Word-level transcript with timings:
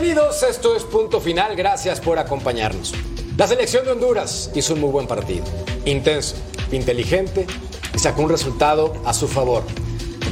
Bienvenidos, 0.00 0.44
esto 0.44 0.76
es 0.76 0.84
Punto 0.84 1.20
Final, 1.20 1.56
gracias 1.56 1.98
por 2.00 2.20
acompañarnos. 2.20 2.94
La 3.36 3.48
selección 3.48 3.84
de 3.84 3.90
Honduras 3.90 4.48
hizo 4.54 4.74
un 4.74 4.80
muy 4.80 4.90
buen 4.90 5.08
partido, 5.08 5.44
intenso, 5.86 6.36
inteligente 6.70 7.48
y 7.92 7.98
sacó 7.98 8.22
un 8.22 8.28
resultado 8.28 8.92
a 9.04 9.12
su 9.12 9.26
favor. 9.26 9.64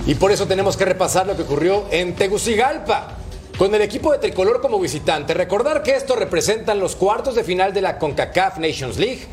Y 0.06 0.14
por 0.14 0.30
eso 0.30 0.46
tenemos 0.46 0.76
que 0.76 0.84
repasar 0.84 1.26
lo 1.26 1.34
que 1.34 1.42
ocurrió 1.42 1.86
en 1.90 2.14
Tegucigalpa. 2.14 3.16
Con 3.58 3.74
el 3.74 3.82
equipo 3.82 4.12
de 4.12 4.18
tricolor 4.18 4.60
como 4.60 4.78
visitante, 4.78 5.34
recordar 5.34 5.82
que 5.82 5.96
esto 5.96 6.14
representan 6.14 6.78
los 6.78 6.94
cuartos 6.94 7.34
de 7.34 7.42
final 7.42 7.74
de 7.74 7.80
la 7.80 7.98
CONCACAF 7.98 8.58
Nations 8.58 8.98
League, 8.98 9.26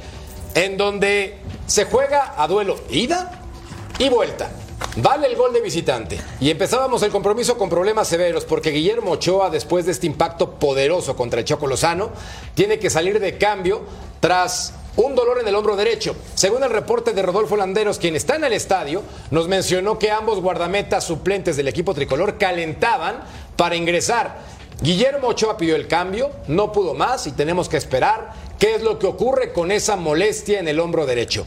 en 0.56 0.78
donde 0.78 1.38
se 1.68 1.86
juega 1.86 2.34
a 2.42 2.48
duelo 2.48 2.80
ida 2.90 3.40
y 4.00 4.10
vuelta. 4.10 4.50
Vale 4.98 5.28
el 5.28 5.36
gol 5.36 5.54
de 5.54 5.62
visitante. 5.62 6.20
Y 6.40 6.50
empezábamos 6.50 7.02
el 7.04 7.12
compromiso 7.12 7.58
con 7.58 7.70
problemas 7.70 8.08
severos 8.08 8.46
porque 8.46 8.70
Guillermo 8.72 9.12
Ochoa, 9.12 9.50
después 9.50 9.86
de 9.86 9.92
este 9.92 10.08
impacto 10.08 10.52
poderoso 10.52 11.16
contra 11.16 11.40
el 11.40 11.46
Choco 11.46 11.68
Lozano, 11.68 12.12
tiene 12.54 12.80
que 12.80 12.90
salir 12.90 13.20
de 13.20 13.38
cambio 13.38 13.82
tras 14.20 14.74
un 14.96 15.16
dolor 15.16 15.40
en 15.40 15.48
el 15.48 15.56
hombro 15.56 15.76
derecho. 15.76 16.16
Según 16.36 16.64
el 16.64 16.70
reporte 16.70 17.14
de 17.14 17.24
Rodolfo 17.24 17.58
Landeros, 17.58 17.98
quien 17.98 18.16
está 18.16 18.36
en 18.36 18.44
el 18.44 18.54
estadio, 18.54 19.02
nos 19.32 19.48
mencionó 19.48 19.98
que 19.98 20.12
ambos 20.12 20.40
guardametas 20.40 21.04
suplentes 21.04 21.58
del 21.58 21.68
equipo 21.68 21.94
tricolor 21.94 22.38
calentaban 22.38 23.22
para 23.56 23.76
ingresar. 23.76 24.42
Guillermo 24.82 25.30
Ochoa 25.30 25.58
pidió 25.58 25.76
el 25.76 25.88
cambio, 25.88 26.30
no 26.48 26.72
pudo 26.72 26.94
más 26.94 27.26
y 27.26 27.32
tenemos 27.32 27.70
que 27.70 27.78
esperar 27.78 28.34
qué 28.60 28.76
es 28.76 28.84
lo 28.84 29.00
que 29.00 29.08
ocurre 29.08 29.54
con 29.54 29.72
esa 29.72 29.96
molestia 29.96 30.60
en 30.60 30.68
el 30.68 30.80
hombro 30.80 31.06
derecho. 31.06 31.46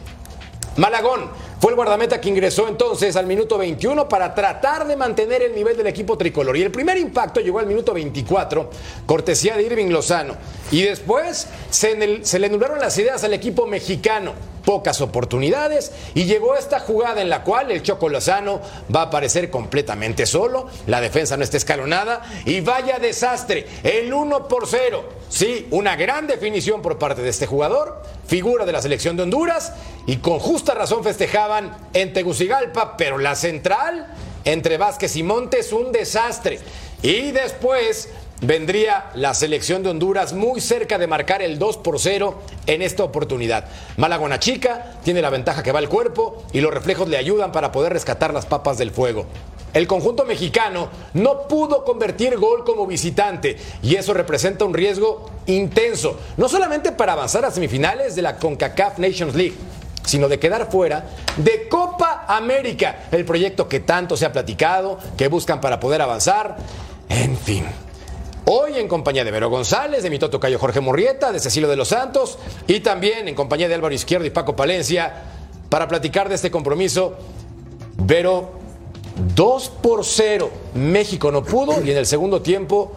Malagón 0.76 1.30
fue 1.60 1.70
el 1.70 1.76
guardameta 1.76 2.20
que 2.20 2.28
ingresó 2.28 2.68
entonces 2.68 3.16
al 3.16 3.26
minuto 3.26 3.56
21 3.56 4.08
para 4.08 4.34
tratar 4.34 4.86
de 4.86 4.96
mantener 4.96 5.42
el 5.42 5.54
nivel 5.54 5.76
del 5.76 5.86
equipo 5.86 6.18
tricolor. 6.18 6.56
Y 6.56 6.62
el 6.62 6.70
primer 6.70 6.98
impacto 6.98 7.40
llegó 7.40 7.58
al 7.58 7.66
minuto 7.66 7.94
24, 7.94 8.70
cortesía 9.06 9.56
de 9.56 9.62
Irving 9.62 9.88
Lozano. 9.88 10.34
Y 10.70 10.82
después 10.82 11.46
se, 11.70 12.24
se 12.24 12.38
le 12.38 12.48
nublaron 12.48 12.78
las 12.78 12.96
ideas 12.98 13.24
al 13.24 13.32
equipo 13.32 13.66
mexicano 13.66 14.32
pocas 14.66 15.00
oportunidades 15.00 15.92
y 16.14 16.24
llegó 16.24 16.56
esta 16.56 16.80
jugada 16.80 17.22
en 17.22 17.30
la 17.30 17.44
cual 17.44 17.70
el 17.70 17.82
Choco 17.82 18.10
Lozano 18.10 18.60
va 18.94 19.02
a 19.02 19.04
aparecer 19.04 19.48
completamente 19.48 20.26
solo, 20.26 20.66
la 20.86 21.00
defensa 21.00 21.38
no 21.38 21.44
está 21.44 21.56
escalonada 21.56 22.22
y 22.44 22.60
vaya 22.60 22.98
desastre, 22.98 23.66
el 23.82 24.12
1 24.12 24.48
por 24.48 24.66
0. 24.66 25.04
Sí, 25.28 25.68
una 25.70 25.96
gran 25.96 26.26
definición 26.26 26.82
por 26.82 26.98
parte 26.98 27.22
de 27.22 27.30
este 27.30 27.46
jugador, 27.46 28.02
figura 28.26 28.66
de 28.66 28.72
la 28.72 28.82
selección 28.82 29.16
de 29.16 29.22
Honduras 29.22 29.72
y 30.04 30.16
con 30.16 30.40
justa 30.40 30.74
razón 30.74 31.04
festejaban 31.04 31.76
en 31.94 32.12
Tegucigalpa, 32.12 32.96
pero 32.96 33.18
la 33.18 33.36
central 33.36 34.12
entre 34.44 34.78
Vázquez 34.78 35.14
y 35.16 35.22
Montes 35.22 35.72
un 35.72 35.92
desastre. 35.92 36.58
Y 37.02 37.30
después 37.30 38.08
vendría 38.40 39.10
la 39.14 39.34
selección 39.34 39.82
de 39.82 39.90
Honduras 39.90 40.32
muy 40.32 40.60
cerca 40.60 40.98
de 40.98 41.06
marcar 41.06 41.42
el 41.42 41.58
2 41.58 41.78
por 41.78 41.98
0 41.98 42.42
en 42.66 42.82
esta 42.82 43.04
oportunidad. 43.04 43.66
Malagona 43.96 44.38
chica, 44.38 44.98
tiene 45.04 45.22
la 45.22 45.30
ventaja 45.30 45.62
que 45.62 45.72
va 45.72 45.78
el 45.78 45.88
cuerpo 45.88 46.44
y 46.52 46.60
los 46.60 46.72
reflejos 46.72 47.08
le 47.08 47.16
ayudan 47.16 47.52
para 47.52 47.72
poder 47.72 47.92
rescatar 47.92 48.34
las 48.34 48.46
papas 48.46 48.78
del 48.78 48.90
fuego. 48.90 49.26
El 49.72 49.86
conjunto 49.86 50.24
mexicano 50.24 50.88
no 51.12 51.48
pudo 51.48 51.84
convertir 51.84 52.38
gol 52.38 52.64
como 52.64 52.86
visitante 52.86 53.58
y 53.82 53.96
eso 53.96 54.14
representa 54.14 54.64
un 54.64 54.72
riesgo 54.72 55.30
intenso, 55.46 56.18
no 56.38 56.48
solamente 56.48 56.92
para 56.92 57.12
avanzar 57.12 57.44
a 57.44 57.50
semifinales 57.50 58.16
de 58.16 58.22
la 58.22 58.36
CONCACAF 58.36 58.98
Nations 58.98 59.34
League, 59.34 59.56
sino 60.02 60.28
de 60.28 60.38
quedar 60.38 60.70
fuera 60.70 61.10
de 61.36 61.68
Copa 61.68 62.24
América, 62.26 63.08
el 63.12 63.26
proyecto 63.26 63.68
que 63.68 63.80
tanto 63.80 64.16
se 64.16 64.24
ha 64.24 64.32
platicado, 64.32 64.98
que 65.18 65.28
buscan 65.28 65.60
para 65.60 65.78
poder 65.78 66.00
avanzar, 66.00 66.56
en 67.10 67.36
fin. 67.36 67.66
Hoy 68.48 68.78
en 68.78 68.86
compañía 68.86 69.24
de 69.24 69.32
Vero 69.32 69.50
González, 69.50 70.04
de 70.04 70.10
mi 70.10 70.20
Toto 70.20 70.38
Cayo 70.38 70.60
Jorge 70.60 70.78
Murrieta, 70.78 71.32
de 71.32 71.40
Cecilio 71.40 71.68
de 71.68 71.74
los 71.74 71.88
Santos 71.88 72.38
y 72.68 72.78
también 72.78 73.26
en 73.26 73.34
compañía 73.34 73.66
de 73.66 73.74
Álvaro 73.74 73.92
Izquierdo 73.92 74.24
y 74.24 74.30
Paco 74.30 74.54
Palencia 74.54 75.24
para 75.68 75.88
platicar 75.88 76.28
de 76.28 76.36
este 76.36 76.48
compromiso. 76.48 77.16
Vero, 77.96 78.52
2 79.34 79.68
por 79.82 80.04
0. 80.04 80.48
México 80.74 81.32
no 81.32 81.42
pudo 81.42 81.82
y 81.84 81.90
en 81.90 81.96
el 81.96 82.06
segundo 82.06 82.40
tiempo, 82.40 82.92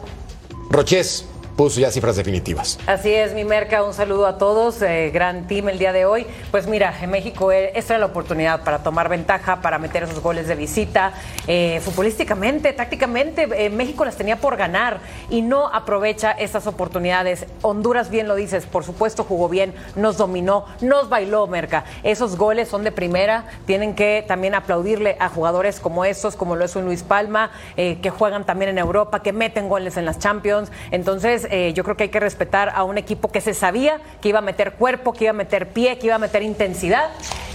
Roches 0.69 1.25
puso 1.59 1.81
ya 1.81 1.91
cifras 1.91 2.15
definitivas. 2.15 2.79
Así 2.87 3.13
es, 3.13 3.33
mi 3.33 3.43
merca, 3.43 3.83
un 3.83 3.93
saludo 3.93 4.27
a 4.27 4.37
todos, 4.37 4.81
eh, 4.81 5.11
gran 5.13 5.45
team 5.45 5.67
el 5.67 5.77
día 5.77 5.91
de 5.91 6.05
hoy. 6.05 6.25
Pues 6.51 6.67
mira, 6.67 6.93
en 7.01 7.09
México 7.09 7.51
eh, 7.51 7.73
esta 7.75 7.95
era 7.95 7.99
la 7.99 8.05
oportunidad 8.05 8.63
para 8.63 8.81
tomar 8.81 9.09
ventaja, 9.09 9.59
para 9.61 9.77
meter 9.77 10.03
esos 10.03 10.21
goles 10.21 10.47
de 10.47 10.55
visita. 10.55 11.11
Eh, 11.47 11.81
futbolísticamente, 11.83 12.71
tácticamente, 12.71 13.69
México 13.71 14.05
las 14.05 14.15
tenía 14.15 14.37
por 14.37 14.55
ganar 14.55 15.01
y 15.29 15.41
no 15.41 15.67
aprovecha 15.67 16.31
estas 16.31 16.65
oportunidades. 16.65 17.45
Honduras, 17.61 18.09
bien 18.09 18.29
lo 18.29 18.35
dices, 18.35 18.65
por 18.65 18.85
supuesto 18.85 19.25
jugó 19.25 19.49
bien, 19.49 19.73
nos 19.97 20.15
dominó, 20.15 20.63
nos 20.79 21.09
bailó, 21.09 21.45
merca. 21.45 21.83
Esos 22.03 22.37
goles 22.37 22.69
son 22.69 22.85
de 22.85 22.93
primera, 22.93 23.43
tienen 23.65 23.95
que 23.95 24.23
también 24.25 24.55
aplaudirle 24.55 25.17
a 25.19 25.27
jugadores 25.27 25.81
como 25.81 26.05
estos, 26.05 26.37
como 26.37 26.55
lo 26.55 26.63
es 26.63 26.77
un 26.77 26.85
Luis 26.85 27.03
Palma, 27.03 27.51
que 27.75 28.09
juegan 28.17 28.45
también 28.45 28.69
en 28.69 28.77
Europa, 28.77 29.21
que 29.21 29.33
meten 29.33 29.67
goles 29.67 29.97
en 29.97 30.05
las 30.05 30.19
Champions. 30.19 30.71
Entonces, 30.91 31.48
eh, 31.49 31.73
yo 31.73 31.83
creo 31.83 31.97
que 31.97 32.03
hay 32.03 32.09
que 32.09 32.19
respetar 32.19 32.69
a 32.75 32.83
un 32.83 32.97
equipo 32.97 33.31
que 33.31 33.41
se 33.41 33.53
sabía 33.53 33.99
que 34.21 34.29
iba 34.29 34.39
a 34.39 34.43
meter 34.43 34.73
cuerpo, 34.73 35.13
que 35.13 35.25
iba 35.25 35.31
a 35.31 35.33
meter 35.33 35.69
pie, 35.69 35.97
que 35.97 36.07
iba 36.07 36.15
a 36.15 36.19
meter 36.19 36.43
intensidad 36.43 37.09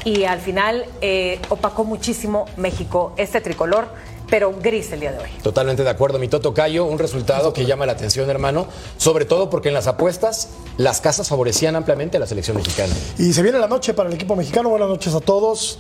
y 0.05 0.25
al 0.25 0.41
final 0.41 0.87
eh, 1.01 1.41
opacó 1.49 1.85
muchísimo 1.85 2.47
México 2.57 3.13
este 3.17 3.41
tricolor 3.41 3.89
pero 4.29 4.55
gris 4.61 4.91
el 4.93 5.01
día 5.01 5.13
de 5.13 5.19
hoy. 5.19 5.29
Totalmente 5.43 5.85
de 5.85 5.91
acuerdo, 5.91 6.19
mi 6.19 6.29
Toto 6.29 6.55
Cayo, 6.55 6.87
un 6.87 6.99
resultado 6.99 7.53
que 7.53 7.67
llama 7.67 7.87
la 7.87 7.93
atención, 7.93 8.29
hermano, 8.31 8.67
sobre 8.97 9.27
todo 9.27 9.51
porque 9.51 9.69
en 9.69 9.75
las 9.75 9.87
apuestas 9.87 10.49
las 10.77 11.01
casas 11.01 11.29
favorecían 11.29 11.77
ampliamente 11.77 12.17
a 12.17 12.21
la 12.21 12.27
selección 12.27 12.57
mexicana. 12.57 12.93
Y 13.19 13.33
se 13.33 13.43
viene 13.43 13.59
la 13.59 13.69
noche 13.69 13.95
para 13.95 14.09
el 14.09 14.15
equipo 14.15 14.35
mexicano, 14.35 14.71
buenas 14.71 14.89
noches 14.89 15.15
a 15.15 15.21
todos. 15.21 15.79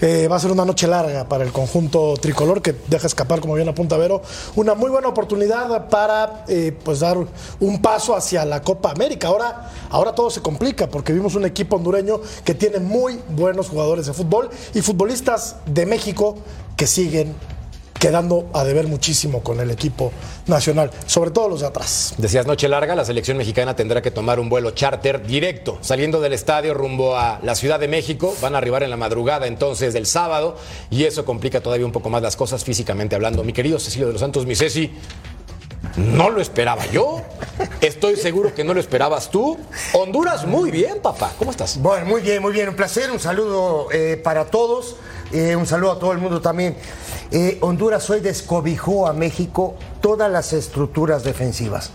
Eh, 0.00 0.28
va 0.28 0.36
a 0.36 0.38
ser 0.38 0.50
una 0.50 0.64
noche 0.64 0.86
larga 0.86 1.26
para 1.26 1.44
el 1.44 1.52
conjunto 1.52 2.14
tricolor 2.20 2.60
que 2.60 2.74
deja 2.88 3.06
escapar, 3.06 3.40
como 3.40 3.54
bien 3.54 3.68
apunta 3.68 3.96
Vero, 3.96 4.20
una 4.54 4.74
muy 4.74 4.90
buena 4.90 5.08
oportunidad 5.08 5.88
para 5.88 6.44
eh, 6.48 6.76
pues 6.84 7.00
dar 7.00 7.16
un 7.60 7.82
paso 7.82 8.14
hacia 8.14 8.44
la 8.44 8.62
Copa 8.62 8.90
América. 8.90 9.28
Ahora, 9.28 9.70
ahora 9.90 10.14
todo 10.14 10.30
se 10.30 10.42
complica 10.42 10.88
porque 10.88 11.12
vimos 11.12 11.34
un 11.34 11.46
equipo 11.46 11.76
hondureño 11.76 12.20
que 12.44 12.54
tiene 12.54 12.78
muy 12.78 13.18
buenos 13.30 13.68
jugadores 13.70 14.06
de 14.06 14.12
fútbol 14.12 14.50
y 14.74 14.82
futbolistas 14.82 15.56
de 15.66 15.86
México 15.86 16.36
que 16.76 16.86
siguen 16.86 17.34
quedando 17.98 18.48
a 18.52 18.64
deber 18.64 18.86
muchísimo 18.86 19.42
con 19.42 19.60
el 19.60 19.70
equipo 19.70 20.12
nacional, 20.46 20.90
sobre 21.06 21.30
todo 21.30 21.48
los 21.48 21.60
de 21.60 21.66
atrás. 21.66 22.14
Decías 22.18 22.46
noche 22.46 22.68
larga, 22.68 22.94
la 22.94 23.04
selección 23.04 23.36
mexicana 23.36 23.74
tendrá 23.76 24.02
que 24.02 24.10
tomar 24.10 24.38
un 24.40 24.48
vuelo 24.48 24.70
charter 24.72 25.26
directo, 25.26 25.78
saliendo 25.80 26.20
del 26.20 26.32
estadio 26.32 26.74
rumbo 26.74 27.16
a 27.16 27.40
la 27.42 27.54
Ciudad 27.54 27.80
de 27.80 27.88
México, 27.88 28.34
van 28.40 28.54
a 28.54 28.58
arribar 28.58 28.82
en 28.82 28.90
la 28.90 28.96
madrugada 28.96 29.46
entonces 29.46 29.94
del 29.94 30.06
sábado 30.06 30.56
y 30.90 31.04
eso 31.04 31.24
complica 31.24 31.60
todavía 31.60 31.86
un 31.86 31.92
poco 31.92 32.10
más 32.10 32.22
las 32.22 32.36
cosas 32.36 32.64
físicamente 32.64 33.14
hablando. 33.14 33.44
Mi 33.44 33.52
querido 33.52 33.78
Cecilio 33.78 34.06
de 34.06 34.12
los 34.12 34.20
Santos, 34.20 34.46
mi 34.46 34.54
Ceci, 34.54 34.92
no 35.96 36.30
lo 36.30 36.40
esperaba 36.40 36.86
yo. 36.86 37.22
Estoy 37.80 38.16
seguro 38.16 38.54
que 38.54 38.64
no 38.64 38.74
lo 38.74 38.80
esperabas 38.80 39.30
tú. 39.30 39.58
Honduras, 39.92 40.46
muy 40.46 40.70
bien, 40.70 41.00
papá. 41.02 41.32
¿Cómo 41.38 41.50
estás? 41.50 41.78
Bueno, 41.78 42.06
muy 42.06 42.20
bien, 42.20 42.42
muy 42.42 42.52
bien. 42.52 42.68
Un 42.68 42.76
placer. 42.76 43.10
Un 43.10 43.20
saludo 43.20 43.88
eh, 43.92 44.20
para 44.22 44.46
todos. 44.46 44.96
Eh, 45.32 45.56
un 45.56 45.66
saludo 45.66 45.92
a 45.92 45.98
todo 45.98 46.12
el 46.12 46.18
mundo 46.18 46.40
también. 46.40 46.76
Eh, 47.30 47.58
Honduras 47.60 48.08
hoy 48.10 48.20
descobijó 48.20 49.06
a 49.06 49.12
México 49.12 49.74
todas 50.00 50.30
las 50.30 50.52
estructuras 50.52 51.24
defensivas. 51.24 51.90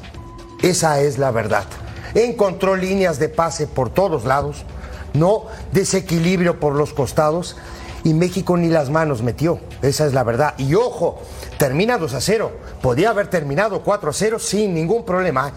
Esa 0.62 1.02
es 1.02 1.18
la 1.18 1.32
verdad. 1.32 1.66
Encontró 2.14 2.76
líneas 2.76 3.20
de 3.20 3.30
pase 3.30 3.68
por 3.68 3.90
todos 3.90 4.26
lados, 4.26 4.66
no 5.14 5.46
desequilibrio 5.72 6.60
por 6.60 6.76
los 6.76 6.94
costados 6.94 7.56
y 8.04 8.14
México 8.14 8.58
ni 8.58 8.68
las 8.68 8.90
manos 8.90 9.22
metió. 9.22 9.60
Esa 9.82 10.06
es 10.06 10.14
la 10.14 10.24
verdad. 10.24 10.54
Y 10.58 10.76
ojo, 10.76 11.22
termina 11.58 11.98
2 11.98 12.14
a 12.14 12.22
0. 12.22 12.52
Podía 12.82 13.12
haber 13.12 13.28
terminado 13.28 13.84
4 13.84 14.10
a 14.10 14.14
0 14.14 14.40
sin 14.40 14.74
ningún 14.74 15.06
problema. 15.06 15.54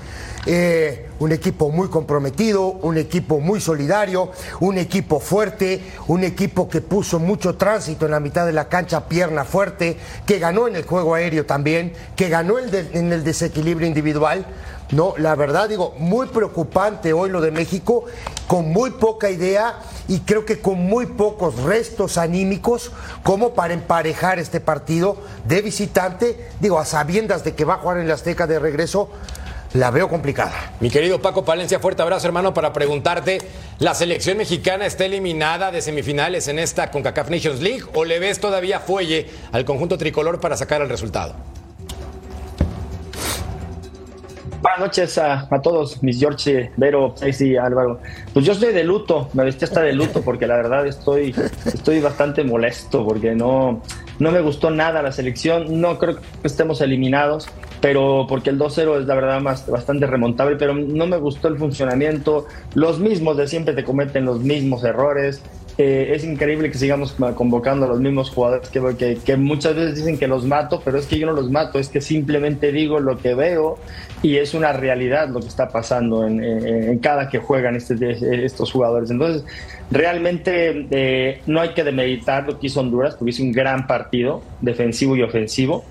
Eh, 0.47 1.09
un 1.21 1.33
equipo 1.33 1.71
muy 1.71 1.89
comprometido, 1.89 2.67
un 2.67 2.99
equipo 2.99 3.41
muy 3.41 3.61
solidario, 3.61 4.31
un 4.61 4.77
equipo 4.77 5.19
fuerte, 5.19 5.83
un 6.07 6.23
equipo 6.23 6.69
que 6.69 6.83
puso 6.83 7.19
mucho 7.19 7.55
tránsito 7.57 8.05
en 8.05 8.11
la 8.11 8.21
mitad 8.21 8.45
de 8.45 8.53
la 8.53 8.69
cancha, 8.69 9.09
pierna 9.09 9.45
fuerte, 9.45 9.97
que 10.27 10.39
ganó 10.39 10.69
en 10.69 10.77
el 10.77 10.85
juego 10.85 11.15
aéreo 11.15 11.47
también, 11.47 11.95
que 12.15 12.29
ganó 12.29 12.59
en 12.59 13.13
el 13.13 13.25
desequilibrio 13.25 13.89
individual. 13.89 14.45
No, 14.91 15.15
la 15.17 15.35
verdad 15.35 15.69
digo, 15.69 15.95
muy 15.99 16.29
preocupante 16.29 17.13
hoy 17.13 17.31
lo 17.31 17.41
de 17.41 17.51
México, 17.51 18.05
con 18.47 18.71
muy 18.71 18.91
poca 18.91 19.31
idea 19.31 19.81
y 20.09 20.21
creo 20.21 20.45
que 20.45 20.61
con 20.61 20.79
muy 20.87 21.07
pocos 21.07 21.63
restos 21.63 22.19
anímicos 22.19 22.93
como 23.23 23.55
para 23.55 23.75
emparejar 23.75 24.39
este 24.39 24.61
partido 24.61 25.17
de 25.47 25.63
visitante, 25.63 26.51
digo, 26.61 26.79
a 26.79 26.85
sabiendas 26.85 27.45
de 27.45 27.55
que 27.55 27.65
va 27.65 27.75
a 27.75 27.79
jugar 27.79 27.99
en 27.99 28.09
la 28.09 28.15
Azteca 28.15 28.47
de 28.47 28.59
regreso, 28.59 29.09
la 29.73 29.91
veo 29.91 30.09
complicada. 30.09 30.75
Mi 30.79 30.91
querido 30.91 31.21
Paco 31.21 31.45
Palencia, 31.45 31.81
fuerte 31.81 32.03
abrazo, 32.03 32.27
hermano, 32.27 32.55
para 32.55 32.73
preguntarte: 32.73 33.39
¿la 33.81 33.95
selección 33.95 34.39
mexicana 34.39 34.87
está 34.87 35.05
eliminada 35.05 35.73
de 35.73 35.83
semifinales 35.83 36.47
en 36.47 36.61
esta 36.61 36.91
CONCACAF 36.91 37.31
Nations 37.31 37.61
League 37.61 37.83
o 37.95 38.05
le 38.05 38.21
ves 38.21 38.39
todavía 38.39 38.79
fuelle 38.79 39.29
al 39.51 39.65
conjunto 39.65 39.99
tricolor 39.99 40.39
para 40.39 40.57
sacar 40.57 40.81
el 40.81 40.89
resultado? 40.89 41.35
Buenas 44.65 44.81
noches 44.81 45.19
a, 45.19 45.47
todos, 45.63 46.03
mis 46.03 46.19
George, 46.19 46.71
Vero, 46.79 47.13
Stacy, 47.17 47.57
Álvaro. 47.57 48.01
Pues 48.33 48.47
yo 48.47 48.53
estoy 48.53 48.73
de 48.73 48.83
luto, 48.83 49.29
me 49.35 49.45
vestí 49.45 49.67
hasta 49.67 49.83
de 49.83 49.93
luto 49.93 50.23
porque 50.23 50.47
la 50.47 50.57
verdad 50.57 50.87
estoy, 50.87 51.35
estoy 51.67 52.01
bastante 52.01 52.43
molesto 52.45 53.05
porque 53.05 53.35
no, 53.35 53.83
no 54.19 54.31
me 54.31 54.41
gustó 54.41 54.71
nada 54.71 55.03
la 55.03 55.13
selección. 55.13 55.83
No 55.83 55.99
creo 55.99 56.17
que 56.17 56.23
estemos 56.45 56.81
eliminados, 56.81 57.47
pero 57.83 58.25
porque 58.27 58.49
el 58.49 58.59
2-0 58.59 59.03
es 59.03 59.07
la 59.07 59.15
verdad 59.15 59.43
más, 59.43 59.69
bastante 59.69 60.07
remontable, 60.07 60.57
pero 60.57 60.75
no 60.75 61.07
me 61.07 61.19
gustó 61.19 61.49
el 61.49 61.59
funcionamiento. 61.59 62.47
Los 62.73 62.99
mismos 62.99 63.37
de 63.37 63.47
siempre 63.49 63.75
te 63.75 63.85
cometen 63.85 64.25
los 64.25 64.41
mismos 64.41 64.83
errores. 64.83 65.43
Eh, 65.77 66.13
es 66.15 66.23
increíble 66.23 66.71
que 66.71 66.79
sigamos 66.79 67.17
convocando 67.35 67.87
a 67.87 67.89
los 67.89 67.99
mismos 67.99 68.31
jugadores 68.31 68.69
que, 68.69 69.19
que, 69.25 69.37
muchas 69.37 69.75
veces 69.75 69.97
dicen 69.97 70.19
que 70.19 70.29
los 70.29 70.45
mato, 70.45 70.81
pero 70.85 70.99
es 70.99 71.07
que 71.07 71.19
yo 71.19 71.27
no 71.27 71.33
los 71.33 71.51
mato, 71.51 71.81
es 71.81 71.89
que 71.89 72.01
simplemente 72.01 72.71
digo 72.71 73.01
lo 73.01 73.19
que 73.19 73.35
veo 73.35 73.79
y 74.23 74.37
es 74.37 74.55
una 74.55 74.73
realidad 74.73 75.29
lo 75.31 75.41
que 75.41 75.49
está 75.49 75.71
pasando 75.71 76.27
en, 76.27 76.99
cada 77.01 77.29
que 77.29 77.39
juegan 77.39 77.75
este, 77.75 78.45
estos 78.45 78.71
jugadores. 78.71 79.11
Entonces, 79.11 79.45
realmente 79.91 80.87
eh, 80.93 81.41
no 81.47 81.61
hay 81.61 81.71
que 81.71 81.83
demeditar 81.83 82.47
lo 82.47 82.61
que 82.61 82.69
hizo 82.69 82.79
Honduras, 82.79 83.17
porque 83.17 83.31
hizo 83.31 83.43
un 83.43 83.51
gran 83.51 83.89
partido 83.89 84.43
defensivo 84.61 85.17
y 85.17 85.23
ofensivo 85.23 85.85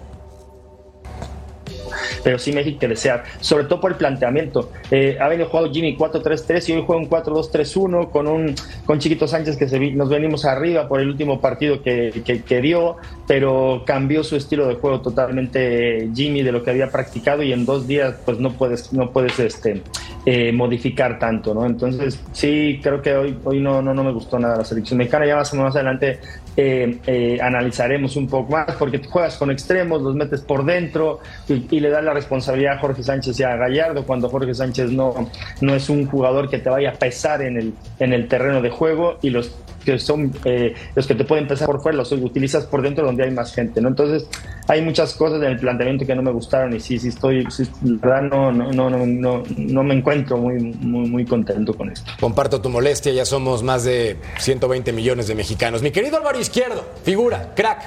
pero 2.23 2.39
sí 2.39 2.51
México 2.51 2.79
que 2.79 2.87
desear, 2.87 3.23
sobre 3.39 3.65
todo 3.65 3.81
por 3.81 3.91
el 3.91 3.97
planteamiento. 3.97 4.71
Eh, 4.91 5.17
ha 5.19 5.27
venido 5.27 5.49
jugando 5.49 5.71
Jimmy 5.71 5.97
4-3-3 5.97 6.69
y 6.69 6.71
hoy 6.73 6.83
juega 6.85 7.01
un 7.01 7.09
4-2-3-1 7.09 8.09
con 8.09 8.27
un 8.27 8.55
con 8.85 8.99
Chiquito 8.99 9.27
Sánchez 9.27 9.57
que 9.57 9.67
se, 9.67 9.79
nos 9.91 10.09
venimos 10.09 10.45
arriba 10.45 10.87
por 10.87 10.99
el 10.99 11.09
último 11.09 11.39
partido 11.41 11.81
que, 11.81 12.23
que, 12.45 12.61
dio, 12.61 12.97
pero 13.27 13.83
cambió 13.85 14.23
su 14.23 14.35
estilo 14.35 14.67
de 14.67 14.75
juego 14.75 15.01
totalmente 15.01 16.09
Jimmy 16.13 16.43
de 16.43 16.51
lo 16.51 16.63
que 16.63 16.71
había 16.71 16.89
practicado 16.89 17.43
y 17.43 17.51
en 17.51 17.65
dos 17.65 17.87
días 17.87 18.15
pues 18.25 18.39
no 18.39 18.53
puedes 18.53 18.93
no 18.93 19.11
puedes 19.11 19.39
este 19.39 19.81
eh, 20.25 20.51
modificar 20.53 21.19
tanto, 21.19 21.53
¿no? 21.53 21.65
Entonces 21.65 22.19
sí 22.31 22.79
creo 22.81 23.01
que 23.01 23.13
hoy 23.13 23.37
hoy 23.43 23.59
no 23.59 23.81
no, 23.81 23.93
no 23.93 24.03
me 24.03 24.11
gustó 24.11 24.39
nada 24.39 24.57
la 24.57 24.65
selección 24.65 24.97
mexicana, 24.97 25.25
ya 25.25 25.35
más, 25.35 25.53
más 25.53 25.75
adelante 25.75 26.19
eh, 26.55 27.39
analizaremos 27.41 28.15
un 28.15 28.27
poco 28.27 28.51
más 28.51 28.75
porque 28.77 29.01
juegas 29.03 29.37
con 29.37 29.51
extremos, 29.51 30.01
los 30.01 30.15
metes 30.15 30.41
por 30.41 30.65
dentro 30.65 31.19
y, 31.47 31.67
y 31.75 31.79
le 31.79 31.89
das 31.89 32.03
la 32.03 32.13
responsabilidad 32.13 32.75
a 32.75 32.79
Jorge 32.79 33.03
Sánchez 33.03 33.39
y 33.39 33.43
a 33.43 33.55
Gallardo 33.55 34.05
cuando 34.05 34.29
Jorge 34.29 34.53
Sánchez 34.53 34.91
no, 34.91 35.29
no 35.61 35.75
es 35.75 35.89
un 35.89 36.05
jugador 36.05 36.49
que 36.49 36.59
te 36.59 36.69
vaya 36.69 36.91
a 36.91 36.93
pesar 36.93 37.41
en 37.41 37.57
el, 37.57 37.73
en 37.99 38.13
el 38.13 38.27
terreno 38.27 38.61
de 38.61 38.69
juego 38.69 39.17
y 39.21 39.29
los 39.29 39.55
que 39.83 39.99
son 39.99 40.31
eh, 40.45 40.73
los 40.95 41.07
que 41.07 41.15
te 41.15 41.25
pueden 41.25 41.47
pesar 41.47 41.67
por 41.67 41.81
fuera 41.81 41.97
los 41.97 42.11
utilizas 42.11 42.65
por 42.65 42.81
dentro 42.81 43.05
donde 43.05 43.23
hay 43.23 43.31
más 43.31 43.53
gente, 43.53 43.81
¿no? 43.81 43.89
Entonces 43.89 44.27
hay 44.67 44.81
muchas 44.81 45.13
cosas 45.13 45.41
en 45.41 45.49
el 45.49 45.59
planteamiento 45.59 46.05
que 46.05 46.15
no 46.15 46.21
me 46.21 46.31
gustaron 46.31 46.73
y 46.75 46.79
sí, 46.79 46.99
sí 46.99 47.09
estoy, 47.09 47.47
verdad 47.81 48.21
no, 48.23 48.51
no, 48.51 48.71
no, 48.71 48.89
no, 48.89 49.43
no 49.57 49.83
me 49.83 49.93
encuentro 49.93 50.37
muy, 50.37 50.59
muy, 50.59 51.09
muy 51.09 51.25
contento 51.25 51.73
con 51.73 51.91
esto. 51.91 52.11
Comparto 52.19 52.61
tu 52.61 52.69
molestia, 52.69 53.11
ya 53.13 53.25
somos 53.25 53.63
más 53.63 53.83
de 53.83 54.17
120 54.39 54.91
millones 54.93 55.27
de 55.27 55.35
mexicanos. 55.35 55.81
Mi 55.81 55.91
querido 55.91 56.17
Álvaro 56.17 56.39
Izquierdo, 56.39 56.85
figura, 57.03 57.53
crack, 57.55 57.83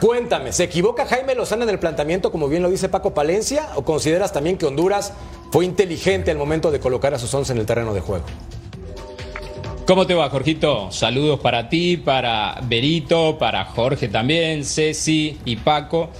Cuéntame, 0.00 0.52
¿se 0.52 0.64
equivoca 0.64 1.06
Jaime 1.06 1.34
Lozana 1.34 1.64
en 1.64 1.70
el 1.70 1.78
planteamiento, 1.78 2.30
como 2.30 2.48
bien 2.48 2.62
lo 2.62 2.68
dice 2.68 2.90
Paco 2.90 3.14
Palencia, 3.14 3.70
o 3.76 3.84
consideras 3.84 4.30
también 4.30 4.58
que 4.58 4.66
Honduras 4.66 5.14
fue 5.50 5.64
inteligente 5.64 6.30
al 6.30 6.36
momento 6.36 6.70
de 6.70 6.80
colocar 6.80 7.14
a 7.14 7.18
sus 7.18 7.32
once 7.32 7.52
en 7.52 7.58
el 7.58 7.66
terreno 7.66 7.94
de 7.94 8.00
juego? 8.00 8.24
¿Cómo 9.86 10.04
te 10.04 10.14
va, 10.14 10.28
Jorgito? 10.30 10.90
Saludos 10.90 11.38
para 11.38 11.68
ti, 11.68 11.96
para 11.96 12.58
Berito, 12.64 13.38
para 13.38 13.64
Jorge 13.66 14.08
también, 14.08 14.64
Ceci 14.64 15.38
y 15.44 15.54
Paco. 15.54 16.10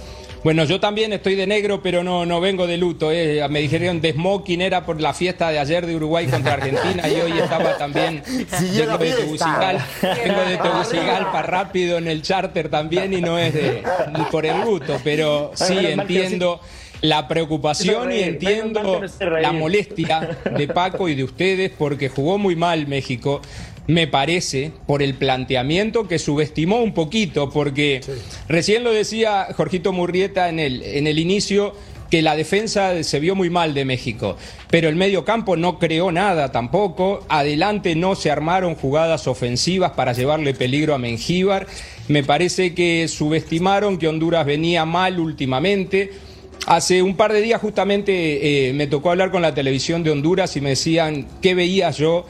Bueno, 0.41 0.63
yo 0.63 0.79
también 0.79 1.11
estoy 1.11 1.35
de 1.35 1.45
negro, 1.45 1.81
pero 1.81 2.01
no, 2.01 2.25
no 2.25 2.39
vengo 2.39 2.65
de 2.65 2.77
luto. 2.77 3.11
Eh. 3.11 3.45
Me 3.49 3.59
dijeron 3.59 3.99
de 3.99 4.13
smoking 4.13 4.61
era 4.61 4.85
por 4.85 5.01
la 5.01 5.13
fiesta 5.13 5.49
de 5.49 5.59
ayer 5.59 5.85
de 5.85 5.97
Uruguay 5.97 6.27
contra 6.27 6.53
Argentina 6.53 7.09
y 7.09 7.19
hoy 7.19 7.37
estaba 7.37 7.77
también 7.77 8.23
vengo 8.25 8.97
de 8.97 9.11
Tegucigalpa, 9.11 9.85
vengo 10.01 10.41
de 10.47 10.57
Tegucigalpa 10.57 11.41
rápido 11.41 11.97
en 11.97 12.07
el 12.07 12.21
charter 12.21 12.69
también 12.69 13.11
y 13.11 13.19
no 13.19 13.37
es 13.37 13.53
de, 13.53 13.83
por 14.31 14.45
el 14.45 14.61
luto, 14.61 14.97
pero 15.03 15.51
sí 15.55 15.75
entiendo 15.77 16.61
la 17.01 17.27
preocupación 17.27 18.11
y 18.11 18.19
entiendo 18.19 19.01
la 19.19 19.51
molestia 19.51 20.37
de 20.57 20.67
Paco 20.73 21.09
y 21.09 21.15
de 21.15 21.23
ustedes 21.23 21.71
porque 21.77 22.09
jugó 22.09 22.37
muy 22.37 22.55
mal 22.55 22.87
México 22.87 23.41
me 23.87 24.05
parece, 24.05 24.73
por 24.85 25.01
el 25.01 25.13
planteamiento 25.13 26.09
que 26.09 26.19
subestimó 26.19 26.81
un 26.81 26.93
poquito, 26.93 27.49
porque 27.49 28.01
recién 28.49 28.83
lo 28.83 28.91
decía 28.91 29.47
Jorgito 29.55 29.93
Murrieta 29.93 30.49
en 30.49 30.59
el, 30.59 30.83
en 30.83 31.07
el 31.07 31.19
inicio, 31.19 31.73
que 32.09 32.21
la 32.21 32.35
defensa 32.35 33.03
se 33.03 33.19
vio 33.19 33.35
muy 33.35 33.49
mal 33.49 33.73
de 33.73 33.85
México, 33.85 34.37
pero 34.69 34.89
el 34.89 34.95
medio 34.95 35.25
campo 35.25 35.57
no 35.57 35.79
creó 35.79 36.11
nada 36.11 36.51
tampoco, 36.51 37.25
adelante 37.29 37.95
no 37.95 38.15
se 38.15 38.31
armaron 38.31 38.75
jugadas 38.75 39.27
ofensivas 39.27 39.91
para 39.91 40.13
llevarle 40.13 40.53
peligro 40.53 40.93
a 40.93 40.97
Mengíbar, 40.97 41.67
me 42.07 42.23
parece 42.23 42.73
que 42.73 43.07
subestimaron 43.07 43.97
que 43.97 44.07
Honduras 44.07 44.45
venía 44.45 44.85
mal 44.85 45.19
últimamente. 45.19 46.11
Hace 46.65 47.01
un 47.01 47.15
par 47.15 47.31
de 47.31 47.41
días 47.41 47.61
justamente 47.61 48.69
eh, 48.69 48.73
me 48.73 48.87
tocó 48.87 49.11
hablar 49.11 49.31
con 49.31 49.41
la 49.41 49.53
televisión 49.53 50.03
de 50.03 50.11
Honduras 50.11 50.55
y 50.57 50.61
me 50.61 50.69
decían 50.69 51.27
qué 51.41 51.55
veía 51.55 51.91
yo 51.91 52.25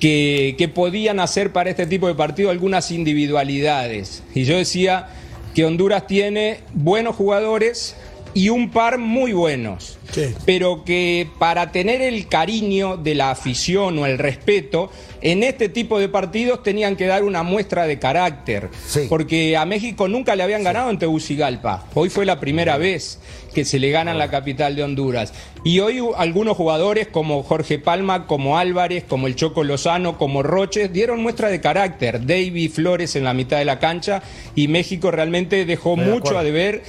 que, 0.00 0.70
podían 0.74 1.20
hacer 1.20 1.52
para 1.52 1.70
este 1.70 1.86
tipo 1.86 2.06
de 2.06 2.14
partido 2.14 2.50
algunas 2.50 2.90
individualidades. 2.90 4.22
Y 4.34 4.44
yo 4.44 4.56
decía 4.56 5.08
que 5.54 5.64
Honduras 5.64 6.06
tiene 6.06 6.60
buenos 6.74 7.16
jugadores 7.16 7.96
y 8.34 8.48
un 8.48 8.70
par 8.70 8.98
muy 8.98 9.32
buenos, 9.32 9.98
pero 10.44 10.84
que 10.84 11.28
para 11.38 11.70
tener 11.70 12.02
el 12.02 12.26
cariño 12.26 12.96
de 12.96 13.14
la 13.14 13.30
afición 13.30 13.98
o 13.98 14.06
el 14.06 14.18
respeto, 14.18 14.90
en 15.20 15.42
este 15.42 15.68
tipo 15.68 15.98
de 15.98 16.08
partidos 16.08 16.62
tenían 16.62 16.96
que 16.96 17.06
dar 17.06 17.22
una 17.22 17.42
muestra 17.44 17.86
de 17.86 17.98
carácter, 17.98 18.68
porque 19.08 19.56
a 19.56 19.64
México 19.64 20.08
nunca 20.08 20.34
le 20.34 20.42
habían 20.42 20.64
ganado 20.64 20.90
en 20.90 20.98
Tegucigalpa, 20.98 21.86
hoy 21.94 22.10
fue 22.10 22.26
la 22.26 22.40
primera 22.40 22.76
vez 22.76 23.20
que 23.54 23.64
se 23.64 23.78
le 23.78 23.90
gana 23.90 24.10
en 24.10 24.18
la 24.18 24.30
capital 24.30 24.74
de 24.76 24.82
Honduras. 24.82 25.32
Y 25.62 25.78
hoy 25.78 26.02
algunos 26.16 26.56
jugadores 26.56 27.06
como 27.06 27.42
Jorge 27.42 27.78
Palma, 27.78 28.26
como 28.26 28.58
Álvarez, 28.58 29.04
como 29.04 29.28
el 29.28 29.36
Choco 29.36 29.64
Lozano, 29.64 30.18
como 30.18 30.42
Roches, 30.42 30.92
dieron 30.92 31.22
muestra 31.22 31.48
de 31.48 31.60
carácter. 31.60 32.26
David 32.26 32.70
Flores 32.70 33.16
en 33.16 33.24
la 33.24 33.32
mitad 33.32 33.58
de 33.58 33.64
la 33.64 33.78
cancha 33.78 34.22
y 34.54 34.68
México 34.68 35.10
realmente 35.10 35.64
dejó 35.64 35.96
mucho 35.96 36.36
a 36.36 36.42
deber 36.42 36.82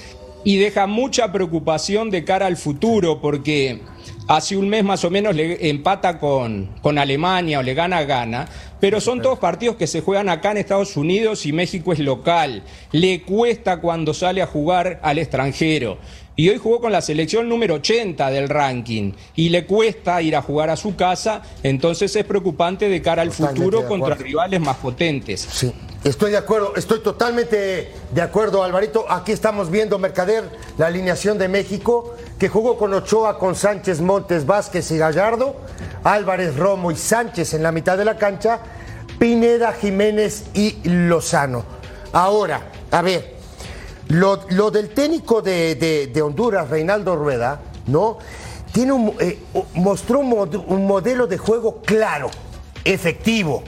y 0.46 0.58
deja 0.58 0.88
mucha 0.88 1.34
preocupación 1.34 2.12
de 2.12 2.24
cara 2.24 2.46
al 2.46 2.56
futuro 2.56 3.20
porque 3.20 3.82
hace 4.28 4.56
un 4.56 4.70
mes 4.70 4.84
más 4.84 5.04
o 5.04 5.10
menos 5.10 5.36
le 5.36 5.70
empata 5.70 6.20
con, 6.20 6.70
con 6.82 6.98
Alemania 7.00 7.60
o 7.60 7.64
le 7.64 7.74
gana 7.74 8.04
gana, 8.04 8.48
pero 8.80 9.02
son 9.02 9.22
todos 9.22 9.40
partidos 9.40 9.76
que 9.76 9.88
se 9.88 10.02
juegan 10.02 10.30
acá 10.30 10.52
en 10.52 10.58
Estados 10.58 10.96
Unidos 10.96 11.48
y 11.48 11.52
México 11.52 11.92
es 11.92 12.00
local. 12.00 12.64
Le 12.92 13.24
cuesta 13.24 13.82
cuando 13.82 14.14
sale 14.14 14.44
a 14.44 14.48
jugar 14.48 15.00
al 15.02 15.18
extranjero. 15.18 15.98
Y 16.38 16.50
hoy 16.50 16.58
jugó 16.58 16.82
con 16.82 16.92
la 16.92 17.02
selección 17.02 17.50
número 17.50 17.76
80 17.76 18.30
del 18.30 18.48
ranking 18.48 19.14
y 19.36 19.50
le 19.50 19.66
cuesta 19.66 20.22
ir 20.22 20.36
a 20.36 20.42
jugar 20.42 20.70
a 20.70 20.76
su 20.76 20.96
casa, 20.96 21.42
entonces 21.64 22.16
es 22.16 22.26
preocupante 22.26 22.90
de 22.90 23.02
cara 23.02 23.22
al 23.24 23.32
futuro 23.32 23.88
contra 23.88 24.16
rivales 24.16 24.60
más 24.60 24.76
potentes. 24.76 25.48
Sí, 25.50 25.72
estoy 26.06 26.32
de 26.32 26.38
acuerdo, 26.38 26.74
estoy 26.76 27.00
totalmente 27.00 27.92
de 28.12 28.22
acuerdo, 28.22 28.64
Alvarito. 28.64 29.06
Aquí 29.10 29.32
estamos 29.32 29.72
viendo 29.72 29.98
Mercader, 29.98 30.50
la 30.78 30.88
alineación 30.88 31.38
de 31.38 31.48
México, 31.48 32.16
que 32.40 32.48
jugó 32.48 32.78
con 32.78 32.94
Ochoa, 32.94 33.40
con 33.40 33.56
Sánchez, 33.56 34.02
Montes, 34.02 34.46
Vázquez 34.46 34.92
y 34.92 34.98
Gallardo, 34.98 35.56
Álvarez, 36.04 36.56
Romo 36.56 36.92
y 36.92 36.96
Sánchez 36.96 37.56
en 37.56 37.64
la 37.64 37.72
mitad 37.72 37.98
de 37.98 38.06
la 38.06 38.18
cancha, 38.18 38.60
Pineda, 39.18 39.74
Jiménez 39.74 40.46
y 40.54 40.78
Lozano. 40.84 41.64
Ahora, 42.14 42.72
a 42.92 43.02
ver, 43.02 43.36
lo, 44.10 44.38
del 44.72 44.90
técnico 44.90 45.42
de, 45.42 46.22
Honduras, 46.24 46.70
Reinaldo 46.70 47.16
Rueda, 47.16 47.62
¿no? 47.88 48.20
Tiene 48.72 48.92
un, 48.92 49.16
eh, 49.20 49.40
mostró 49.74 50.20
un, 50.20 50.86
modelo 50.86 51.26
de 51.26 51.38
juego 51.38 51.82
claro, 51.82 52.30
efectivo, 52.84 53.64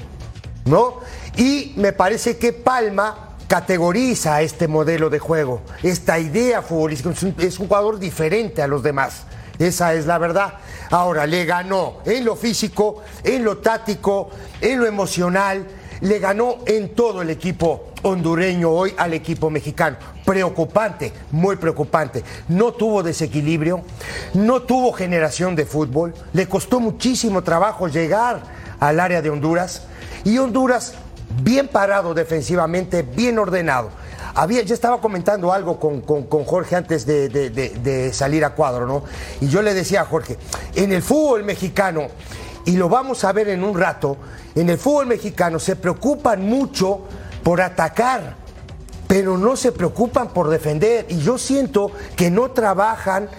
¿no? 0.66 1.00
Y 1.38 1.74
me 1.76 1.94
parece 1.94 2.38
que 2.38 2.52
Palma 2.52 3.36
categoriza 3.48 4.42
este 4.42 4.68
modelo 4.68 5.10
de 5.12 5.20
juego, 5.20 5.62
esta 5.84 6.18
idea 6.20 6.64
futbolística. 6.64 7.12
Es 7.38 7.60
un, 7.60 7.68
jugador 7.68 8.00
diferente 8.00 8.64
a 8.64 8.68
los 8.68 8.82
demás. 8.82 9.24
Esa 9.60 9.94
es 9.94 10.08
la 10.08 10.18
verdad. 10.18 10.56
Ahora, 10.90 11.28
le 11.28 11.46
ganó 11.46 12.00
en 12.06 12.26
lo 12.26 12.36
físico, 12.36 13.04
en 13.24 13.44
lo 13.44 13.58
táctico, 13.60 14.32
en 14.62 14.80
lo 14.80 14.88
emocional, 14.88 15.66
le 16.02 16.20
ganó 16.20 16.58
en 16.66 16.94
todo 16.96 17.22
el 17.22 17.30
equipo 17.30 17.92
hondureño 18.04 18.72
hoy 18.72 18.94
al 18.98 19.14
equipo 19.14 19.52
mexicano. 19.52 19.98
Preocupante, 20.26 21.14
muy 21.32 21.56
preocupante. 21.56 22.24
No 22.48 22.74
tuvo 22.74 23.04
desequilibrio, 23.04 23.82
no 24.34 24.64
tuvo 24.64 24.92
generación 24.92 25.56
de 25.56 25.66
fútbol, 25.66 26.16
le 26.34 26.48
costó 26.48 26.80
muchísimo 26.80 27.44
trabajo 27.44 27.88
llegar 27.88 28.42
al 28.80 29.00
área 29.00 29.22
de 29.22 29.30
Honduras 29.30 29.84
y 30.24 30.38
Honduras 30.38 30.96
bien 31.42 31.68
parado 31.68 32.14
defensivamente, 32.14 33.02
bien 33.04 33.38
ordenado. 33.40 33.90
había, 34.36 34.62
yo 34.62 34.74
estaba 34.76 35.02
comentando 35.02 35.52
algo 35.52 35.80
con, 35.80 36.02
con- 36.02 36.24
con 36.24 36.44
Jorge 36.46 36.76
antes 36.76 37.06
de, 37.06 37.30
de- 37.30 38.14
salir 38.14 38.46
a 38.46 38.52
cuadro, 38.52 38.86
¿no? 38.86 39.04
Y 39.42 39.48
yo 39.48 39.62
le 39.62 39.74
decía 39.74 40.02
a 40.02 40.06
Jorge, 40.06 40.38
en 40.76 40.92
el 40.92 41.02
fútbol 41.02 41.44
mexicano, 41.44 42.08
y 42.66 42.78
lo 42.78 42.88
vamos 42.90 43.24
a 43.24 43.32
ver 43.32 43.50
en 43.50 43.64
un 43.64 43.78
rato, 43.78 44.18
en 44.56 44.70
el 44.70 44.78
fútbol 44.78 45.08
mexicano 45.08 45.58
se 45.60 45.76
preocupan 45.76 46.42
mucho 46.44 47.02
por 47.44 47.62
atacar, 47.62 48.36
pero 49.08 49.38
no 49.38 49.56
se 49.56 49.72
preocupan 49.72 50.30
por 50.30 50.50
defender. 50.50 51.06
Y 51.10 51.20
yo 51.20 51.38
siento 51.38 51.92
que 52.16 52.30
no 52.30 52.52
trabajan 52.52 53.30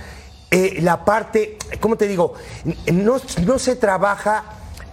eh, 0.51 0.79
la 0.81 1.05
parte, 1.05 1.59
¿cómo 1.79 1.97
te 1.97 2.09
digo? 2.09 2.35
No, 2.93 3.17
no 3.45 3.59
se 3.59 3.77
trabaja 3.77 4.45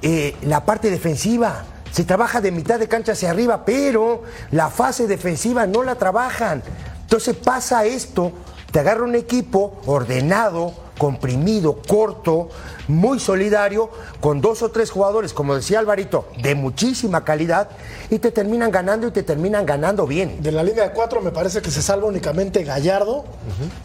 eh, 0.02 0.36
la 0.42 0.66
parte 0.66 0.92
defensiva. 0.92 1.64
Se 1.96 2.04
trabaja 2.04 2.42
de 2.42 2.52
mitad 2.52 2.78
de 2.78 2.90
cancha 2.90 3.14
hacia 3.14 3.30
arriba, 3.30 3.64
pero 3.64 4.24
la 4.52 4.70
fase 4.70 5.08
defensiva 5.08 5.66
no 5.66 5.82
la 5.82 5.96
trabajan. 5.96 6.62
Entonces 7.04 7.38
pasa 7.38 7.86
esto, 7.86 8.34
te 8.70 8.82
agarra 8.82 9.06
un 9.06 9.16
equipo 9.16 9.80
ordenado, 9.86 10.74
comprimido, 10.98 11.82
corto, 11.88 12.50
muy 12.88 13.20
solidario, 13.20 13.90
con 14.22 14.42
dos 14.42 14.62
o 14.62 14.70
tres 14.70 14.92
jugadores, 14.92 15.34
como 15.34 15.56
decía 15.56 15.80
Alvarito, 15.80 16.28
de 16.42 16.56
muchísima 16.56 17.24
calidad, 17.24 17.70
y 18.10 18.20
te 18.20 18.32
terminan 18.32 18.72
ganando 18.72 19.08
y 19.08 19.12
te 19.12 19.24
terminan 19.24 19.66
ganando 19.66 20.06
bien. 20.06 20.42
De 20.42 20.52
la 20.52 20.64
línea 20.64 20.84
de 20.84 20.92
cuatro 20.92 21.22
me 21.22 21.32
parece 21.32 21.62
que 21.62 21.72
se 21.72 21.82
salva 21.82 22.08
únicamente 22.08 22.64
Gallardo, 22.64 23.26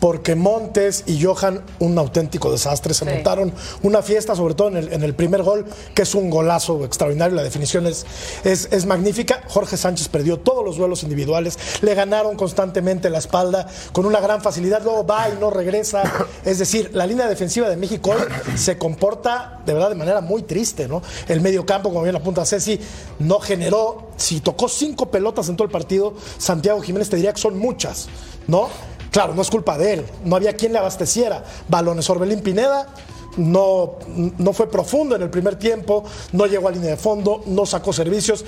porque 0.00 0.34
Montes 0.34 1.04
y 1.06 1.22
Johan, 1.22 1.62
un 1.78 1.98
auténtico 1.98 2.50
desastre. 2.50 2.94
Se 2.94 3.04
Sí. 3.04 3.10
montaron 3.10 3.52
una 3.82 4.02
fiesta, 4.02 4.34
sobre 4.36 4.54
todo 4.54 4.68
en 4.68 4.76
el, 4.76 4.92
en 4.92 5.02
el 5.02 5.14
primer 5.14 5.42
gol, 5.42 5.64
que 5.94 6.02
es 6.02 6.14
un 6.14 6.28
golazo 6.30 6.84
extraordinario. 6.84 7.34
La 7.34 7.42
definición 7.42 7.86
es, 7.86 8.04
es, 8.44 8.68
es 8.70 8.86
magnífica. 8.86 9.42
Jorge 9.48 9.76
Sánchez 9.76 10.08
perdió 10.08 10.38
todos 10.38 10.64
los 10.64 10.76
duelos 10.76 11.02
individuales, 11.02 11.58
le 11.82 11.94
ganaron 11.94 12.36
constantemente 12.36 13.08
la 13.10 13.18
espalda 13.18 13.66
con 13.92 14.06
una 14.06 14.20
gran 14.20 14.42
facilidad. 14.42 14.82
Luego 14.84 15.06
va 15.06 15.28
y 15.28 15.38
no 15.40 15.50
regresa. 15.50 16.02
Es 16.44 16.58
decir, 16.58 16.90
la 17.00 17.06
línea 17.06 17.26
defensiva 17.26 17.70
de 17.70 17.78
México 17.78 18.10
hoy 18.10 18.20
se 18.58 18.76
comporta 18.76 19.62
de 19.64 19.72
verdad 19.72 19.88
de 19.88 19.94
manera 19.94 20.20
muy 20.20 20.42
triste, 20.42 20.86
¿no? 20.86 21.00
El 21.28 21.40
medio 21.40 21.64
campo, 21.64 21.88
como 21.88 22.02
bien 22.02 22.14
apunta 22.14 22.44
Ceci, 22.44 22.78
no 23.20 23.40
generó, 23.40 24.10
si 24.18 24.40
tocó 24.40 24.68
cinco 24.68 25.10
pelotas 25.10 25.48
en 25.48 25.56
todo 25.56 25.64
el 25.64 25.70
partido, 25.70 26.12
Santiago 26.36 26.82
Jiménez 26.82 27.08
te 27.08 27.16
diría 27.16 27.32
que 27.32 27.40
son 27.40 27.58
muchas, 27.58 28.08
¿no? 28.48 28.68
Claro, 29.10 29.34
no 29.34 29.40
es 29.40 29.48
culpa 29.48 29.78
de 29.78 29.94
él, 29.94 30.06
no 30.26 30.36
había 30.36 30.52
quien 30.52 30.74
le 30.74 30.78
abasteciera. 30.78 31.42
Balones 31.68 32.08
Orbelín 32.10 32.42
Pineda. 32.42 32.94
No, 33.36 33.94
no 34.38 34.52
fue 34.52 34.68
profundo 34.68 35.14
en 35.14 35.22
el 35.22 35.30
primer 35.30 35.56
tiempo, 35.56 36.02
no 36.32 36.46
llegó 36.46 36.66
a 36.66 36.72
línea 36.72 36.90
de 36.90 36.96
fondo, 36.96 37.44
no 37.46 37.64
sacó 37.64 37.92
servicios. 37.92 38.44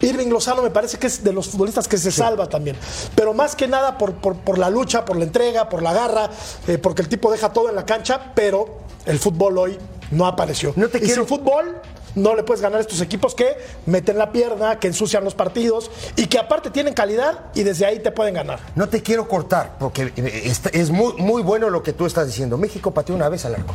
Irving 0.00 0.28
Lozano 0.28 0.62
me 0.62 0.70
parece 0.70 0.98
que 0.98 1.06
es 1.06 1.22
de 1.22 1.32
los 1.32 1.48
futbolistas 1.48 1.86
que 1.88 1.98
se 1.98 2.10
salva 2.10 2.48
también. 2.48 2.76
Pero 3.14 3.34
más 3.34 3.54
que 3.54 3.68
nada 3.68 3.98
por, 3.98 4.14
por- 4.14 4.36
por 4.36 4.58
la 4.58 4.70
lucha, 4.70 5.04
por 5.04 5.16
la 5.16 5.24
entrega, 5.24 5.68
por 5.68 5.82
la 5.82 5.92
garra, 5.92 6.30
eh, 6.66 6.78
porque 6.78 7.02
el 7.02 7.08
tipo 7.08 7.30
deja 7.30 7.52
todo 7.52 7.68
en 7.68 7.74
la 7.76 7.84
cancha, 7.86 8.32
pero 8.34 8.78
el 9.06 9.18
fútbol 9.18 9.58
hoy 9.58 9.78
no 10.10 10.26
apareció. 10.26 10.72
No 10.76 10.88
te 10.88 10.98
y 10.98 11.02
quiero- 11.02 11.26
sin 11.26 11.26
fútbol 11.26 11.76
no 12.16 12.34
le 12.34 12.42
puedes 12.42 12.60
ganar 12.60 12.78
a 12.78 12.80
estos 12.80 13.00
equipos 13.02 13.34
que 13.36 13.56
meten 13.86 14.18
la 14.18 14.32
pierna, 14.32 14.80
que 14.80 14.88
ensucian 14.88 15.22
los 15.22 15.34
partidos 15.34 15.90
y 16.16 16.26
que 16.26 16.38
aparte 16.38 16.70
tienen 16.70 16.92
calidad 16.92 17.44
y 17.54 17.62
desde 17.62 17.86
ahí 17.86 18.00
te 18.00 18.10
pueden 18.10 18.34
ganar. 18.34 18.58
No 18.74 18.88
te 18.88 19.00
quiero 19.02 19.28
cortar, 19.28 19.76
porque 19.78 20.12
eh, 20.16 20.52
es 20.72 20.90
muy, 20.90 21.12
muy 21.18 21.42
bueno 21.42 21.70
lo 21.70 21.82
que 21.84 21.92
tú 21.92 22.06
estás 22.06 22.26
diciendo. 22.26 22.56
México 22.58 22.90
pateó 22.90 23.14
una 23.14 23.28
vez 23.28 23.44
al 23.44 23.54
arco. 23.54 23.74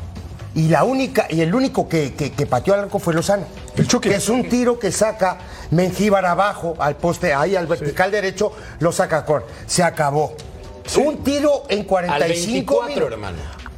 Y 0.55 0.69
la 0.69 0.83
única, 0.85 1.27
y 1.29 1.41
el 1.41 1.53
único 1.53 1.88
que, 1.89 2.13
que- 2.13 2.31
que 2.31 2.45
pateó 2.45 2.74
al 2.74 2.79
arco 2.81 2.97
fue 2.97 3.13
Lozano. 3.13 3.43
El 3.75 3.88
Chucky. 3.88 4.09
Que 4.09 4.15
es 4.15 4.29
un 4.29 4.47
tiro 4.50 4.79
que 4.79 4.91
saca 4.91 5.38
Mengíbar 5.71 6.25
abajo, 6.25 6.75
al 6.79 6.95
poste, 6.95 7.33
ahí 7.33 7.55
al 7.55 7.67
vertical 7.67 8.09
derecho, 8.12 8.51
lo 8.79 8.91
saca 8.91 9.25
con. 9.25 9.43
Se 9.67 9.83
acabó. 9.83 10.33
Un 11.03 11.24
tiro 11.24 11.63
en 11.69 11.83
45 11.83 12.81
24, 12.85 12.88
minutos. 12.88 13.12
hermano. 13.12 13.38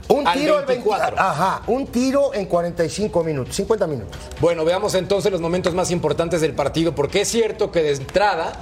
Un 0.10 0.28
Al 0.28 0.38
tiro 0.38 0.58
al 0.58 0.66
24. 0.66 1.16
24. 1.16 1.22
Ajá, 1.22 1.62
un 1.68 1.88
tiro 1.88 2.34
en 2.34 2.46
45 2.46 3.24
minutos, 3.24 3.56
50 3.56 3.88
minutos. 3.88 4.18
Bueno, 4.40 4.64
veamos 4.64 4.94
entonces 4.96 5.32
los 5.32 5.42
momentos 5.42 5.74
más 5.74 5.90
importantes 5.92 6.40
del 6.42 6.54
partido, 6.54 6.94
porque 6.96 7.22
es 7.22 7.28
cierto 7.30 7.72
que 7.72 7.82
de 7.84 7.92
entrada 7.94 8.54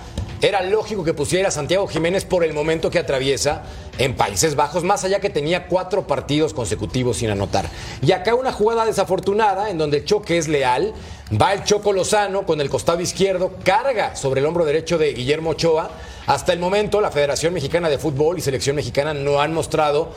era 0.42 0.62
lógico 0.62 1.04
que 1.04 1.14
pusiera 1.14 1.48
a 1.48 1.52
Santiago 1.52 1.88
Jiménez 1.88 2.26
por 2.26 2.44
el 2.44 2.54
momento 2.54 2.90
que 2.90 3.00
atraviesa 3.00 3.64
en 3.98 4.16
Países 4.16 4.56
Bajos, 4.56 4.84
más 4.84 5.04
allá 5.04 5.20
que 5.20 5.30
tenía 5.30 5.68
cuatro 5.68 6.06
partidos 6.08 6.54
consecutivos 6.54 7.18
sin 7.18 7.30
anotar. 7.30 7.70
Y 8.02 8.12
acá 8.12 8.36
una 8.36 8.52
jugada 8.52 8.86
desafortunada 8.86 9.70
en 9.70 9.78
donde 9.78 9.98
el 9.98 10.06
choque 10.06 10.38
es 10.38 10.48
leal, 10.48 10.94
va 11.42 11.54
el 11.54 11.64
Choco 11.64 11.94
Lozano 11.94 12.46
con 12.46 12.60
el 12.60 12.70
costado 12.70 13.00
izquierdo, 13.02 13.54
carga 13.64 14.16
sobre 14.16 14.42
el 14.42 14.46
hombro 14.46 14.66
derecho 14.66 14.98
de 14.98 15.14
Guillermo 15.14 15.52
Ochoa. 15.52 15.90
Hasta 16.28 16.54
el 16.54 16.60
momento 16.60 17.02
la 17.02 17.12
Federación 17.12 17.54
Mexicana 17.54 17.90
de 17.90 17.98
Fútbol 17.98 18.38
y 18.38 18.42
Selección 18.42 18.76
Mexicana 18.76 19.14
no 19.14 19.40
han 19.40 19.54
mostrado 19.54 20.12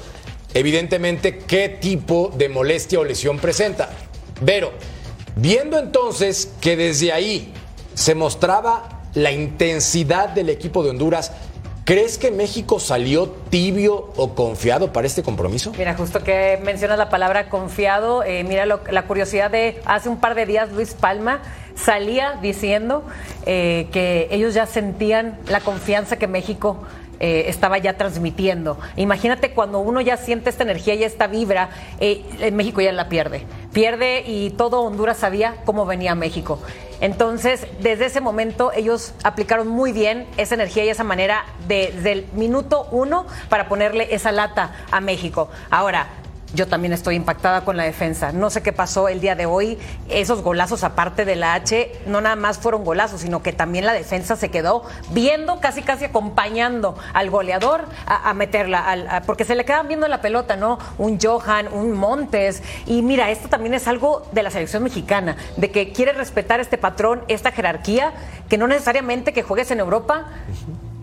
evidentemente 0.52 1.38
qué 1.38 1.68
tipo 1.68 2.32
de 2.36 2.48
molestia 2.48 2.98
o 2.98 3.04
lesión 3.04 3.38
presenta. 3.38 3.90
Pero, 4.44 4.72
viendo 5.36 5.78
entonces 5.78 6.52
que 6.60 6.76
desde 6.76 7.12
ahí 7.12 7.52
se 7.94 8.14
mostraba 8.14 8.97
la 9.14 9.32
intensidad 9.32 10.28
del 10.30 10.48
equipo 10.50 10.82
de 10.82 10.90
Honduras, 10.90 11.32
¿crees 11.84 12.18
que 12.18 12.30
México 12.30 12.78
salió 12.80 13.28
tibio 13.50 14.12
o 14.16 14.34
confiado 14.34 14.92
para 14.92 15.06
este 15.06 15.22
compromiso? 15.22 15.72
Mira, 15.78 15.94
justo 15.94 16.22
que 16.22 16.58
mencionas 16.62 16.98
la 16.98 17.08
palabra 17.08 17.48
confiado, 17.48 18.22
eh, 18.22 18.44
mira 18.44 18.66
lo- 18.66 18.80
la 18.90 19.02
curiosidad 19.06 19.50
de 19.50 19.80
hace 19.86 20.08
un 20.08 20.18
par 20.18 20.34
de 20.34 20.46
días 20.46 20.70
Luis 20.72 20.94
Palma 20.94 21.40
salía 21.74 22.38
diciendo 22.42 23.04
eh, 23.46 23.88
que 23.92 24.28
ellos 24.30 24.52
ya 24.54 24.66
sentían 24.66 25.38
la 25.48 25.60
confianza 25.60 26.16
que 26.16 26.26
México 26.26 26.78
eh, 27.20 27.46
estaba 27.48 27.78
ya 27.78 27.96
transmitiendo. 27.96 28.78
Imagínate 28.96 29.50
cuando 29.52 29.80
uno 29.80 30.00
ya 30.00 30.16
siente 30.16 30.50
esta 30.50 30.62
energía 30.62 30.94
y 30.94 31.02
esta 31.02 31.26
vibra, 31.26 31.70
eh, 31.98 32.50
México 32.52 32.80
ya 32.80 32.92
la 32.92 33.08
pierde. 33.08 33.42
Pierde 33.72 34.22
y 34.26 34.50
todo 34.50 34.82
Honduras 34.82 35.16
sabía 35.16 35.56
cómo 35.64 35.84
venía 35.86 36.14
México. 36.14 36.60
Entonces, 37.00 37.66
desde 37.80 38.06
ese 38.06 38.20
momento 38.20 38.72
ellos 38.72 39.14
aplicaron 39.22 39.68
muy 39.68 39.92
bien 39.92 40.26
esa 40.36 40.54
energía 40.54 40.84
y 40.84 40.88
esa 40.88 41.04
manera 41.04 41.44
de- 41.66 41.92
desde 41.94 42.12
el 42.12 42.26
minuto 42.32 42.88
uno 42.90 43.26
para 43.48 43.68
ponerle 43.68 44.14
esa 44.14 44.32
lata 44.32 44.72
a 44.90 45.00
México. 45.00 45.48
Ahora, 45.70 46.08
yo 46.54 46.66
también 46.66 46.92
estoy 46.92 47.14
impactada 47.14 47.64
con 47.64 47.76
la 47.76 47.84
defensa. 47.84 48.32
No 48.32 48.48
sé 48.50 48.62
qué 48.62 48.72
pasó 48.72 49.08
el 49.08 49.20
día 49.20 49.34
de 49.34 49.46
hoy. 49.46 49.78
Esos 50.08 50.42
golazos, 50.42 50.82
aparte 50.84 51.24
de 51.24 51.36
la 51.36 51.54
H, 51.54 51.92
no 52.06 52.20
nada 52.20 52.36
más 52.36 52.58
fueron 52.58 52.84
golazos, 52.84 53.20
sino 53.20 53.42
que 53.42 53.52
también 53.52 53.84
la 53.84 53.92
defensa 53.92 54.34
se 54.36 54.50
quedó 54.50 54.84
viendo, 55.10 55.60
casi 55.60 55.82
casi 55.82 56.06
acompañando 56.06 56.96
al 57.12 57.28
goleador 57.30 57.84
a, 58.06 58.30
a 58.30 58.34
meterla, 58.34 58.80
al- 58.80 59.08
a- 59.08 59.20
porque 59.22 59.44
se 59.44 59.54
le 59.54 59.64
quedan 59.64 59.88
viendo 59.88 60.08
la 60.08 60.20
pelota, 60.22 60.56
¿no? 60.56 60.78
Un 60.96 61.18
Johan, 61.20 61.68
un 61.72 61.92
Montes. 61.92 62.62
Y 62.86 63.02
mira, 63.02 63.30
esto 63.30 63.48
también 63.48 63.74
es 63.74 63.86
algo 63.86 64.26
de 64.32 64.42
la 64.42 64.50
selección 64.50 64.82
mexicana, 64.82 65.36
de 65.56 65.70
que 65.70 65.92
quiere 65.92 66.12
respetar 66.12 66.60
este 66.60 66.78
patrón, 66.78 67.22
esta 67.28 67.52
jerarquía, 67.52 68.12
que 68.48 68.56
no 68.56 68.66
necesariamente 68.66 69.32
que 69.32 69.42
juegues 69.42 69.70
en 69.70 69.80
Europa. 69.80 70.26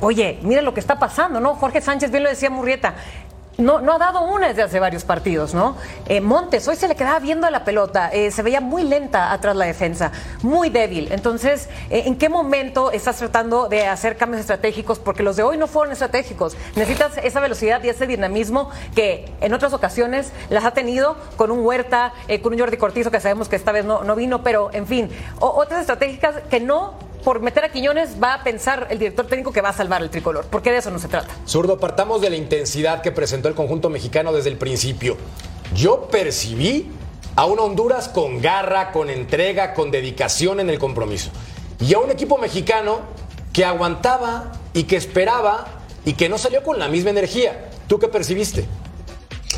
Oye, 0.02 0.40
mira 0.42 0.62
lo 0.62 0.74
que 0.74 0.80
está 0.80 1.00
pasando, 1.00 1.40
¿no? 1.40 1.56
Jorge 1.56 1.82
Sánchez 1.82 2.12
bien 2.12 2.24
lo 2.24 2.30
decía 2.30 2.50
Murrieta. 2.50 2.96
No, 3.58 3.80
no 3.80 3.94
ha 3.94 3.98
dado 3.98 4.22
una 4.26 4.50
desde 4.50 4.64
hace 4.64 4.82
varios 4.82 5.06
partidos, 5.06 5.54
¿no? 5.54 5.78
Eh, 6.08 6.20
Montes, 6.20 6.68
hoy 6.68 6.76
se 6.76 6.90
le 6.90 6.96
quedaba 6.96 7.20
viendo 7.20 7.50
la 7.50 7.64
pelota, 7.64 8.10
eh, 8.12 8.30
se 8.30 8.42
veía 8.42 8.60
muy 8.60 8.84
lenta 8.84 9.32
atrás 9.32 9.56
la 9.56 9.64
defensa, 9.66 10.12
muy 10.44 10.70
débil. 10.70 11.08
Entonces, 11.14 11.70
eh, 11.90 12.04
¿en 12.06 12.18
qué 12.18 12.28
momento 12.28 12.92
estás 12.92 13.16
tratando 13.16 13.70
de 13.70 13.88
hacer 13.88 14.18
cambios 14.18 14.42
estratégicos? 14.42 15.00
Porque 15.00 15.24
los 15.24 15.38
de 15.38 15.44
hoy 15.44 15.58
no 15.58 15.68
fueron 15.68 15.94
estratégicos. 15.94 16.58
Necesitas 16.76 17.18
esa 17.18 17.40
velocidad 17.40 17.82
y 17.82 17.88
ese 17.88 18.06
dinamismo 18.08 18.70
que 18.94 19.32
en 19.40 19.54
otras 19.54 19.72
ocasiones 19.72 20.34
las 20.50 20.66
ha 20.66 20.72
tenido 20.72 21.16
con 21.38 21.50
un 21.50 21.66
Huerta, 21.66 22.12
con 22.44 22.52
un 22.54 22.60
Jordi 22.60 22.76
Cortizo, 22.76 23.10
que 23.10 23.22
sabemos 23.22 23.48
que 23.48 23.56
esta 23.56 23.72
vez 23.72 23.86
no, 23.86 24.04
no 24.04 24.16
vino, 24.16 24.44
pero 24.44 24.70
en 24.74 24.86
fin, 24.86 25.10
o- 25.40 25.48
otras 25.48 25.80
estratégicas 25.80 26.36
que 26.50 26.60
no 26.60 26.96
por 27.26 27.42
meter 27.42 27.66
a 27.66 27.70
Quiñones 27.70 28.22
va 28.22 28.36
a 28.36 28.44
pensar 28.44 28.88
el 28.92 29.00
director 29.00 29.26
técnico 29.26 29.52
que 29.52 29.60
va 29.60 29.70
a 29.70 29.74
salvar 29.74 30.04
el 30.04 30.12
tricolor, 30.12 30.46
porque 30.52 30.72
de 30.72 30.78
eso 30.78 30.92
no 30.92 31.00
se 31.00 31.08
trata. 31.08 31.34
Zurdo, 31.48 31.80
partamos 31.80 32.22
de 32.22 32.30
la 32.30 32.36
intensidad 32.36 33.02
que 33.02 33.12
presentó 33.12 33.50
el 33.50 33.56
conjunto 33.56 33.90
mexicano 33.90 34.32
desde 34.32 34.52
el 34.52 34.58
principio. 34.58 35.18
Yo 35.74 36.08
percibí 36.08 36.86
a 37.36 37.48
una 37.48 37.64
Honduras 37.64 38.10
con 38.10 38.44
garra, 38.44 38.92
con 38.92 39.10
entrega, 39.10 39.74
con 39.74 39.90
dedicación 39.90 40.60
en 40.60 40.70
el 40.70 40.78
compromiso. 40.78 41.32
Y 41.80 41.96
a 41.96 42.00
un 42.00 42.12
equipo 42.12 42.38
mexicano 42.38 43.00
que 43.52 43.66
aguantaba 43.66 44.52
y 44.76 44.84
que 44.84 44.96
esperaba 44.96 45.66
y 46.06 46.14
que 46.14 46.30
no 46.30 46.38
salió 46.38 46.62
con 46.62 46.78
la 46.78 46.90
misma 46.90 47.10
energía. 47.10 47.70
¿Tú 47.88 47.98
qué 47.98 48.08
percibiste? 48.08 48.66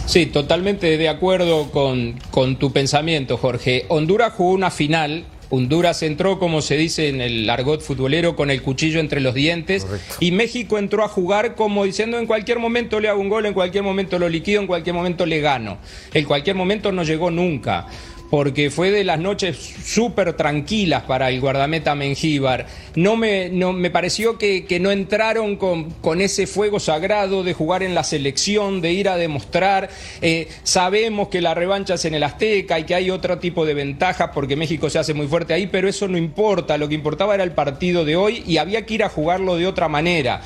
Sí, 0.06 0.26
totalmente 0.28 0.98
de 0.98 1.10
acuerdo 1.10 1.70
con, 1.70 2.18
con 2.32 2.58
tu 2.58 2.72
pensamiento, 2.72 3.36
Jorge. 3.36 3.86
Honduras 3.90 4.32
jugó 4.32 4.52
una 4.52 4.72
final. 4.72 5.26
Honduras 5.50 6.04
entró, 6.04 6.40
como 6.40 6.62
se 6.62 6.76
dice 6.78 7.08
en 7.08 7.22
el 7.22 7.50
argot 7.50 7.82
futbolero, 7.82 8.36
con 8.36 8.52
el 8.52 8.62
cuchillo 8.62 9.00
entre 9.00 9.22
los 9.22 9.34
dientes. 9.34 9.88
Y 10.20 10.32
México 10.32 10.78
entró 10.78 11.04
a 11.04 11.08
jugar 11.08 11.56
como 11.56 11.86
diciendo 11.86 12.18
en 12.20 12.28
cualquier 12.28 12.60
momento 12.60 13.00
le 13.00 13.10
hago 13.10 13.22
un 13.22 13.30
gol, 13.30 13.46
en 13.46 13.54
cualquier 13.54 13.84
momento 13.84 14.20
lo 14.20 14.30
liquido, 14.30 14.62
en 14.62 14.68
cualquier 14.68 14.96
momento 14.96 15.26
le 15.26 15.40
gano. 15.40 15.78
En 16.14 16.26
cualquier 16.26 16.56
momento 16.56 16.92
no 16.92 17.04
llegó 17.04 17.32
nunca. 17.32 17.88
Porque 18.30 18.70
fue 18.70 18.92
de 18.92 19.04
las 19.04 19.20
noches 19.20 19.58
súper 19.84 20.34
tranquilas 20.34 21.04
para 21.04 21.30
el 21.30 21.40
guardameta 21.40 21.96
Mengíbar. 21.96 22.68
No 22.96 23.16
me, 23.16 23.50
no, 23.50 23.74
me 23.74 23.90
pareció 23.90 24.38
que, 24.38 24.66
que 24.66 24.80
no 24.80 24.92
entraron 24.92 25.56
con, 25.56 25.92
con, 25.92 26.22
ese 26.22 26.48
fuego 26.48 26.80
sagrado 26.80 27.44
de 27.44 27.54
jugar 27.54 27.84
en 27.84 27.96
la 27.96 28.04
selección, 28.04 28.82
de 28.82 28.92
ir 28.92 29.08
a 29.10 29.18
demostrar. 29.18 29.90
Eh, 30.22 30.48
sabemos 30.64 31.30
que 31.30 31.42
la 31.42 31.54
revancha 31.54 31.94
es 31.94 32.06
en 32.06 32.16
el 32.16 32.24
Azteca 32.24 32.80
y 32.80 32.84
que 32.84 32.96
hay 32.96 33.10
otro 33.10 33.38
tipo 33.40 33.66
de 33.66 33.74
ventajas 33.74 34.32
porque 34.34 34.56
México 34.56 34.90
se 34.90 35.00
hace 35.00 35.14
muy 35.14 35.28
fuerte 35.28 35.54
ahí, 35.54 35.68
pero 35.68 35.88
eso 35.88 36.08
no 36.08 36.18
importa. 36.18 36.78
Lo 36.78 36.90
que 36.90 36.96
importaba 36.96 37.36
era 37.36 37.44
el 37.44 37.52
partido 37.52 38.04
de 38.04 38.16
hoy 38.16 38.44
y 38.46 38.58
había 38.58 38.86
que 38.86 38.96
ir 38.96 39.04
a 39.04 39.10
jugarlo 39.10 39.56
de 39.56 39.68
otra 39.68 39.88
manera. 39.88 40.42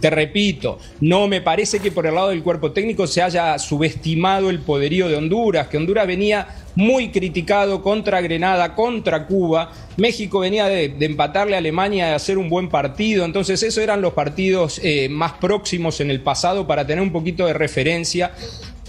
Te 0.00 0.10
repito, 0.10 0.78
no 1.00 1.26
me 1.26 1.40
parece 1.40 1.80
que 1.80 1.90
por 1.90 2.06
el 2.06 2.14
lado 2.14 2.28
del 2.28 2.42
cuerpo 2.42 2.72
técnico 2.72 3.06
se 3.06 3.22
haya 3.22 3.58
subestimado 3.58 4.50
el 4.50 4.60
poderío 4.60 5.08
de 5.08 5.16
Honduras, 5.16 5.68
que 5.68 5.78
Honduras 5.78 6.06
venía 6.06 6.46
muy 6.74 7.08
criticado 7.08 7.82
contra 7.82 8.20
Grenada, 8.20 8.74
contra 8.74 9.26
Cuba. 9.26 9.72
México 9.96 10.40
venía 10.40 10.66
de, 10.66 10.94
empatarle 11.00 11.54
a 11.54 11.58
Alemania, 11.58 12.08
de 12.08 12.14
hacer 12.14 12.36
un 12.36 12.50
buen 12.50 12.68
partido. 12.68 13.24
Entonces, 13.24 13.62
esos 13.62 13.82
eran 13.82 14.02
los 14.02 14.12
partidos 14.12 14.80
eh, 14.84 15.08
más 15.08 15.32
próximos 15.32 16.00
en 16.00 16.10
el 16.10 16.20
pasado 16.20 16.66
para 16.66 16.86
tener 16.86 17.02
un 17.02 17.12
poquito 17.12 17.46
de 17.46 17.54
referencia. 17.54 18.32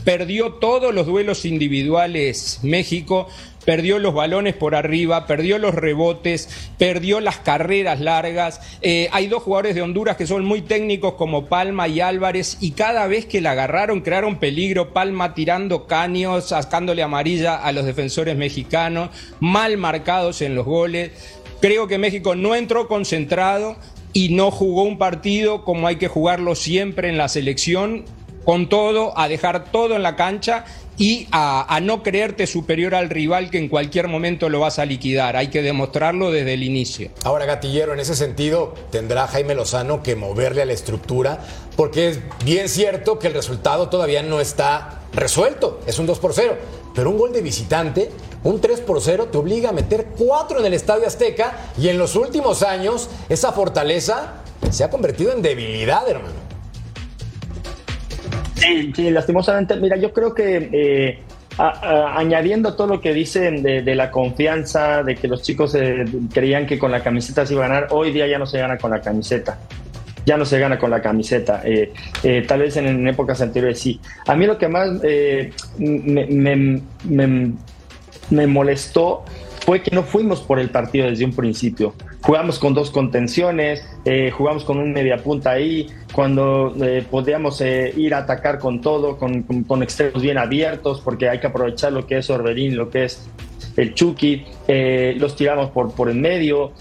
Perdió 0.03 0.53
todos 0.53 0.93
los 0.93 1.07
duelos 1.07 1.45
individuales 1.45 2.59
México, 2.63 3.27
perdió 3.67 3.99
los 3.99 4.13
balones 4.13 4.55
por 4.55 4.75
arriba, 4.75 5.27
perdió 5.27 5.57
los 5.57 5.75
rebotes, 5.75 6.47
perdió 6.77 7.19
las 7.19 7.39
carreras 7.39 7.99
largas. 7.99 8.61
Eh, 8.81 9.09
hay 9.11 9.27
dos 9.27 9.43
jugadores 9.43 9.75
de 9.75 9.81
Honduras 9.81 10.15
que 10.15 10.25
son 10.25 10.45
muy 10.45 10.61
técnicos 10.61 11.15
como 11.15 11.47
Palma 11.47 11.89
y 11.89 11.99
Álvarez 11.99 12.59
y 12.61 12.71
cada 12.71 13.07
vez 13.07 13.25
que 13.25 13.41
la 13.41 13.51
agarraron 13.51 13.99
crearon 13.99 14.37
peligro. 14.39 14.93
Palma 14.93 15.33
tirando 15.33 15.85
caños, 15.85 16.47
sacándole 16.47 17.03
amarilla 17.03 17.57
a 17.57 17.73
los 17.73 17.83
defensores 17.83 18.37
mexicanos, 18.37 19.09
mal 19.41 19.75
marcados 19.75 20.41
en 20.41 20.55
los 20.55 20.65
goles. 20.65 21.11
Creo 21.59 21.89
que 21.89 21.97
México 21.97 22.35
no 22.35 22.55
entró 22.55 22.87
concentrado 22.87 23.75
y 24.13 24.29
no 24.29 24.49
jugó 24.49 24.83
un 24.83 24.97
partido 24.97 25.65
como 25.65 25.87
hay 25.87 25.97
que 25.97 26.07
jugarlo 26.07 26.55
siempre 26.55 27.09
en 27.09 27.17
la 27.17 27.27
selección 27.27 28.05
con 28.45 28.69
todo, 28.69 29.11
a 29.19 29.27
dejar 29.27 29.73
todo 29.73 29.97
en 29.97 30.03
la 30.03 30.15
cancha 30.15 30.63
y 30.97 31.27
a, 31.31 31.79
no 31.81 32.01
creerte 32.01 32.47
superior 32.47 32.95
al 32.95 33.09
rival 33.09 33.49
que 33.49 33.59
en 33.59 33.69
cualquier 33.69 34.07
momento 34.07 34.49
lo 34.49 34.59
vas 34.59 34.79
a 34.79 34.85
liquidar. 34.85 35.35
Hay 35.35 35.49
que 35.49 35.61
demostrarlo 35.61 36.31
desde 36.31 36.55
el 36.55 36.63
inicio. 36.63 37.11
Ahora, 37.23 37.45
Gatillero, 37.45 37.93
en 37.93 37.99
ese 37.99 38.15
sentido, 38.15 38.73
tendrá 38.91 39.27
Jaime 39.27 39.55
Lozano 39.55 40.01
que 40.01 40.15
moverle 40.15 40.63
a 40.63 40.65
la 40.65 40.73
estructura, 40.73 41.39
porque 41.75 42.09
es 42.09 42.19
bien 42.43 42.67
cierto 42.67 43.19
que 43.19 43.27
el 43.27 43.33
resultado 43.33 43.89
todavía 43.89 44.23
no 44.23 44.41
está 44.41 45.01
resuelto. 45.13 45.79
Es 45.85 45.99
un 45.99 46.07
2 46.07 46.19
por 46.19 46.33
0. 46.33 46.57
Pero 46.95 47.11
un 47.11 47.17
gol 47.19 47.31
de 47.31 47.41
visitante, 47.43 48.09
un 48.43 48.59
3 48.59 48.79
por 48.81 49.01
0, 49.01 49.27
te 49.31 49.37
obliga 49.37 49.69
a 49.69 49.73
meter 49.73 50.07
4 50.17 50.59
en 50.59 50.65
el 50.65 50.73
Estadio 50.73 51.05
Azteca 51.05 51.69
y 51.79 51.89
en 51.89 51.99
los 51.99 52.15
últimos 52.15 52.63
años 52.63 53.09
esa 53.29 53.51
fortaleza 53.51 54.41
se 54.71 54.83
ha 54.83 54.89
convertido 54.89 55.31
en 55.31 55.43
debilidad, 55.43 56.09
hermano. 56.09 56.46
Sí, 58.57 58.91
sí, 58.95 59.11
lastimosamente. 59.11 59.75
Mira, 59.77 59.97
yo 59.97 60.11
creo 60.11 60.33
que 60.33 60.69
eh, 60.71 61.19
añadiendo 61.57 62.75
todo 62.75 62.87
lo 62.87 63.01
que 63.01 63.13
dicen 63.13 63.63
de, 63.63 63.95
la 63.95 64.11
confianza, 64.11 65.03
de 65.03 65.15
que 65.15 65.27
los 65.27 65.41
chicos 65.41 65.75
eh, 65.75 66.05
creían 66.33 66.65
que 66.65 66.77
con 66.77 66.91
la 66.91 67.01
camiseta 67.03 67.45
se 67.45 67.53
iba 67.53 67.65
a 67.65 67.69
ganar, 67.69 67.87
hoy 67.91 68.11
día 68.11 68.27
ya 68.27 68.39
no 68.39 68.45
se 68.45 68.59
gana 68.59 68.77
con 68.77 68.91
la 68.91 69.01
camiseta. 69.01 69.59
Ya 70.25 70.35
no 70.35 70.45
se 70.45 70.59
gana 70.59 70.77
con 70.77 70.89
la 70.89 71.01
camiseta. 71.01 71.61
Eh, 71.63 71.93
tal 72.47 72.59
vez 72.59 72.75
en, 72.77 73.07
épocas 73.07 73.39
anteriores 73.41 73.79
sí. 73.79 73.99
A 74.25 74.35
mí 74.35 74.45
lo 74.45 74.57
que 74.57 74.67
más 74.67 74.89
me 78.29 78.47
molestó 78.47 79.23
fue 79.65 79.81
que 79.81 79.95
no 79.95 80.03
fuimos 80.03 80.41
por 80.41 80.59
el 80.59 80.69
partido 80.69 81.09
desde 81.09 81.23
un 81.23 81.33
principio. 81.33 81.93
Jugamos 82.21 82.59
con 82.59 82.73
dos 82.73 82.91
contenciones, 82.91 83.85
eh, 84.03 84.31
jugamos 84.31 84.63
con 84.63 84.79
un 84.79 84.91
mediapunta 84.91 85.51
ahí, 85.51 85.87
cuando 86.11 86.73
eh, 86.81 87.05
podíamos 87.09 87.61
eh, 87.61 87.93
ir 87.95 88.15
a 88.15 88.19
atacar 88.19 88.57
con 88.57 88.81
todo, 88.81 89.17
con, 89.17 89.43
con, 89.43 89.83
extremos 89.83 90.21
bien 90.21 90.39
abiertos, 90.39 90.99
porque 91.01 91.29
hay 91.29 91.39
que 91.39 91.45
aprovechar 91.45 91.93
lo 91.93 92.07
que 92.07 92.17
es 92.17 92.29
Orberín, 92.31 92.75
lo 92.75 92.89
que 92.89 93.05
es 93.05 93.27
el 93.75 93.93
Chucky, 93.93 94.43
eh, 94.67 95.15
los 95.19 95.35
tiramos 95.35 95.69
por, 95.69 95.93
por 95.93 96.09
en 96.09 96.19
medio, 96.19 96.71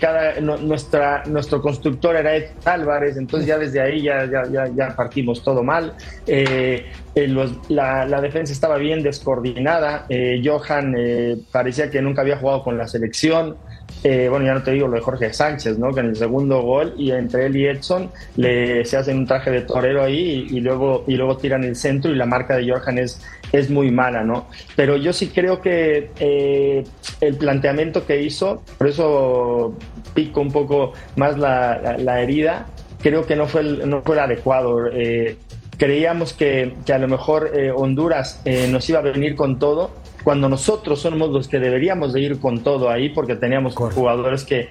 cada, 0.00 0.40
no, 0.40 0.56
nuestra, 0.56 1.22
nuestro 1.26 1.62
constructor 1.62 2.16
era 2.16 2.34
Ed 2.34 2.46
Álvarez, 2.64 3.16
entonces 3.16 3.46
ya 3.46 3.56
desde 3.56 3.80
ahí 3.80 4.02
ya, 4.02 4.24
ya, 4.24 4.42
ya, 4.50 4.66
ya 4.74 4.96
partimos 4.96 5.44
todo 5.44 5.62
mal. 5.62 5.94
Los, 7.14 7.70
la, 7.70 8.04
la, 8.04 8.20
defensa 8.20 8.52
estaba 8.52 8.78
bien 8.78 9.00
descoordinada, 9.02 10.06
Johan 10.42 10.96
parecía 11.52 11.88
que 11.88 12.02
nunca 12.02 12.22
había 12.22 12.38
jugado 12.38 12.64
con 12.64 12.78
la 12.78 12.88
selección. 12.88 13.56
Eh, 14.02 14.28
bueno, 14.30 14.46
ya 14.46 14.54
no 14.54 14.62
te 14.62 14.70
digo 14.70 14.88
lo 14.88 14.94
de 14.94 15.02
Jorge 15.02 15.32
Sánchez, 15.32 15.78
¿no? 15.78 15.92
Que 15.92 16.00
en 16.00 16.06
el 16.06 16.16
segundo 16.16 16.62
gol 16.62 16.94
y 16.96 17.10
entre 17.10 17.46
él 17.46 17.56
y 17.56 17.66
Edson 17.66 18.10
le, 18.36 18.84
se 18.84 18.96
hacen 18.96 19.18
un 19.18 19.26
traje 19.26 19.50
de 19.50 19.60
torero 19.62 20.02
ahí 20.02 20.46
y, 20.50 20.56
y, 20.56 20.60
luego, 20.60 21.04
y 21.06 21.16
luego 21.16 21.36
tiran 21.36 21.64
el 21.64 21.76
centro 21.76 22.10
y 22.10 22.14
la 22.14 22.26
marca 22.26 22.56
de 22.56 22.70
Johan 22.70 22.98
es, 22.98 23.20
es 23.52 23.68
muy 23.68 23.90
mala, 23.90 24.22
¿no? 24.24 24.46
Pero 24.74 24.96
yo 24.96 25.12
sí 25.12 25.28
creo 25.28 25.60
que 25.60 26.10
eh, 26.18 26.84
el 27.20 27.36
planteamiento 27.36 28.06
que 28.06 28.22
hizo, 28.22 28.62
por 28.78 28.88
eso 28.88 29.76
pico 30.14 30.40
un 30.40 30.50
poco 30.50 30.92
más 31.16 31.38
la, 31.38 31.78
la, 31.82 31.98
la 31.98 32.22
herida, 32.22 32.66
creo 33.02 33.26
que 33.26 33.36
no 33.36 33.46
fue 33.46 33.62
el, 33.62 33.88
no 33.88 34.02
fue 34.02 34.16
el 34.16 34.20
adecuado. 34.20 34.86
Eh, 34.92 35.36
creíamos 35.76 36.32
que, 36.32 36.74
que, 36.84 36.92
a 36.92 36.98
lo 36.98 37.08
mejor 37.08 37.50
eh, 37.54 37.70
Honduras 37.74 38.40
eh, 38.44 38.68
nos 38.70 38.88
iba 38.88 38.98
a 38.98 39.02
venir 39.02 39.34
con 39.34 39.58
todo 39.58 39.90
cuando 40.24 40.48
nosotros 40.48 41.00
somos 41.00 41.30
los 41.30 41.48
que 41.48 41.58
deberíamos 41.58 42.12
de 42.12 42.20
ir 42.20 42.40
con 42.40 42.62
todo 42.62 42.90
ahí 42.90 43.08
porque 43.10 43.36
teníamos 43.36 43.74
Correcto. 43.74 44.00
jugadores 44.00 44.44
que 44.44 44.68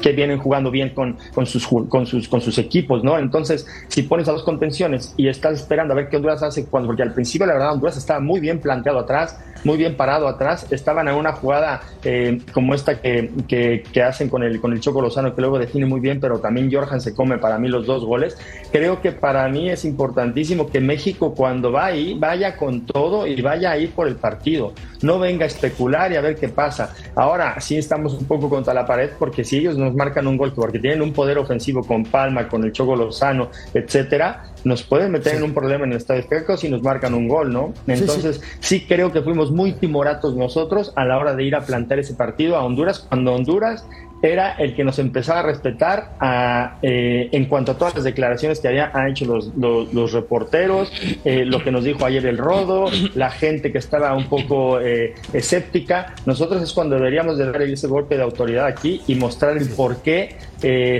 que 0.00 0.12
vienen 0.12 0.38
jugando 0.38 0.70
bien 0.70 0.90
con, 0.90 1.16
con, 1.34 1.46
sus, 1.46 1.66
con, 1.66 2.06
sus, 2.06 2.28
con 2.28 2.40
sus 2.40 2.58
equipos, 2.58 3.02
¿no? 3.04 3.18
Entonces, 3.18 3.66
si 3.88 4.02
pones 4.02 4.28
a 4.28 4.32
dos 4.32 4.42
contenciones 4.42 5.14
y 5.16 5.28
estás 5.28 5.60
esperando 5.60 5.92
a 5.92 5.96
ver 5.96 6.08
qué 6.08 6.16
Honduras 6.16 6.42
hace, 6.42 6.66
cuando, 6.66 6.88
porque 6.88 7.02
al 7.02 7.14
principio, 7.14 7.46
la 7.46 7.54
verdad, 7.54 7.72
Honduras 7.72 7.96
estaba 7.96 8.20
muy 8.20 8.40
bien 8.40 8.60
planteado 8.60 8.98
atrás, 8.98 9.38
muy 9.68 9.76
bien 9.76 9.96
parado 9.96 10.28
atrás, 10.28 10.66
estaban 10.70 11.08
en 11.08 11.14
una 11.14 11.32
jugada 11.32 11.82
eh, 12.02 12.40
como 12.54 12.74
esta 12.74 13.02
que, 13.02 13.84
que, 13.92 14.02
hacen 14.02 14.30
con 14.30 14.42
el, 14.42 14.62
con 14.62 14.72
el 14.72 14.80
Choco 14.80 15.02
Lozano, 15.02 15.34
que 15.34 15.42
luego 15.42 15.58
define 15.58 15.84
muy 15.84 16.00
bien, 16.00 16.20
pero 16.20 16.38
también 16.38 16.72
Jorjan 16.72 17.02
se 17.02 17.14
come 17.14 17.36
para 17.36 17.58
mí 17.58 17.68
los 17.68 17.84
dos 17.84 18.02
goles. 18.02 18.38
Creo 18.72 19.02
que 19.02 19.12
para 19.12 19.46
mí 19.50 19.68
es 19.68 19.84
importantísimo 19.84 20.70
que 20.70 20.80
México, 20.80 21.34
cuando 21.34 21.70
va 21.70 21.84
ahí, 21.84 22.16
vaya 22.18 22.56
con 22.56 22.86
todo 22.86 23.26
y 23.26 23.42
vaya 23.42 23.72
a 23.72 23.76
ir 23.76 23.90
por 23.90 24.08
el 24.08 24.16
partido, 24.16 24.72
no 25.02 25.18
venga 25.18 25.44
a 25.44 25.48
especular 25.48 26.10
y 26.12 26.16
a 26.16 26.22
ver 26.22 26.36
qué 26.36 26.48
pasa. 26.48 26.94
Ahora 27.14 27.60
sí 27.60 27.76
estamos 27.76 28.14
un 28.14 28.24
poco 28.24 28.48
contra 28.48 28.72
la 28.72 28.86
pared, 28.86 29.10
porque 29.18 29.44
si 29.44 29.58
ellos 29.58 29.76
nos 29.76 29.94
marcan 29.94 30.26
un 30.26 30.38
gol, 30.38 30.54
porque 30.54 30.78
tienen 30.78 31.02
un 31.02 31.12
poder 31.12 31.36
ofensivo 31.36 31.84
con 31.84 32.04
Palma, 32.04 32.48
con 32.48 32.64
el 32.64 32.72
Choco 32.72 32.96
Lozano, 32.96 33.50
etcétera, 33.74 34.44
nos 34.64 34.82
pueden 34.82 35.12
meter 35.12 35.32
sí. 35.32 35.38
en 35.38 35.44
un 35.44 35.54
problema 35.54 35.84
en 35.84 35.92
el 35.92 35.98
Estadio 35.98 36.22
Azteca 36.22 36.56
si 36.56 36.68
nos 36.68 36.82
marcan 36.82 37.14
un 37.14 37.28
gol, 37.28 37.52
¿no? 37.52 37.72
Entonces, 37.86 38.36
sí, 38.36 38.42
sí. 38.42 38.78
sí, 38.80 38.86
creo 38.86 39.12
que 39.12 39.22
fuimos 39.22 39.50
muy 39.50 39.72
timoratos 39.72 40.36
nosotros 40.36 40.92
a 40.96 41.04
la 41.04 41.18
hora 41.18 41.34
de 41.34 41.44
ir 41.44 41.54
a 41.54 41.62
plantear 41.62 42.00
ese 42.00 42.14
partido 42.14 42.56
a 42.56 42.64
Honduras, 42.64 43.00
cuando 43.08 43.34
Honduras 43.34 43.86
era 44.22 44.52
el 44.52 44.74
que 44.74 44.84
nos 44.84 44.98
empezaba 44.98 45.40
a 45.40 45.42
respetar 45.42 46.16
a, 46.20 46.78
eh, 46.82 47.28
en 47.32 47.46
cuanto 47.46 47.72
a 47.72 47.78
todas 47.78 47.94
las 47.94 48.04
declaraciones 48.04 48.60
que 48.60 48.68
habían 48.68 48.90
hecho 49.08 49.24
los, 49.24 50.12
reporteros, 50.12 50.90
eh, 51.24 51.44
lo 51.44 51.62
que 51.62 51.70
nos 51.70 51.84
dijo 51.84 52.04
ayer 52.04 52.26
el 52.26 52.38
Rodo, 52.38 52.90
la 53.14 53.30
gente 53.30 53.70
que 53.70 53.78
estaba 53.78 54.14
un 54.14 54.28
poco 54.28 54.80
eh, 54.80 55.14
escéptica. 55.32 56.14
Nosotros 56.26 56.62
es 56.62 56.72
cuando 56.72 56.96
deberíamos 56.96 57.38
de 57.38 57.46
dar 57.50 57.62
ese 57.62 57.86
golpe 57.86 58.16
de 58.16 58.22
autoridad 58.22 58.66
aquí 58.66 59.02
y 59.06 59.14
mostrar 59.14 59.56
el 59.56 59.68
por 59.68 59.98
qué 60.02 60.36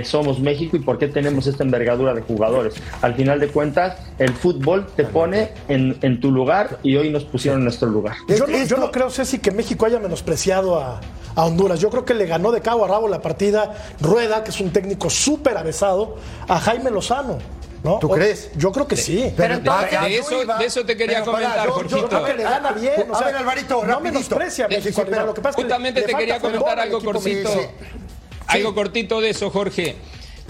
somos 0.03 0.39
México 0.39 0.77
y 0.77 0.79
por 0.79 0.97
qué 0.97 1.07
tenemos 1.07 1.45
esta 1.45 1.63
envergadura 1.63 2.13
de 2.13 2.21
jugadores. 2.21 2.75
Al 3.01 3.15
final 3.15 3.41
de 3.41 3.49
cuentas, 3.49 3.97
el 4.17 4.29
fútbol 4.29 4.87
te 4.95 5.03
pone 5.03 5.49
en, 5.67 5.97
en 6.01 6.21
tu 6.21 6.31
lugar 6.31 6.79
y 6.81 6.95
hoy 6.95 7.09
nos 7.09 7.25
pusieron 7.25 7.59
en 7.59 7.65
nuestro 7.65 7.89
lugar. 7.89 8.15
Yo 8.29 8.47
no, 8.47 8.63
yo 8.63 8.77
no 8.77 8.89
creo, 8.89 9.09
Ceci, 9.09 9.39
que 9.39 9.51
México 9.51 9.85
haya 9.85 9.99
menospreciado 9.99 10.79
a, 10.79 11.01
a 11.35 11.45
Honduras. 11.45 11.79
Yo 11.79 11.89
creo 11.89 12.05
que 12.05 12.13
le 12.13 12.25
ganó 12.25 12.51
de 12.51 12.61
cabo 12.61 12.85
a 12.85 12.87
rabo 12.87 13.08
la 13.09 13.21
partida 13.21 13.73
Rueda, 13.99 14.43
que 14.43 14.51
es 14.51 14.59
un 14.61 14.71
técnico 14.71 15.09
súper 15.09 15.57
avesado, 15.57 16.17
a 16.47 16.59
Jaime 16.59 16.91
Lozano. 16.91 17.37
¿No? 17.83 17.97
¿Tú 17.99 18.09
crees? 18.09 18.51
Yo 18.57 18.73
creo 18.73 18.87
que 18.87 18.97
sí. 18.97 19.33
Pero 19.37 19.53
entonces, 19.53 20.01
de, 20.01 20.17
eso, 20.17 20.45
de, 20.45 20.65
eso, 20.65 20.85
te 20.85 20.97
quería 20.97 21.19
pero 21.19 21.31
comentar, 21.31 21.65
yo, 21.65 21.87
yo, 21.87 22.09
creo 22.09 22.25
que 22.25 22.33
le 22.33 22.43
gana 22.43 22.71
bien. 22.73 23.09
O 23.09 23.15
sea, 23.15 23.27
a 23.27 23.31
ver, 23.31 23.35
Alvarito, 23.37 23.85
no 23.85 24.01
menosprecia 24.01 24.67
México. 24.67 25.03
Sí, 25.05 25.11
lo 25.11 25.33
que 25.33 25.41
pasa 25.41 25.55
justamente 25.55 26.01
te 26.01 26.13
quería 26.13 26.39
comentar 26.39 26.77
algo 26.77 27.01
cortito. 27.01 27.49
Sí. 27.49 27.59
Algo 28.47 28.75
cortito 28.75 29.21
de 29.21 29.29
eso, 29.29 29.49
Jorge. 29.49 29.95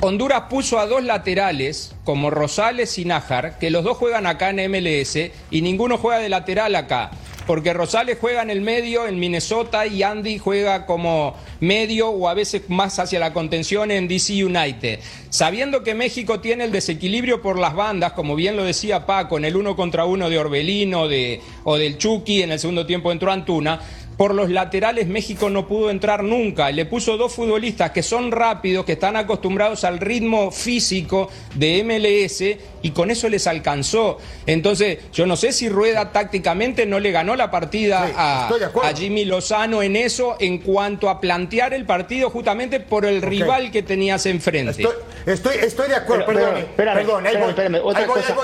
Honduras 0.01 0.43
puso 0.49 0.79
a 0.79 0.87
dos 0.87 1.03
laterales, 1.03 1.93
como 2.05 2.29
Rosales 2.29 2.97
y 2.97 3.05
Nájar, 3.05 3.59
que 3.59 3.69
los 3.69 3.83
dos 3.83 3.97
juegan 3.97 4.25
acá 4.25 4.49
en 4.49 4.71
MLS 4.71 5.17
y 5.51 5.61
ninguno 5.61 5.97
juega 5.97 6.19
de 6.19 6.29
lateral 6.29 6.75
acá. 6.75 7.11
Porque 7.49 7.73
Rosales 7.73 8.19
juega 8.21 8.43
en 8.43 8.51
el 8.51 8.61
medio 8.61 9.07
en 9.07 9.17
Minnesota 9.17 9.87
y 9.87 10.03
Andy 10.03 10.37
juega 10.37 10.85
como 10.85 11.33
medio 11.59 12.09
o 12.09 12.29
a 12.29 12.35
veces 12.35 12.69
más 12.69 12.99
hacia 12.99 13.19
la 13.19 13.33
contención 13.33 13.89
en 13.89 14.07
DC 14.07 14.45
United. 14.45 14.99
Sabiendo 15.31 15.81
que 15.81 15.95
México 15.95 16.41
tiene 16.41 16.65
el 16.65 16.71
desequilibrio 16.71 17.41
por 17.41 17.57
las 17.57 17.73
bandas, 17.73 18.13
como 18.13 18.35
bien 18.35 18.55
lo 18.55 18.63
decía 18.63 19.07
Paco, 19.07 19.39
en 19.39 19.45
el 19.45 19.55
uno 19.55 19.75
contra 19.75 20.05
uno 20.05 20.29
de 20.29 20.37
Orbelino 20.37 21.07
de, 21.07 21.41
o 21.63 21.77
del 21.77 21.97
Chucky, 21.97 22.43
en 22.43 22.51
el 22.51 22.59
segundo 22.59 22.85
tiempo 22.85 23.11
entró 23.11 23.31
Antuna, 23.31 23.81
por 24.19 24.35
los 24.35 24.49
laterales 24.49 25.07
México 25.07 25.49
no 25.49 25.65
pudo 25.65 25.89
entrar 25.89 26.25
nunca. 26.25 26.69
Le 26.71 26.85
puso 26.85 27.15
dos 27.15 27.31
futbolistas 27.31 27.91
que 27.91 28.03
son 28.03 28.33
rápidos, 28.33 28.83
que 28.83 28.91
están 28.91 29.15
acostumbrados 29.15 29.85
al 29.85 29.97
ritmo 29.97 30.51
físico 30.51 31.29
de 31.55 31.81
MLS 31.85 32.43
y 32.81 32.91
con 32.91 33.11
eso 33.11 33.29
les 33.29 33.47
alcanzó. 33.47 34.17
Entonces, 34.45 34.97
yo 35.13 35.25
no 35.25 35.37
sé 35.37 35.53
si 35.53 35.69
Rueda 35.69 36.11
tácticamente 36.11 36.85
no 36.85 36.99
le 36.99 37.11
ganó 37.11 37.37
la 37.37 37.49
partida 37.49 38.11
a, 38.13 38.49
Jimmy 38.93 39.23
Lozano 39.23 39.81
en 39.81 39.95
eso 39.95 40.35
en 40.41 40.57
cuanto 40.57 41.09
a 41.09 41.21
plantear 41.21 41.73
el 41.73 41.85
partido 41.85 42.29
justamente 42.29 42.81
por 42.81 43.05
el 43.05 43.21
rival 43.21 43.71
que 43.71 43.83
tenías 43.83 44.25
enfrente. 44.25 44.85
Estoy, 45.25 45.55
estoy, 45.61 45.87
de 45.87 45.95
acuerdo, 45.95 46.25
perdón, 46.25 46.65
perdón, 46.75 47.25
espérame, 47.25 47.79
otra 47.81 48.05
cosa, 48.05 48.35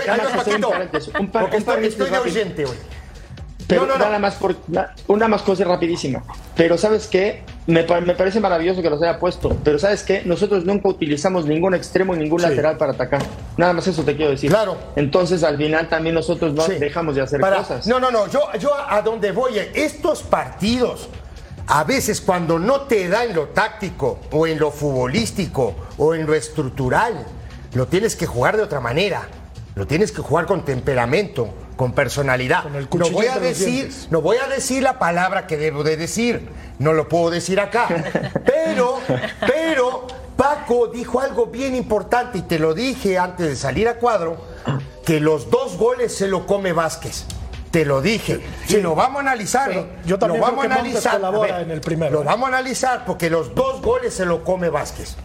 estoy, 1.81 2.09
de 2.09 2.17
oyente 2.17 2.63
hoy. 2.63 2.77
Pero 3.67 3.88
nada 3.88 4.19
más 4.19 4.36
por 4.36 4.56
una 5.08 5.28
más 5.28 5.41
cosa 5.41 5.63
rapidísima. 5.63 6.23
Pero 6.56 6.78
sabes 6.78 7.08
qué, 7.08 7.43
me, 7.67 7.84
parece 7.84 8.39
maravilloso 8.39 8.82
que 8.82 8.89
los 8.89 9.01
haya 9.01 9.19
puesto. 9.19 9.58
Pero 9.63 9.80
sabes 9.80 10.04
qué, 10.04 10.21
nosotros 10.25 10.65
nunca 10.65 10.89
utilizamos 10.89 11.45
ningún 11.45 11.73
extremo 11.73 12.15
y 12.15 12.19
ningún 12.19 12.41
lateral 12.41 12.78
para 12.78 12.93
atacar. 12.93 13.23
Nada 13.58 13.73
más 13.73 13.88
eso 13.88 14.04
te 14.04 14.15
quiero 14.15 14.32
decir. 14.32 14.49
Claro. 14.49 14.78
Entonces 14.95 15.43
al 15.43 15.58
final 15.58 15.89
también 15.89 16.15
nosotros 16.15 16.54
no 16.54 16.65
dejamos 16.67 17.15
de 17.15 17.21
hacer 17.21 17.39
cosas. 17.39 17.88
No, 17.88 17.99
no, 17.99 18.12
no. 18.12 18.28
Yo, 18.28 18.41
yo 18.60 18.71
a 18.75 19.01
donde 19.01 19.32
voy, 19.32 19.60
estos 19.73 20.21
partidos. 20.21 21.10
A 21.67 21.84
veces 21.84 22.21
cuando 22.21 22.60
no 22.60 22.82
te 22.82 23.08
da 23.10 23.23
en 23.23 23.34
lo 23.34 23.47
táctico 23.47 24.19
o 24.32 24.45
en 24.45 24.60
lo 24.60 24.69
futbolístico 24.69 25.73
o 25.97 26.13
en 26.13 26.28
lo 26.28 26.36
estructural, 26.36 27.25
lo 27.73 27.88
tienes 27.88 28.15
que 28.15 28.28
jugar 28.28 28.56
de 28.56 28.63
otra 28.63 28.80
manera. 28.80 29.28
Lo 29.73 29.88
tienes 29.88 30.12
que 30.12 30.21
jugar 30.21 30.45
con 30.45 30.63
temperamento 30.63 31.49
con 31.75 31.93
personalidad. 31.93 32.63
no 32.65 33.09
voy 33.09 33.27
a 33.27 33.39
decir, 33.39 33.91
no 34.09 34.21
voy 34.21 34.38
a 34.38 34.47
decir 34.47 34.83
la 34.83 34.99
palabra 34.99 35.47
que 35.47 35.57
debo 35.57 35.83
de 35.83 35.97
decir, 35.97 36.47
no 36.79 36.93
lo 36.93 37.09
puedo 37.09 37.29
decir 37.29 37.59
acá. 37.59 37.88
Pero, 38.45 38.99
pero 39.45 40.07
Paco 40.35 40.88
dijo 40.88 41.19
algo 41.19 41.47
bien 41.47 41.75
importante 41.75 42.39
y 42.39 42.41
te 42.41 42.59
lo 42.59 42.73
dije 42.73 43.17
antes 43.17 43.47
de 43.47 43.55
salir 43.55 43.88
a 43.88 43.95
cuadro, 43.95 44.38
que 45.05 45.19
los 45.19 45.49
dos 45.49 45.77
goles 45.77 46.15
se 46.15 46.27
lo 46.27 46.45
come 46.45 46.73
Vázquez. 46.73 47.25
Te 47.71 47.85
lo 47.85 48.01
dije. 48.01 48.41
Si 48.67 48.81
lo 48.81 48.95
vamos 48.95 49.17
a 49.17 49.21
analizar, 49.21 49.71
yo 50.05 50.17
también 50.17 50.41
lo 50.41 50.47
vamos 50.47 50.65
a 50.65 50.73
analizar. 50.73 51.21
en 51.61 51.71
el 51.71 51.81
primero. 51.81 52.13
Lo 52.13 52.21
¿eh? 52.21 52.25
vamos 52.25 52.45
a 52.45 52.47
analizar 52.47 53.05
porque 53.05 53.29
los 53.29 53.53
dos 53.53 53.81
goles 53.81 54.13
se 54.13 54.25
lo 54.25 54.43
come 54.43 54.69
Vázquez. 54.69 55.15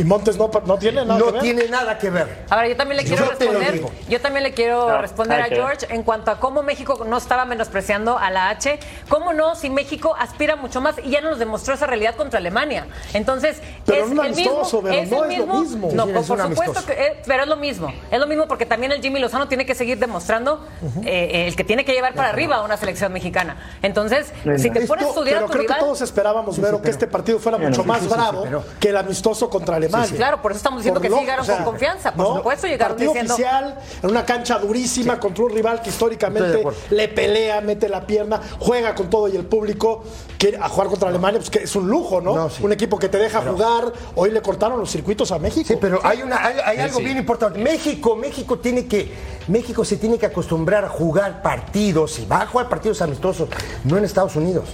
Y 0.00 0.04
Montes 0.04 0.38
no, 0.38 0.50
no 0.64 0.78
tiene 0.78 1.04
nada 1.04 1.18
no 1.18 1.26
que 1.26 1.32
ver. 1.32 1.42
tiene 1.42 1.68
nada 1.68 1.98
que 1.98 2.08
ver. 2.08 2.44
Ahora, 2.48 2.68
yo 2.68 2.74
también 2.74 2.96
le 2.96 3.04
quiero 3.04 3.26
responder. 3.26 3.82
Yo 4.08 4.20
también 4.20 4.42
le 4.44 4.54
quiero 4.54 4.98
responder 4.98 5.42
a 5.42 5.44
George 5.44 5.86
en 5.90 6.02
cuanto 6.04 6.30
a 6.30 6.40
cómo 6.40 6.62
México 6.62 7.04
no 7.06 7.18
estaba 7.18 7.44
menospreciando 7.44 8.16
a 8.16 8.30
la 8.30 8.48
H. 8.48 8.78
¿Cómo 9.10 9.34
no? 9.34 9.54
Si 9.56 9.68
México 9.68 10.14
aspira 10.18 10.56
mucho 10.56 10.80
más 10.80 10.94
y 11.04 11.10
ya 11.10 11.20
nos 11.20 11.38
demostró 11.38 11.74
esa 11.74 11.86
realidad 11.86 12.14
contra 12.16 12.38
Alemania. 12.38 12.86
Entonces, 13.12 13.60
pero 13.84 14.06
es 14.06 14.10
el 14.10 14.34
mismo. 14.34 14.62
Es 14.90 15.10
no 15.10 15.24
el 15.24 15.28
mismo. 15.28 15.46
lo 15.46 15.60
mismo. 15.60 15.90
No, 15.92 16.06
por, 16.06 16.24
supuesto 16.24 16.86
que 16.86 16.92
es, 16.92 17.12
pero 17.26 17.42
es 17.42 17.48
lo 17.48 17.56
mismo. 17.56 17.92
Es 18.10 18.18
lo 18.18 18.26
mismo 18.26 18.48
porque 18.48 18.64
también 18.64 18.92
el 18.92 19.02
Jimmy 19.02 19.20
Lozano 19.20 19.48
tiene 19.48 19.66
que 19.66 19.74
seguir 19.74 19.98
demostrando 19.98 20.66
eh, 21.04 21.44
el 21.46 21.56
que 21.56 21.64
tiene 21.64 21.84
que 21.84 21.92
llevar 21.92 22.14
para 22.14 22.30
arriba 22.30 22.56
a 22.56 22.62
una 22.62 22.78
selección 22.78 23.12
mexicana. 23.12 23.76
Entonces, 23.82 24.32
si 24.56 24.70
te 24.70 24.86
pones 24.86 25.04
a 25.04 25.08
estudiar 25.08 25.34
pero 25.34 25.44
a 25.44 25.46
tu 25.46 25.52
creo 25.52 25.62
rival, 25.62 25.76
que 25.76 25.84
todos 25.84 26.00
esperábamos, 26.00 26.58
ver 26.58 26.80
que 26.80 26.88
este 26.88 27.06
partido 27.06 27.38
fuera 27.38 27.58
mucho 27.58 27.84
más 27.84 28.08
bravo 28.08 28.64
que 28.80 28.88
el 28.88 28.96
amistoso 28.96 29.50
contra 29.50 29.76
Alemania. 29.76 29.89
Claro, 30.16 30.42
por 30.42 30.52
eso 30.52 30.58
estamos 30.58 30.80
diciendo 30.80 31.00
que 31.00 31.08
sí 31.08 31.14
llegaron 31.14 31.46
con 31.46 31.64
confianza. 31.64 32.12
Por 32.12 32.36
supuesto, 32.36 32.66
llegaron 32.66 32.96
partido 32.96 33.12
diciendo. 33.12 33.34
oficial, 33.34 33.78
en 34.02 34.10
una 34.10 34.24
cancha 34.24 34.58
durísima 34.58 35.18
contra 35.18 35.44
un 35.44 35.50
rival 35.50 35.82
que 35.82 35.90
históricamente 35.90 36.62
le 36.90 37.08
pelea, 37.08 37.60
mete 37.60 37.88
la 37.88 38.06
pierna, 38.06 38.40
juega 38.58 38.94
con 38.94 39.10
todo 39.10 39.28
y 39.28 39.36
el 39.36 39.44
público. 39.44 40.02
Quiere 40.38 40.56
a 40.56 40.68
jugar 40.70 40.88
contra 40.88 41.10
Alemania, 41.10 41.38
pues 41.38 41.50
que 41.50 41.58
es 41.64 41.76
un 41.76 41.88
lujo, 41.88 42.20
¿no? 42.20 42.48
Un 42.60 42.72
equipo 42.72 42.98
que 42.98 43.08
te 43.08 43.18
deja 43.18 43.42
jugar. 43.42 43.92
Hoy 44.14 44.30
le 44.30 44.40
cortaron 44.40 44.80
los 44.80 44.90
circuitos 44.90 45.30
a 45.32 45.38
México. 45.38 45.66
Sí, 45.68 45.76
pero 45.78 46.00
hay, 46.02 46.22
una, 46.22 46.42
hay, 46.42 46.78
algo 46.78 47.00
bien 47.00 47.18
importante. 47.18 47.58
México, 47.58 48.16
México 48.16 48.58
tiene 48.58 48.86
que. 48.86 49.12
México 49.48 49.84
se 49.84 49.96
tiene 49.96 50.18
que 50.18 50.26
acostumbrar 50.26 50.84
a 50.84 50.88
jugar 50.88 51.42
partidos 51.42 52.18
y 52.18 52.26
va 52.26 52.42
a 52.42 52.46
jugar 52.46 52.68
partidos 52.68 53.02
amistosos, 53.02 53.48
no 53.84 53.98
en 53.98 54.04
Estados 54.04 54.36
Unidos. 54.36 54.68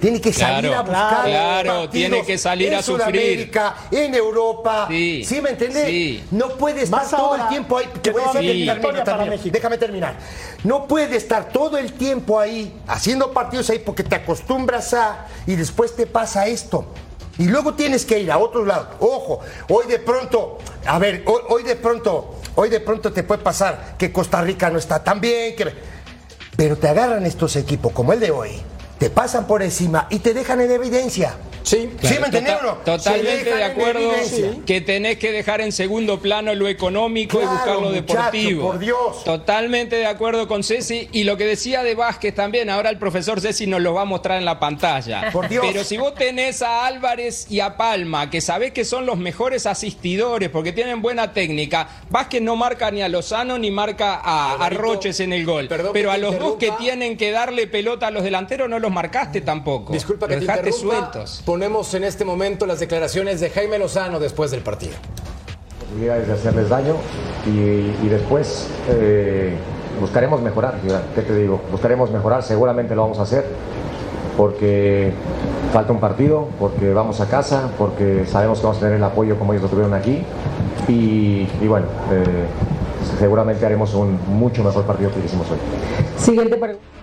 Tiene 0.00 0.20
que 0.20 0.32
salir 0.32 0.72
a 0.72 0.80
buscar. 0.80 1.24
Claro, 1.24 1.88
tiene 1.90 2.24
que 2.24 2.38
salir 2.38 2.74
a 2.74 2.82
sufrir. 2.82 3.50
En 3.90 4.14
Europa. 4.14 4.86
Sí, 4.88 5.24
¿Sí 5.24 5.40
me 5.40 5.50
entiendes? 5.50 5.86
Sí. 5.86 6.24
No 6.30 6.48
puede 6.50 6.82
estar 6.82 7.08
todo 7.08 7.36
el 7.36 7.48
tiempo 7.48 7.78
ahí. 7.78 7.86
Que 8.02 8.10
voy 8.10 8.22
a 8.22 8.40
decir, 8.40 9.52
Déjame 9.52 9.78
terminar. 9.78 10.16
No 10.64 10.86
puede 10.86 11.16
estar 11.16 11.50
todo 11.50 11.76
el 11.76 11.92
tiempo 11.92 12.38
ahí 12.38 12.74
haciendo 12.86 13.32
partidos 13.32 13.68
ahí 13.70 13.78
porque 13.78 14.02
te 14.02 14.14
acostumbras 14.14 14.94
a 14.94 15.26
y 15.46 15.56
después 15.56 15.94
te 15.94 16.06
pasa 16.06 16.46
esto. 16.46 16.86
Y 17.38 17.44
luego 17.44 17.74
tienes 17.74 18.04
que 18.04 18.18
ir 18.18 18.30
a 18.30 18.38
otro 18.38 18.64
lado. 18.64 18.88
Ojo, 19.00 19.40
hoy 19.68 19.86
de 19.86 19.98
pronto, 19.98 20.58
a 20.86 20.98
ver, 20.98 21.22
hoy, 21.26 21.40
hoy 21.48 21.62
de 21.62 21.76
pronto, 21.76 22.36
hoy 22.54 22.68
de 22.68 22.80
pronto 22.80 23.12
te 23.12 23.22
puede 23.22 23.42
pasar 23.42 23.96
que 23.96 24.12
Costa 24.12 24.42
Rica 24.42 24.68
no 24.68 24.78
está 24.78 25.02
tan 25.02 25.20
bien, 25.20 25.56
que... 25.56 25.72
pero 26.56 26.76
te 26.76 26.88
agarran 26.88 27.24
estos 27.24 27.56
equipos 27.56 27.92
como 27.92 28.12
el 28.12 28.20
de 28.20 28.30
hoy 28.30 28.62
te 29.00 29.08
pasan 29.08 29.46
por 29.46 29.62
encima 29.62 30.06
y 30.10 30.18
te 30.18 30.34
dejan 30.34 30.60
en 30.60 30.70
evidencia. 30.72 31.34
Sí, 31.62 31.90
¿Sí 32.02 32.18
me 32.18 32.26
entendieron 32.26 32.64
no? 32.64 32.72
Totalmente 32.84 33.54
de 33.54 33.64
acuerdo 33.64 34.12
que 34.66 34.80
tenés 34.80 35.18
que 35.18 35.30
dejar 35.30 35.60
en 35.60 35.72
segundo 35.72 36.20
plano 36.20 36.54
lo 36.54 36.68
económico 36.68 37.40
y 37.40 37.46
buscar 37.46 37.80
lo 37.80 37.92
deportivo. 37.92 38.62
por 38.62 38.78
Dios. 38.78 39.24
Totalmente 39.24 39.96
de 39.96 40.06
acuerdo 40.06 40.48
con 40.48 40.62
Ceci 40.62 41.08
y 41.12 41.24
lo 41.24 41.36
que 41.36 41.46
decía 41.46 41.82
de 41.82 41.94
Vázquez 41.94 42.34
también, 42.34 42.68
ahora 42.68 42.90
el 42.90 42.98
profesor 42.98 43.40
Ceci 43.40 43.66
nos 43.66 43.80
lo 43.80 43.94
va 43.94 44.02
a 44.02 44.04
mostrar 44.04 44.38
en 44.38 44.44
la 44.44 44.58
pantalla. 44.58 45.30
Por 45.32 45.48
Dios. 45.48 45.64
Pero 45.66 45.84
si 45.84 45.96
vos 45.96 46.14
tenés 46.14 46.60
a 46.60 46.86
Álvarez 46.86 47.46
y 47.50 47.60
a 47.60 47.76
Palma, 47.78 48.28
que 48.28 48.40
sabés 48.40 48.72
que 48.72 48.84
son 48.84 49.06
los 49.06 49.16
mejores 49.16 49.64
asistidores 49.64 50.50
porque 50.50 50.72
tienen 50.72 51.00
buena 51.00 51.32
técnica, 51.32 51.88
Vázquez 52.10 52.42
no 52.42 52.56
marca 52.56 52.90
ni 52.90 53.00
a 53.00 53.08
Lozano 53.08 53.58
ni 53.58 53.70
marca 53.70 54.20
a, 54.22 54.68
Roches 54.70 55.20
en 55.20 55.32
el 55.32 55.46
gol. 55.46 55.68
Pero 55.92 56.10
a 56.10 56.18
los 56.18 56.38
dos 56.38 56.56
que 56.56 56.70
tienen 56.72 57.16
que 57.16 57.30
darle 57.30 57.66
pelota 57.66 58.08
a 58.08 58.10
los 58.10 58.24
delanteros 58.24 58.68
no 58.68 58.78
los 58.78 58.89
marcaste 58.90 59.40
tampoco. 59.40 59.92
Disculpa 59.92 60.26
que 60.28 60.36
dejaste 60.36 60.72
sueltos 60.72 61.42
ponemos 61.44 61.92
en 61.94 62.04
este 62.04 62.24
momento 62.24 62.66
las 62.66 62.80
declaraciones 62.80 63.40
de 63.40 63.50
Jaime 63.50 63.78
Lozano 63.78 64.18
después 64.18 64.50
del 64.50 64.60
partido. 64.60 64.94
Posibilidades 65.80 66.26
de 66.26 66.32
hacerles 66.34 66.68
daño 66.68 66.94
y, 67.46 68.08
después 68.08 68.68
eh, 68.88 69.54
buscaremos 70.00 70.40
mejorar. 70.40 70.74
¿Qué 71.14 71.22
te 71.22 71.34
digo? 71.34 71.60
Buscaremos 71.70 72.10
mejorar, 72.10 72.42
seguramente 72.42 72.94
lo 72.94 73.02
vamos 73.02 73.18
a 73.18 73.22
hacer 73.22 73.44
porque 74.36 75.12
falta 75.72 75.92
un 75.92 76.00
partido, 76.00 76.48
porque 76.58 76.92
vamos 76.92 77.20
a 77.20 77.28
casa, 77.28 77.70
porque 77.76 78.24
sabemos 78.26 78.60
que 78.60 78.66
vamos 78.66 78.78
a 78.78 78.80
tener 78.80 78.96
el 78.96 79.04
apoyo 79.04 79.38
como 79.38 79.52
ellos 79.52 79.64
lo 79.64 79.68
tuvieron 79.68 79.92
aquí 79.92 80.22
y, 80.88 81.46
bueno, 81.66 81.86
eh, 82.10 82.46
seguramente 83.18 83.66
haremos 83.66 83.92
un 83.94 84.18
mucho 84.28 84.64
mejor 84.64 84.84
partido 84.84 85.10
que 85.12 85.20
hicimos 85.20 85.50
hoy. 85.50 85.58
Siguiente 86.16 86.56
pregunta. 86.56 86.99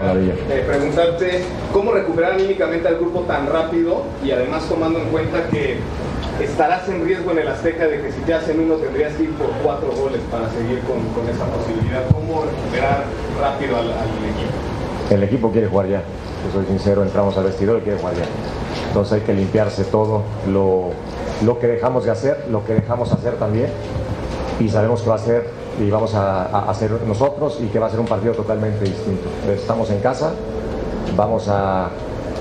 Eh, 0.00 0.64
preguntarte 0.64 1.42
cómo 1.72 1.90
recuperar 1.90 2.34
anímicamente 2.34 2.86
al 2.86 2.98
grupo 2.98 3.22
tan 3.22 3.48
rápido 3.48 4.04
y 4.24 4.30
además 4.30 4.68
tomando 4.68 5.00
en 5.00 5.08
cuenta 5.08 5.48
que 5.50 5.78
estarás 6.40 6.88
en 6.88 7.04
riesgo 7.04 7.32
en 7.32 7.38
el 7.38 7.48
Azteca 7.48 7.88
de 7.88 8.00
que 8.02 8.12
si 8.12 8.20
te 8.20 8.32
hacen 8.32 8.60
uno 8.60 8.74
tendrías 8.76 9.14
que 9.14 9.24
ir 9.24 9.32
por 9.32 9.48
cuatro 9.60 9.90
goles 9.90 10.20
para 10.30 10.48
seguir 10.50 10.80
con, 10.82 10.98
esa 11.28 11.44
posibilidad. 11.46 12.02
¿Cómo 12.12 12.44
recuperar 12.44 13.06
rápido 13.40 13.76
al, 13.76 13.86
equipo? 13.86 15.14
El 15.14 15.22
equipo 15.24 15.50
quiere 15.50 15.66
jugar 15.66 15.88
ya, 15.88 16.02
soy 16.52 16.64
sincero, 16.66 17.02
entramos 17.02 17.36
al 17.36 17.44
vestidor 17.44 17.78
y 17.78 17.80
quiere 17.80 17.98
jugar 17.98 18.14
ya. 18.14 18.24
Entonces 18.86 19.14
hay 19.14 19.20
que 19.22 19.34
limpiarse 19.34 19.82
todo 19.82 20.22
lo, 20.48 20.90
lo 21.44 21.58
que 21.58 21.66
dejamos 21.66 22.04
de 22.04 22.12
hacer, 22.12 22.46
lo 22.52 22.64
que 22.64 22.74
dejamos 22.74 23.12
hacer 23.12 23.34
también 23.34 23.70
y 24.60 24.68
sabemos 24.68 25.02
que 25.02 25.08
va 25.08 25.16
a 25.16 25.18
ser 25.18 25.67
y 25.80 25.90
vamos 25.90 26.14
a, 26.14 26.68
hacer 26.70 26.90
nosotros 27.06 27.58
y 27.62 27.66
que 27.66 27.78
va 27.78 27.86
a 27.86 27.90
ser 27.90 28.00
un 28.00 28.06
partido 28.06 28.34
totalmente 28.34 28.84
distinto. 28.84 29.28
Estamos 29.50 29.90
en 29.90 30.00
casa, 30.00 30.32
vamos 31.16 31.48
a 31.48 31.88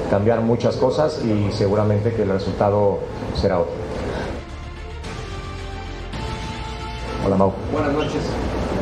cambiar 0.10 0.42
muchas 0.42 0.76
cosas 0.78 1.22
y 1.24 1.52
seguramente 1.52 2.14
que 2.14 2.24
el 2.24 2.30
resultado 2.30 3.00
será 3.36 3.60
otro. 3.60 3.74
Hola 7.26 7.36
Mau. 7.36 7.52
Buenas 7.72 7.94
noches. 7.94 8.22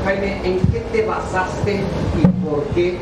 Jaime, 0.06 0.40
¿en 0.46 0.60
qué 0.68 0.80
te 0.92 1.06
basaste 1.06 1.82
y 2.22 2.46
por 2.46 2.64
qué 2.76 2.98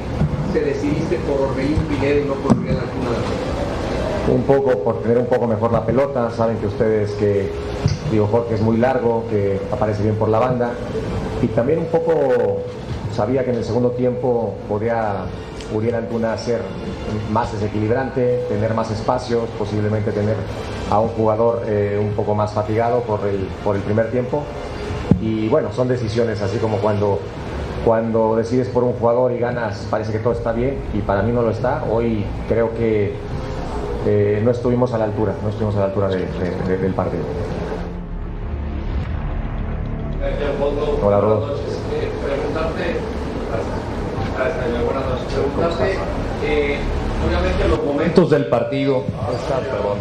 te 0.54 0.62
decidiste 0.62 1.18
por 1.28 1.50
Orbelín 1.50 1.78
Pineda 1.90 2.22
y 2.22 2.26
no 2.26 2.34
por 2.36 2.56
Julián 2.56 2.78
Antuna? 2.78 3.18
Un 4.34 4.44
poco 4.44 4.84
por 4.84 5.02
tener 5.02 5.18
un 5.18 5.26
poco 5.26 5.48
mejor 5.48 5.74
la 5.74 5.86
pelota, 5.86 6.32
saben 6.32 6.58
que 6.58 6.68
ustedes 6.68 7.12
que 7.12 7.52
digo 8.10 8.28
Jorge 8.28 8.56
es 8.56 8.62
muy 8.62 8.78
largo, 8.78 9.26
que 9.30 9.60
aparece 9.70 10.04
bien 10.04 10.16
por 10.16 10.30
la 10.30 10.40
banda 10.40 10.72
y 11.44 11.48
también 11.48 11.80
un 11.80 11.88
poco 11.88 12.62
sabía 13.14 13.44
que 13.44 13.52
en 13.52 13.58
el 13.58 13.64
segundo 13.66 13.92
tiempo 13.92 14.56
podía 14.70 15.26
Uriel 15.74 15.96
Antuna 15.96 16.38
ser 16.38 16.62
más 17.32 17.52
desequilibrante, 17.52 18.46
tener 18.48 18.74
más 18.74 18.92
espacios, 18.92 19.50
posiblemente 19.60 20.12
tener 20.12 20.38
a 20.90 21.00
un 21.00 21.10
jugador 21.10 21.64
eh, 21.68 22.00
un 22.02 22.12
poco 22.16 22.34
más 22.34 22.54
fatigado 22.54 23.02
por 23.02 23.28
el, 23.28 23.48
por 23.64 23.76
el 23.76 23.82
primer 23.82 24.10
tiempo. 24.10 24.44
Y 25.22 25.50
bueno, 25.50 25.74
son 25.74 25.88
decisiones, 25.90 26.42
así 26.42 26.58
como 26.60 26.78
cuando, 26.78 27.20
cuando 27.86 28.36
decides 28.36 28.70
por 28.70 28.84
un 28.84 28.94
jugador 28.94 29.34
y 29.34 29.40
ganas, 29.40 29.86
parece 29.90 30.14
que 30.14 30.20
todo 30.20 30.34
está 30.34 30.54
bien 30.54 30.78
y 30.94 31.00
para 31.00 31.24
mí 31.24 31.32
no 31.34 31.42
lo 31.42 31.52
está. 31.52 31.84
Hoy 31.92 32.26
creo 32.48 32.74
que 32.74 33.16
eh, 34.06 34.42
no 34.44 34.52
estuvimos 34.52 34.94
a 34.94 34.98
la 34.98 35.06
altura, 35.06 35.34
no 35.42 35.50
estuvimos 35.50 35.76
a 35.76 35.80
la 35.80 35.86
altura 35.86 36.08
del 36.08 36.94
partido. 36.94 37.24
Hola, 41.06 41.20
Rodo. 41.20 41.48
Eh, 41.48 42.10
preguntarte, 42.26 42.96
buenas 44.86 45.06
noches, 45.06 45.34
preguntarte, 45.34 45.98
eh, 46.46 46.78
obviamente 47.28 47.68
los 47.68 47.84
momentos 47.84 48.30
del 48.30 48.46
partido, 48.46 49.04
perdón, 49.50 49.98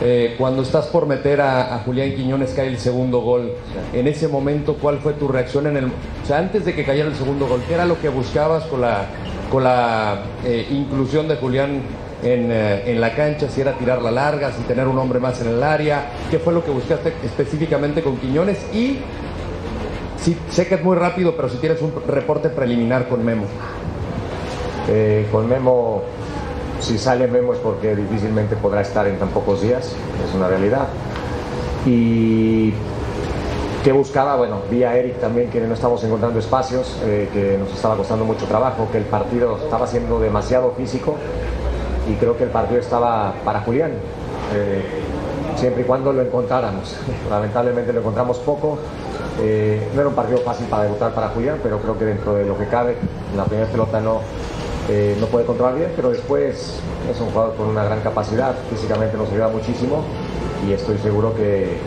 eh, 0.00 0.36
cuando 0.38 0.62
estás 0.62 0.86
por 0.86 1.06
meter 1.06 1.40
a, 1.40 1.82
Julián 1.84 2.14
Quiñones 2.14 2.52
cae 2.54 2.68
el 2.68 2.78
segundo 2.78 3.20
gol, 3.20 3.50
en 3.92 4.06
ese 4.06 4.28
momento, 4.28 4.76
¿cuál 4.80 4.98
fue 4.98 5.14
tu 5.14 5.26
reacción 5.26 5.66
en 5.66 5.76
el, 5.76 5.86
o 5.86 6.26
sea, 6.26 6.38
antes 6.38 6.64
de 6.64 6.72
que 6.72 6.84
cayera 6.84 7.08
el 7.08 7.16
segundo 7.16 7.48
gol, 7.48 7.60
qué 7.66 7.74
era 7.74 7.84
lo 7.84 8.00
que 8.00 8.10
buscabas 8.10 8.62
con 8.66 8.82
la, 8.82 9.06
con 9.50 9.64
la 9.64 10.22
inclusión 10.70 11.26
de 11.26 11.34
Julián 11.34 11.82
en, 12.22 12.52
en, 12.52 13.00
la 13.00 13.16
cancha, 13.16 13.48
si 13.48 13.60
era 13.60 13.72
tirar 13.72 14.02
la 14.02 14.12
larga, 14.12 14.52
si 14.52 14.62
tener 14.62 14.86
un 14.86 14.98
hombre 14.98 15.18
más 15.18 15.40
en 15.40 15.48
el 15.48 15.62
área, 15.64 16.10
qué 16.30 16.38
fue 16.38 16.52
lo 16.52 16.64
que 16.64 16.70
buscaste 16.70 17.12
específicamente 17.24 18.02
con 18.02 18.18
Quiñones 18.18 18.58
y 18.72 18.98
Sí, 20.22 20.36
sé 20.50 20.66
que 20.66 20.74
es 20.74 20.84
muy 20.84 20.96
rápido, 20.96 21.34
pero 21.34 21.48
si 21.48 21.56
tienes 21.56 21.80
un 21.80 21.92
reporte 22.06 22.50
preliminar 22.50 23.08
con 23.08 23.24
Memo. 23.24 23.44
Eh, 24.88 25.26
con 25.32 25.48
Memo, 25.48 26.02
si 26.80 26.98
sale 26.98 27.26
Memo 27.26 27.54
es 27.54 27.58
porque 27.60 27.96
difícilmente 27.96 28.56
podrá 28.56 28.82
estar 28.82 29.06
en 29.06 29.18
tan 29.18 29.28
pocos 29.28 29.62
días, 29.62 29.86
es 29.86 30.34
una 30.34 30.48
realidad. 30.48 30.88
Y 31.86 32.74
¿Qué 33.82 33.92
buscaba? 33.92 34.36
Bueno, 34.36 34.60
vi 34.70 34.84
a 34.84 34.94
Eric 34.94 35.20
también 35.20 35.48
que 35.48 35.58
no 35.62 35.72
estamos 35.72 36.04
encontrando 36.04 36.38
espacios, 36.38 36.98
eh, 37.02 37.30
que 37.32 37.56
nos 37.56 37.72
estaba 37.72 37.96
costando 37.96 38.26
mucho 38.26 38.44
trabajo, 38.44 38.86
que 38.92 38.98
el 38.98 39.04
partido 39.04 39.56
estaba 39.56 39.86
siendo 39.86 40.20
demasiado 40.20 40.72
físico 40.72 41.16
y 42.06 42.12
creo 42.16 42.36
que 42.36 42.44
el 42.44 42.50
partido 42.50 42.78
estaba 42.78 43.32
para 43.42 43.62
Julián, 43.62 43.92
eh, 44.54 44.84
siempre 45.56 45.80
y 45.80 45.84
cuando 45.86 46.12
lo 46.12 46.20
encontráramos. 46.20 46.94
Lamentablemente 47.30 47.94
lo 47.94 48.00
encontramos 48.00 48.36
poco, 48.40 48.78
eh, 49.42 49.88
no 49.94 50.00
era 50.00 50.08
un 50.08 50.14
partido 50.14 50.38
fácil 50.38 50.66
para 50.66 50.84
debutar 50.84 51.14
para 51.14 51.28
Julián, 51.28 51.58
pero 51.62 51.78
creo 51.78 51.98
que 51.98 52.04
dentro 52.04 52.34
de 52.34 52.44
lo 52.44 52.58
que 52.58 52.66
cabe, 52.66 52.96
en 53.30 53.36
la 53.36 53.44
primera 53.44 53.68
pelota 53.70 54.00
no, 54.00 54.20
eh, 54.88 55.16
no 55.20 55.26
puede 55.26 55.46
controlar 55.46 55.76
bien, 55.76 55.92
pero 55.96 56.10
después 56.10 56.80
es 57.10 57.20
un 57.20 57.30
jugador 57.30 57.54
con 57.54 57.68
una 57.68 57.84
gran 57.84 58.00
capacidad, 58.00 58.54
físicamente 58.68 59.16
nos 59.16 59.30
ayuda 59.30 59.48
muchísimo 59.48 60.04
y 60.68 60.72
estoy 60.72 60.98
seguro 60.98 61.34
que, 61.34 61.78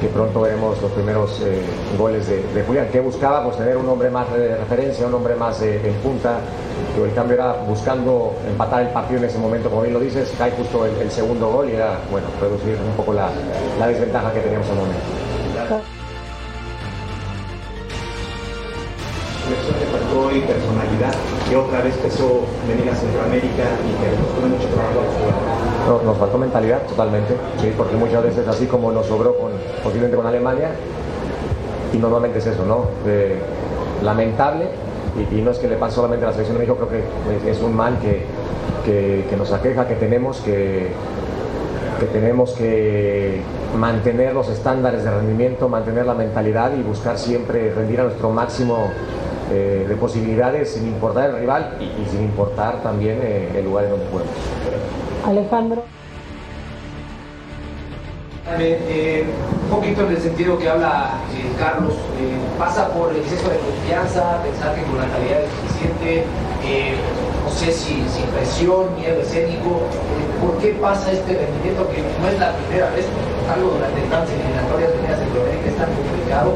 que 0.00 0.06
pronto 0.08 0.42
veremos 0.42 0.80
los 0.80 0.90
primeros 0.92 1.40
eh, 1.40 1.62
goles 1.98 2.28
de, 2.28 2.62
Julián. 2.62 2.88
¿Qué 2.92 3.00
buscaba? 3.00 3.44
Pues 3.44 3.56
tener 3.56 3.76
un 3.76 3.88
hombre 3.88 4.08
más 4.10 4.32
de 4.32 4.56
referencia, 4.56 5.06
un 5.06 5.14
hombre 5.14 5.34
más 5.34 5.60
en 5.62 5.94
punta, 6.02 6.38
que 6.94 7.04
el 7.04 7.12
cambio 7.12 7.34
era 7.34 7.52
buscando 7.66 8.34
empatar 8.48 8.82
el 8.82 8.88
partido 8.88 9.18
en 9.18 9.24
ese 9.24 9.38
momento, 9.38 9.68
como 9.68 9.82
bien 9.82 9.94
lo 9.94 10.00
dices, 10.00 10.32
cae 10.38 10.52
justo 10.52 10.86
el, 10.86 11.10
segundo 11.10 11.50
gol 11.50 11.68
y 11.68 11.72
era, 11.72 11.98
bueno, 12.10 12.28
reducir 12.40 12.76
un 12.86 12.96
poco 12.96 13.12
la, 13.12 13.30
la 13.78 13.88
desventaja 13.88 14.32
que 14.32 14.40
teníamos 14.40 14.68
al 14.70 14.76
momento. 14.76 15.99
Y 20.32 20.40
personalidad. 20.40 21.14
Que 21.48 21.56
otra 21.56 21.80
vez 21.82 21.96
empezó 21.96 22.46
venir 22.68 22.88
a 22.90 22.94
Centroamérica 22.94 23.64
y 23.82 23.90
que 23.98 24.06
nos 24.16 24.28
tuvo 24.34 24.46
mucho 24.48 24.68
trabajo 24.68 25.60
no, 25.90 26.02
nos 26.02 26.18
faltó 26.18 26.38
mentalidad 26.38 26.82
totalmente, 26.86 27.34
sí, 27.60 27.72
porque 27.76 27.96
muchas 27.96 28.22
veces 28.22 28.46
así 28.46 28.66
como 28.66 28.92
nos 28.92 29.06
sobró 29.06 29.36
con, 29.36 29.50
posiblemente 29.82 30.16
con 30.16 30.26
Alemania, 30.26 30.70
y 31.92 31.98
normalmente 31.98 32.38
es 32.38 32.46
eso, 32.46 32.64
¿no? 32.64 32.86
lamentable, 34.02 34.66
y, 35.32 35.40
no 35.40 35.50
es 35.50 35.58
que 35.58 35.68
le 35.68 35.76
pase 35.76 35.96
solamente 35.96 36.24
a 36.24 36.28
la 36.28 36.32
selección 36.32 36.58
de 36.58 36.64
México, 36.66 36.86
creo 36.86 37.02
que 37.42 37.50
es 37.50 37.60
un 37.60 37.74
mal 37.74 37.98
que, 37.98 38.22
que, 38.84 39.26
que 39.28 39.36
nos 39.36 39.52
aqueja, 39.52 39.88
que 39.88 39.96
tenemos 39.96 40.38
que, 40.38 40.88
que 41.98 42.06
tenemos 42.06 42.52
que 42.52 43.42
mantener 43.76 44.32
los 44.32 44.48
estándares 44.48 45.04
de 45.04 45.10
rendimiento, 45.10 45.68
mantener 45.68 46.06
la 46.06 46.14
mentalidad 46.14 46.72
y 46.78 46.82
buscar 46.82 47.18
siempre 47.18 47.72
rendir 47.74 48.00
a 48.00 48.04
nuestro 48.04 48.30
máximo 48.30 48.90
eh, 49.50 49.84
de 49.88 49.96
posibilidades 49.96 50.70
sin 50.70 50.86
importar 50.86 51.30
el 51.30 51.40
rival 51.40 51.76
y, 51.80 52.08
sin 52.08 52.22
importar 52.22 52.82
también 52.82 53.18
eh, 53.20 53.50
el 53.56 53.64
lugar 53.64 53.84
en 53.84 53.90
donde 53.90 54.06
jugamos. 54.06 54.32
Alejandro. 55.26 55.82
Eh, 58.58 59.24
un 59.64 59.70
poquito 59.70 60.06
en 60.06 60.10
el 60.10 60.18
sentido 60.18 60.58
que 60.58 60.68
habla 60.68 61.18
Carlos, 61.58 61.94
pasa 62.58 62.88
por 62.88 63.10
el 63.10 63.16
exceso 63.18 63.48
de 63.48 63.58
confianza, 63.58 64.42
pensar 64.42 64.74
que 64.74 64.82
con 64.82 64.98
la 64.98 65.06
calidad 65.06 65.42
es 65.42 65.50
suficiente, 65.50 66.24
no 67.44 67.50
sé 67.50 67.72
si 67.72 68.02
sin 68.08 68.26
presión, 68.34 68.94
miedo 68.96 69.20
escénico, 69.20 69.82
¿por 70.40 70.58
qué 70.58 70.74
pasa 70.80 71.12
este 71.12 71.34
rendimiento 71.34 71.88
que 71.90 72.02
no 72.02 72.28
es 72.28 72.38
la 72.38 72.52
primera 72.54 72.90
vez, 72.90 73.06
algo 73.52 73.70
durante 73.70 74.00
tantas 74.10 74.30
eliminatorias 74.30 74.90
de 74.90 74.98
Centroamérica 75.14 75.68
es 75.70 75.76
tan 75.76 75.90
complicado? 75.94 76.52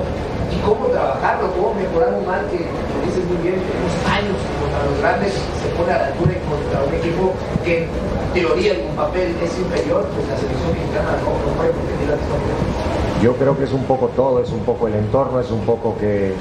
Y 0.50 0.56
cómo 0.60 0.86
trabajarlo, 0.86 1.52
cómo 1.52 1.74
mejorar 1.74 2.14
un 2.14 2.26
mal 2.26 2.46
que, 2.50 2.58
como 2.58 3.04
dices 3.04 3.24
muy 3.28 3.38
bien, 3.42 3.60
tenemos 3.62 3.94
años 4.08 4.38
contra 4.60 4.80
los 4.84 4.96
grandes, 5.00 5.32
se 5.32 5.68
pone 5.76 5.92
a 5.92 5.98
la 5.98 6.06
altura 6.08 6.32
y 6.32 6.40
contra 6.48 6.76
un 6.84 6.94
equipo 6.94 7.32
que 7.64 7.84
en 7.84 7.88
teoría 8.34 8.74
en 8.74 8.90
un 8.90 8.96
papel 8.96 9.34
es 9.42 9.52
inferior, 9.58 10.06
pues 10.14 10.28
la 10.28 10.36
selección 10.36 10.70
mexicana 10.72 11.16
no, 11.22 11.30
no 11.32 11.50
puede 11.56 11.70
competir 11.72 12.08
a 12.10 13.22
Yo 13.22 13.32
creo 13.36 13.56
que 13.56 13.64
es 13.64 13.72
un 13.72 13.84
poco 13.84 14.08
todo, 14.16 14.42
es 14.42 14.50
un 14.50 14.64
poco 14.64 14.88
el 14.88 14.94
entorno, 14.94 15.40
es 15.40 15.50
un 15.50 15.60
poco 15.60 15.96
que 15.96 16.34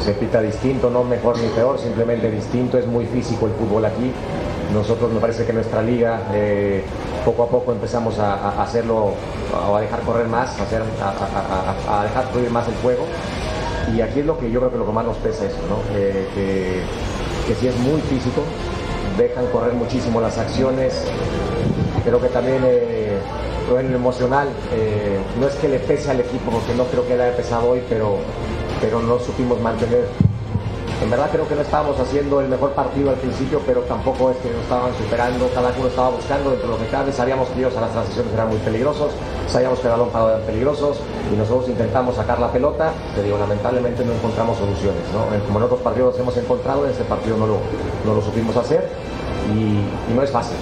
se 0.00 0.12
pita 0.12 0.40
distinto, 0.40 0.90
no 0.90 1.02
mejor 1.02 1.38
ni 1.38 1.48
peor, 1.48 1.78
simplemente 1.78 2.30
distinto, 2.30 2.78
es 2.78 2.86
muy 2.86 3.06
físico 3.06 3.46
el 3.46 3.52
fútbol 3.52 3.84
aquí. 3.84 4.12
Nosotros 4.72 5.12
me 5.12 5.20
parece 5.20 5.44
que 5.44 5.52
nuestra 5.52 5.80
liga 5.82 6.20
eh, 6.32 6.84
poco 7.24 7.44
a 7.44 7.48
poco 7.48 7.72
empezamos 7.72 8.18
a, 8.18 8.62
hacerlo 8.62 9.14
o 9.68 9.76
a 9.76 9.80
dejar 9.80 10.00
correr 10.00 10.26
más, 10.26 10.58
a, 10.60 10.62
hacer, 10.64 10.82
a, 11.88 12.02
dejar 12.04 12.26
fluir 12.32 12.50
más 12.50 12.66
el 12.68 12.74
juego 12.76 13.04
y 13.94 14.00
aquí 14.00 14.20
es 14.20 14.26
lo 14.26 14.38
que 14.38 14.50
yo 14.50 14.60
creo 14.60 14.72
que 14.72 14.78
lo 14.78 14.86
que 14.86 14.92
más 14.92 15.04
nos 15.04 15.16
pesa 15.18 15.46
eso, 15.46 15.58
¿no? 15.68 15.76
que, 15.94 16.82
que 17.46 17.54
si 17.54 17.68
es 17.68 17.76
muy 17.78 18.00
físico, 18.02 18.42
dejan 19.16 19.46
correr 19.46 19.74
muchísimo 19.74 20.20
las 20.20 20.38
acciones. 20.38 21.04
Creo 22.04 22.20
que 22.20 22.28
también 22.28 22.62
eh, 22.64 23.18
en 23.78 23.90
lo 23.90 23.96
emocional, 23.96 24.48
eh, 24.72 25.18
no 25.40 25.48
es 25.48 25.54
que 25.56 25.68
le 25.68 25.78
pese 25.78 26.10
al 26.10 26.20
equipo, 26.20 26.50
porque 26.50 26.74
no 26.74 26.84
creo 26.84 27.06
que 27.06 27.16
le 27.16 27.24
haya 27.24 27.36
pesado 27.36 27.70
hoy, 27.70 27.82
pero, 27.88 28.18
pero 28.80 29.00
no 29.00 29.18
supimos 29.18 29.60
mantener 29.60 30.06
en 31.02 31.10
verdad 31.10 31.28
creo 31.30 31.46
que 31.46 31.54
no 31.54 31.60
estábamos 31.60 31.98
haciendo 32.00 32.40
el 32.40 32.48
mejor 32.48 32.72
partido 32.72 33.10
al 33.10 33.16
principio, 33.16 33.60
pero 33.66 33.82
tampoco 33.82 34.30
es 34.30 34.36
que 34.38 34.50
nos 34.50 34.62
estaban 34.62 34.92
superando, 34.96 35.48
cada 35.54 35.72
uno 35.78 35.88
estaba 35.88 36.10
buscando 36.10 36.50
dentro 36.50 36.68
de 36.68 36.78
lo 36.78 37.04
que 37.06 37.12
sabíamos 37.12 37.48
que 37.48 37.58
ellos 37.60 37.76
a 37.76 37.82
las 37.82 37.92
transiciones 37.92 38.32
eran 38.32 38.48
muy 38.48 38.58
peligrosos, 38.58 39.12
sabíamos 39.48 39.78
que 39.80 39.86
el 39.86 39.92
balón 39.92 40.10
parado 40.10 40.30
eran 40.30 40.42
peligrosos 40.42 40.98
y 41.32 41.36
nosotros 41.36 41.68
intentamos 41.68 42.16
sacar 42.16 42.40
la 42.40 42.50
pelota, 42.50 42.92
te 43.14 43.22
digo, 43.22 43.36
lamentablemente 43.38 44.04
no 44.04 44.12
encontramos 44.12 44.56
soluciones, 44.56 45.02
¿no? 45.12 45.26
Como 45.46 45.58
en 45.58 45.64
otros 45.64 45.80
partidos 45.80 46.18
hemos 46.18 46.36
encontrado, 46.36 46.84
en 46.84 46.92
este 46.92 47.04
partido 47.04 47.36
no 47.36 47.46
lo, 47.46 47.58
no 48.04 48.14
lo 48.14 48.22
supimos 48.22 48.56
hacer 48.56 48.88
y, 49.54 50.14
no 50.14 50.22
es 50.22 50.30
fácil. 50.30 50.56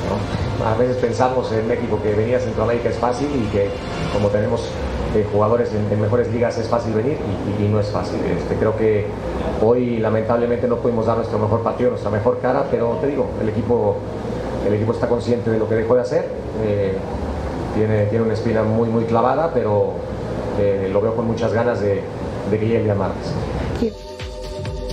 A 0.64 0.76
veces 0.76 0.96
pensamos 0.96 1.50
en 1.52 1.66
México 1.68 1.98
que 2.02 2.12
venir 2.14 2.36
a 2.36 2.40
Centroamérica 2.40 2.88
es 2.88 2.96
fácil 2.96 3.28
y 3.34 3.46
que 3.52 3.70
como 4.12 4.28
tenemos 4.28 4.68
eh, 5.14 5.26
jugadores 5.30 5.70
en, 5.72 6.00
mejores 6.00 6.32
ligas 6.32 6.58
es 6.58 6.68
fácil 6.68 6.92
venir 6.94 7.16
y, 7.60 7.68
no 7.68 7.78
es 7.78 7.88
fácil. 7.88 8.18
Este, 8.36 8.56
creo 8.56 8.76
que 8.76 9.06
hoy 9.62 9.98
lamentablemente 9.98 10.66
no 10.66 10.76
pudimos 10.76 11.06
dar 11.06 11.16
nuestro 11.16 11.38
mejor 11.38 11.62
partido, 11.62 11.90
nuestra 11.90 12.10
mejor 12.10 12.40
cara, 12.40 12.64
pero 12.70 12.98
te 13.00 13.06
digo, 13.06 13.28
el 13.40 13.48
equipo, 13.48 13.96
el 14.66 14.74
equipo 14.74 14.92
está 14.92 15.08
consciente 15.08 15.50
de 15.50 15.58
lo 15.58 15.68
que 15.68 15.76
dejó 15.76 15.94
de 15.94 16.00
hacer. 16.00 16.26
Eh, 16.64 16.96
tiene, 17.76 18.06
tiene 18.06 18.24
una 18.24 18.34
espina 18.34 18.62
muy, 18.62 18.88
muy 18.88 19.04
clavada, 19.04 19.52
pero 19.52 19.92
eh, 20.58 20.90
lo 20.92 21.00
veo 21.00 21.14
con 21.14 21.26
muchas 21.26 21.52
ganas 21.52 21.80
de, 21.80 22.02
de 22.50 22.58
que 22.58 22.66
llegue 22.66 22.90
el 22.90 22.96
martes. 22.96 23.32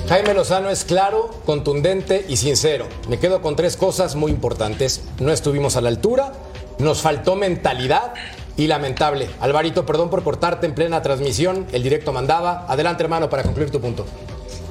Jaime 0.08 0.34
Lozano 0.34 0.70
es 0.70 0.84
claro, 0.84 1.30
contundente 1.46 2.26
y 2.28 2.36
sincero. 2.38 2.86
Me 3.08 3.18
quedo 3.18 3.42
con 3.42 3.56
tres 3.56 3.78
cosas 3.78 4.16
muy 4.16 4.32
importantes. 4.32 5.04
No 5.20 5.32
estuvimos 5.32 5.78
a 5.78 5.82
la 5.82 5.88
altura, 5.90 6.34
nos 6.80 7.02
faltó 7.02 7.36
mentalidad 7.36 8.14
y 8.62 8.68
lamentable. 8.68 9.28
Alvarito, 9.40 9.88
perdón 9.88 10.12
por 10.12 10.24
cortarte 10.24 10.68
en 10.68 10.76
plena 10.76 11.02
transmisión, 11.02 11.66
el 11.72 11.82
directo 11.82 12.14
mandaba. 12.14 12.66
Adelante, 12.68 13.02
hermano, 13.02 13.28
para 13.28 13.42
concluir 13.42 13.72
tu 13.72 13.82
punto. 13.82 14.06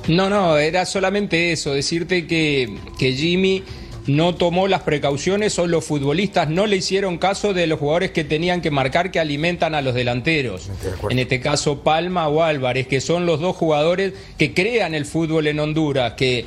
No, 0.06 0.30
no, 0.30 0.58
era 0.58 0.86
solamente 0.86 1.50
eso, 1.50 1.74
decirte 1.74 2.28
que, 2.28 2.78
que 2.98 3.12
Jimmy 3.12 3.64
no 4.06 4.36
tomó 4.36 4.68
las 4.68 4.82
precauciones 4.82 5.58
o 5.58 5.66
los 5.66 5.84
futbolistas 5.84 6.48
no 6.48 6.66
le 6.66 6.76
hicieron 6.76 7.18
caso 7.18 7.52
de 7.52 7.66
los 7.66 7.80
jugadores 7.80 8.12
que 8.12 8.24
tenían 8.24 8.60
que 8.60 8.70
marcar 8.70 9.10
que 9.10 9.20
alimentan 9.20 9.74
a 9.74 9.82
los 9.82 9.94
delanteros. 9.94 10.70
En 11.10 11.18
este 11.18 11.40
caso 11.40 11.80
Palma 11.80 12.28
o 12.28 12.42
Álvarez, 12.42 12.86
que 12.86 13.00
son 13.00 13.26
los 13.26 13.40
dos 13.40 13.56
jugadores 13.56 14.14
que 14.38 14.54
crean 14.54 14.94
el 14.94 15.04
fútbol 15.04 15.48
en 15.48 15.60
Honduras, 15.60 16.14
que 16.14 16.44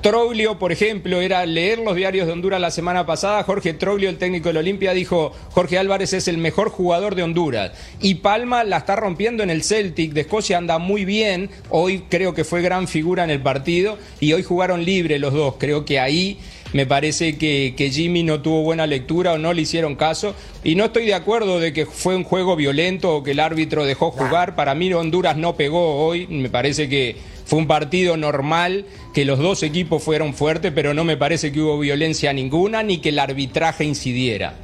Troglio, 0.00 0.58
por 0.58 0.72
ejemplo, 0.72 1.20
era 1.20 1.44
leer 1.44 1.78
los 1.78 1.96
diarios 1.96 2.26
de 2.26 2.32
Honduras 2.32 2.60
la 2.60 2.70
semana 2.70 3.04
pasada. 3.06 3.42
Jorge 3.42 3.74
Troglio, 3.74 4.08
el 4.08 4.18
técnico 4.18 4.48
de 4.48 4.54
la 4.54 4.60
Olimpia, 4.60 4.94
dijo: 4.94 5.32
Jorge 5.50 5.78
Álvarez 5.78 6.12
es 6.12 6.28
el 6.28 6.38
mejor 6.38 6.70
jugador 6.70 7.14
de 7.14 7.22
Honduras. 7.22 7.72
Y 8.00 8.16
Palma 8.16 8.64
la 8.64 8.78
está 8.78 8.96
rompiendo 8.96 9.42
en 9.42 9.50
el 9.50 9.62
Celtic 9.62 10.12
de 10.12 10.22
Escocia, 10.22 10.58
anda 10.58 10.78
muy 10.78 11.04
bien. 11.04 11.50
Hoy 11.70 12.04
creo 12.08 12.34
que 12.34 12.44
fue 12.44 12.62
gran 12.62 12.88
figura 12.88 13.24
en 13.24 13.30
el 13.30 13.42
partido 13.42 13.98
y 14.20 14.32
hoy 14.32 14.42
jugaron 14.42 14.84
libre 14.84 15.18
los 15.18 15.34
dos. 15.34 15.56
Creo 15.58 15.84
que 15.84 16.00
ahí 16.00 16.38
me 16.72 16.86
parece 16.86 17.36
que, 17.36 17.74
que, 17.76 17.90
Jimmy 17.90 18.22
no 18.22 18.42
tuvo 18.42 18.62
buena 18.62 18.86
lectura 18.86 19.32
o 19.32 19.38
no 19.38 19.52
le 19.52 19.62
hicieron 19.62 19.96
caso. 19.96 20.34
Y 20.62 20.76
no 20.76 20.86
estoy 20.86 21.06
de 21.06 21.14
acuerdo 21.14 21.60
de 21.60 21.72
que 21.72 21.84
fue 21.84 22.16
un 22.16 22.24
juego 22.24 22.56
violento 22.56 23.14
o 23.14 23.22
que 23.22 23.32
el 23.32 23.40
árbitro 23.40 23.84
dejó 23.84 24.10
jugar. 24.10 24.54
Para 24.56 24.74
mí 24.74 24.92
Honduras 24.92 25.36
no 25.36 25.56
pegó 25.56 26.04
hoy. 26.04 26.26
Me 26.26 26.48
parece 26.48 26.88
que 26.88 27.33
fue 27.44 27.58
un 27.58 27.66
partido 27.66 28.16
normal, 28.16 28.86
que 29.12 29.24
los 29.24 29.38
dos 29.38 29.62
equipos 29.62 30.02
fueron 30.02 30.34
fuertes, 30.34 30.72
pero 30.74 30.94
no 30.94 31.04
me 31.04 31.16
parece 31.16 31.52
que 31.52 31.60
hubo 31.60 31.78
violencia 31.78 32.32
ninguna 32.32 32.82
ni 32.82 32.98
que 32.98 33.10
el 33.10 33.18
arbitraje 33.18 33.84
incidiera. 33.84 34.54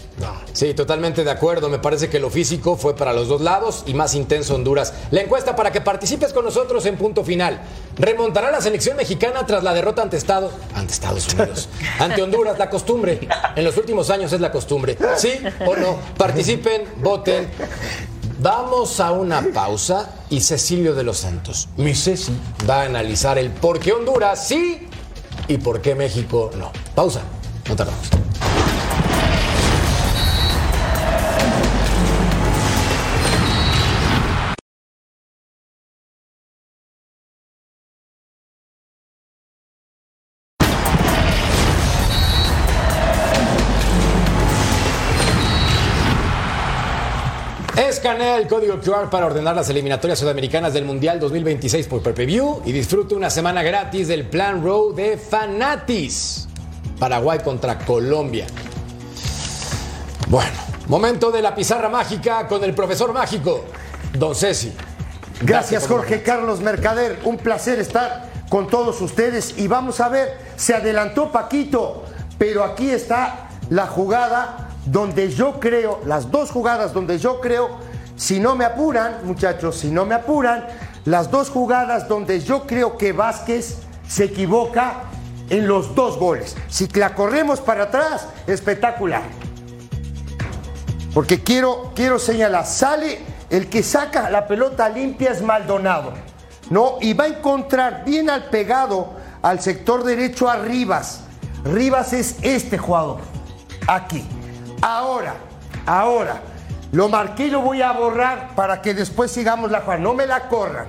Sí, 0.52 0.74
totalmente 0.74 1.24
de 1.24 1.30
acuerdo. 1.30 1.68
Me 1.68 1.78
parece 1.78 2.08
que 2.08 2.18
lo 2.18 2.30
físico 2.30 2.76
fue 2.76 2.96
para 2.96 3.12
los 3.12 3.28
dos 3.28 3.40
lados 3.40 3.84
y 3.86 3.94
más 3.94 4.14
intenso 4.14 4.54
Honduras. 4.54 4.92
La 5.10 5.22
encuesta 5.22 5.56
para 5.56 5.72
que 5.72 5.80
participes 5.80 6.32
con 6.32 6.44
nosotros 6.44 6.84
en 6.86 6.96
punto 6.96 7.24
final. 7.24 7.60
¿Remontará 7.96 8.50
la 8.50 8.60
selección 8.60 8.96
mexicana 8.96 9.46
tras 9.46 9.62
la 9.62 9.72
derrota 9.72 10.02
ante, 10.02 10.16
Estado, 10.16 10.50
ante 10.74 10.92
Estados 10.92 11.32
Unidos? 11.32 11.68
Ante 11.98 12.22
Honduras, 12.22 12.58
la 12.58 12.70
costumbre. 12.70 13.20
En 13.56 13.64
los 13.64 13.76
últimos 13.76 14.10
años 14.10 14.32
es 14.32 14.40
la 14.40 14.50
costumbre. 14.50 14.96
¿Sí 15.16 15.30
o 15.66 15.76
no? 15.76 15.98
Participen, 16.16 16.82
voten. 17.02 17.48
Vamos 18.42 19.00
a 19.00 19.12
una 19.12 19.42
pausa 19.52 20.14
y 20.30 20.40
Cecilio 20.40 20.94
de 20.94 21.02
los 21.02 21.18
Santos, 21.18 21.68
mi 21.76 21.94
Ceci, 21.94 22.32
va 22.68 22.80
a 22.80 22.84
analizar 22.86 23.36
el 23.36 23.50
por 23.50 23.78
qué 23.78 23.92
Honduras 23.92 24.48
sí 24.48 24.88
y 25.46 25.58
por 25.58 25.82
qué 25.82 25.94
México 25.94 26.50
no. 26.56 26.72
Pausa, 26.94 27.20
no 27.68 27.76
tardamos. 27.76 28.08
El 48.40 48.48
código 48.48 48.80
QR 48.80 49.10
para 49.10 49.26
ordenar 49.26 49.54
las 49.54 49.68
eliminatorias 49.68 50.18
sudamericanas 50.18 50.72
del 50.72 50.86
Mundial 50.86 51.20
2026 51.20 51.86
por 51.88 52.14
View 52.14 52.62
y 52.64 52.72
disfrute 52.72 53.14
una 53.14 53.28
semana 53.28 53.62
gratis 53.62 54.08
del 54.08 54.26
Plan 54.26 54.64
Row 54.64 54.94
de 54.94 55.18
Fanatis. 55.18 56.48
Paraguay 56.98 57.40
contra 57.40 57.78
Colombia. 57.78 58.46
Bueno, 60.28 60.56
momento 60.88 61.30
de 61.30 61.42
la 61.42 61.54
pizarra 61.54 61.90
mágica 61.90 62.48
con 62.48 62.64
el 62.64 62.74
profesor 62.74 63.12
mágico, 63.12 63.64
Don 64.14 64.34
Ceci. 64.34 64.72
Gracias, 65.42 65.86
Jorge 65.86 66.22
Carlos 66.22 66.60
Mercader. 66.60 67.20
Un 67.24 67.36
placer 67.36 67.78
estar 67.78 68.30
con 68.48 68.68
todos 68.68 69.02
ustedes. 69.02 69.58
Y 69.58 69.68
vamos 69.68 70.00
a 70.00 70.08
ver, 70.08 70.38
se 70.56 70.74
adelantó 70.74 71.30
Paquito, 71.30 72.04
pero 72.38 72.64
aquí 72.64 72.90
está 72.90 73.50
la 73.68 73.86
jugada 73.86 74.70
donde 74.86 75.30
yo 75.30 75.60
creo, 75.60 76.00
las 76.06 76.30
dos 76.30 76.50
jugadas 76.50 76.94
donde 76.94 77.18
yo 77.18 77.40
creo, 77.40 77.89
si 78.20 78.38
no 78.38 78.54
me 78.54 78.66
apuran, 78.66 79.20
muchachos, 79.24 79.78
si 79.78 79.90
no 79.90 80.04
me 80.04 80.14
apuran, 80.14 80.66
las 81.06 81.30
dos 81.30 81.48
jugadas 81.48 82.06
donde 82.06 82.40
yo 82.40 82.66
creo 82.66 82.98
que 82.98 83.12
Vázquez 83.12 83.78
se 84.06 84.24
equivoca 84.24 85.04
en 85.48 85.66
los 85.66 85.94
dos 85.94 86.18
goles. 86.18 86.54
Si 86.68 86.86
la 86.88 87.14
corremos 87.14 87.62
para 87.62 87.84
atrás, 87.84 88.26
espectacular. 88.46 89.22
Porque 91.14 91.42
quiero, 91.42 91.92
quiero 91.94 92.18
señalar, 92.18 92.66
sale 92.66 93.20
el 93.48 93.70
que 93.70 93.82
saca 93.82 94.28
la 94.28 94.46
pelota 94.46 94.90
limpia 94.90 95.30
es 95.30 95.40
Maldonado, 95.40 96.12
¿no? 96.68 96.98
Y 97.00 97.14
va 97.14 97.24
a 97.24 97.28
encontrar 97.28 98.04
bien 98.04 98.28
al 98.28 98.50
pegado 98.50 99.14
al 99.40 99.60
sector 99.60 100.04
derecho 100.04 100.50
a 100.50 100.56
Rivas. 100.56 101.22
Rivas 101.64 102.12
es 102.12 102.36
este 102.42 102.76
jugador, 102.76 103.20
aquí. 103.88 104.22
Ahora, 104.82 105.36
ahora, 105.86 106.42
lo 106.92 107.08
marqué 107.08 107.46
y 107.46 107.50
lo 107.50 107.60
voy 107.60 107.82
a 107.82 107.92
borrar 107.92 108.54
para 108.54 108.82
que 108.82 108.94
después 108.94 109.30
sigamos 109.30 109.70
la 109.70 109.80
jugada. 109.80 110.00
No 110.00 110.14
me 110.14 110.26
la 110.26 110.48
corran. 110.48 110.86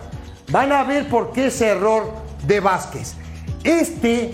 Van 0.50 0.72
a 0.72 0.84
ver 0.84 1.08
por 1.08 1.32
qué 1.32 1.48
ese 1.48 1.68
error 1.68 2.12
de 2.46 2.60
Vázquez. 2.60 3.14
Este, 3.64 4.34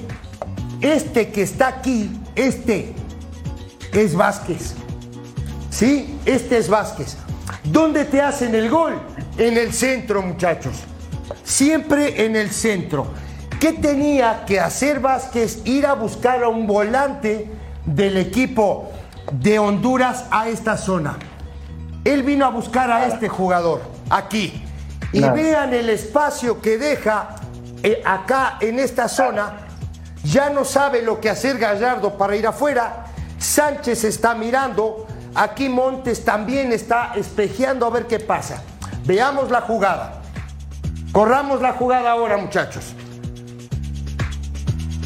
este 0.81 1.29
que 1.29 1.41
está 1.41 1.67
aquí, 1.67 2.09
este 2.35 2.93
es 3.91 4.15
Vázquez. 4.15 4.75
¿Sí? 5.69 6.19
Este 6.25 6.57
es 6.57 6.69
Vázquez. 6.69 7.17
¿Dónde 7.65 8.05
te 8.05 8.21
hacen 8.21 8.55
el 8.55 8.69
gol? 8.69 8.99
En 9.37 9.57
el 9.57 9.73
centro, 9.73 10.21
muchachos. 10.21 10.83
Siempre 11.43 12.25
en 12.25 12.35
el 12.35 12.51
centro. 12.51 13.07
¿Qué 13.59 13.73
tenía 13.73 14.45
que 14.45 14.59
hacer 14.59 14.99
Vázquez? 14.99 15.61
Ir 15.65 15.85
a 15.85 15.93
buscar 15.93 16.43
a 16.43 16.47
un 16.47 16.65
volante 16.65 17.51
del 17.85 18.17
equipo 18.17 18.91
de 19.31 19.59
Honduras 19.59 20.25
a 20.31 20.47
esta 20.47 20.77
zona. 20.77 21.17
Él 22.07 22.23
vino 22.23 22.45
a 22.45 22.49
buscar 22.49 22.89
a 22.89 23.05
este 23.05 23.27
jugador, 23.27 23.81
aquí. 24.09 24.63
Y 25.11 25.19
vean 25.19 25.73
el 25.73 25.89
espacio 25.89 26.61
que 26.61 26.77
deja 26.77 27.35
eh, 27.83 28.01
acá 28.05 28.57
en 28.61 28.79
esta 28.79 29.09
zona. 29.09 29.67
Ya 30.23 30.49
no 30.49 30.63
sabe 30.63 31.01
lo 31.01 31.19
que 31.19 31.29
hacer 31.29 31.57
Gallardo 31.57 32.17
para 32.17 32.37
ir 32.37 32.47
afuera. 32.47 33.07
Sánchez 33.37 34.05
está 34.05 34.35
mirando. 34.35 35.05
Aquí 35.35 35.67
Montes 35.67 36.23
también 36.23 36.71
está 36.71 37.11
espejeando 37.13 37.85
a 37.85 37.89
ver 37.89 38.07
qué 38.07 38.21
pasa. 38.21 38.63
Veamos 39.03 39.51
la 39.51 39.59
jugada. 39.59 40.21
Corramos 41.11 41.61
la 41.61 41.73
jugada 41.73 42.11
ahora, 42.11 42.37
muchachos. 42.37 42.93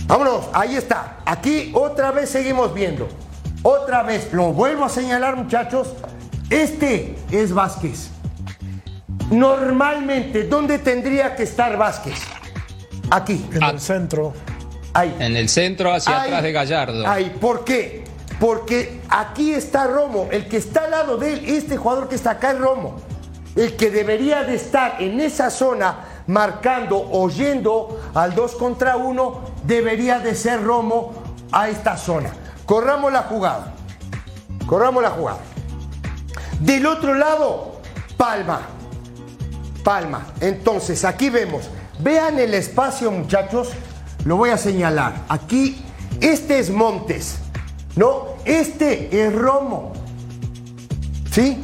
Vámonos, 0.06 0.50
ahí 0.54 0.76
está. 0.76 1.18
Aquí 1.26 1.72
otra 1.74 2.12
vez 2.12 2.30
seguimos 2.30 2.76
viendo. 2.76 3.08
Otra 3.64 4.04
vez, 4.04 4.32
lo 4.34 4.54
vuelvo 4.54 4.86
a 4.86 4.90
señalar 4.90 5.36
muchachos, 5.36 5.96
este 6.52 7.16
es 7.32 7.54
Vázquez. 7.54 8.10
Normalmente, 9.32 10.44
¿dónde 10.44 10.78
tendría 10.78 11.36
que 11.36 11.44
estar 11.44 11.78
Vázquez? 11.78 12.20
Aquí. 13.10 13.46
En 13.54 13.64
el 13.64 13.80
centro. 13.80 14.34
Ahí. 14.94 15.16
En 15.20 15.38
el 15.38 15.48
centro, 15.48 15.94
hacia 15.94 16.22
atrás 16.22 16.44
de 16.44 16.52
Gallardo. 16.52 17.08
Ahí, 17.08 17.36
¿por 17.40 17.64
qué? 17.64 18.04
Porque 18.40 19.00
aquí 19.08 19.54
está 19.54 19.88
Romo, 19.88 20.28
el 20.32 20.50
que 20.50 20.58
está 20.58 20.86
al 20.86 20.92
lado 20.92 21.18
de 21.18 21.34
él, 21.34 21.44
este 21.46 21.78
jugador 21.78 22.10
que 22.10 22.16
está 22.16 22.32
acá 22.32 22.52
es 22.52 22.60
Romo. 22.60 22.98
El 23.56 23.78
que 23.78 23.90
debería 23.90 24.44
de 24.44 24.56
estar 24.56 25.02
en 25.02 25.22
esa 25.22 25.50
zona 25.50 26.00
marcando, 26.28 26.98
oyendo 27.12 28.02
al 28.14 28.36
2 28.36 28.56
contra 28.56 28.98
1, 28.98 29.42
debería 29.64 30.20
de 30.20 30.36
ser 30.36 30.64
Romo 30.64 31.14
a 31.52 31.70
esta 31.70 31.96
zona. 31.96 32.32
Corramos 32.66 33.14
la 33.14 33.24
jugada. 33.24 33.74
Corramos 34.66 35.02
la 35.02 35.12
jugada. 35.12 35.40
Del 36.62 36.86
otro 36.86 37.16
lado, 37.16 37.82
Palma. 38.18 38.62
Palma. 39.84 40.28
Entonces, 40.40 41.04
aquí 41.04 41.32
vemos. 41.32 41.70
Vean 42.00 42.38
el 42.38 42.54
espacio, 42.54 43.12
muchachos. 43.12 43.70
Lo 44.26 44.38
voy 44.38 44.52
a 44.52 44.58
señalar. 44.58 45.24
Aquí, 45.28 45.84
este 46.20 46.60
es 46.60 46.70
Montes. 46.70 47.40
No, 47.96 48.36
este 48.46 49.26
es 49.26 49.34
Romo. 49.34 49.92
¿Sí? 51.32 51.64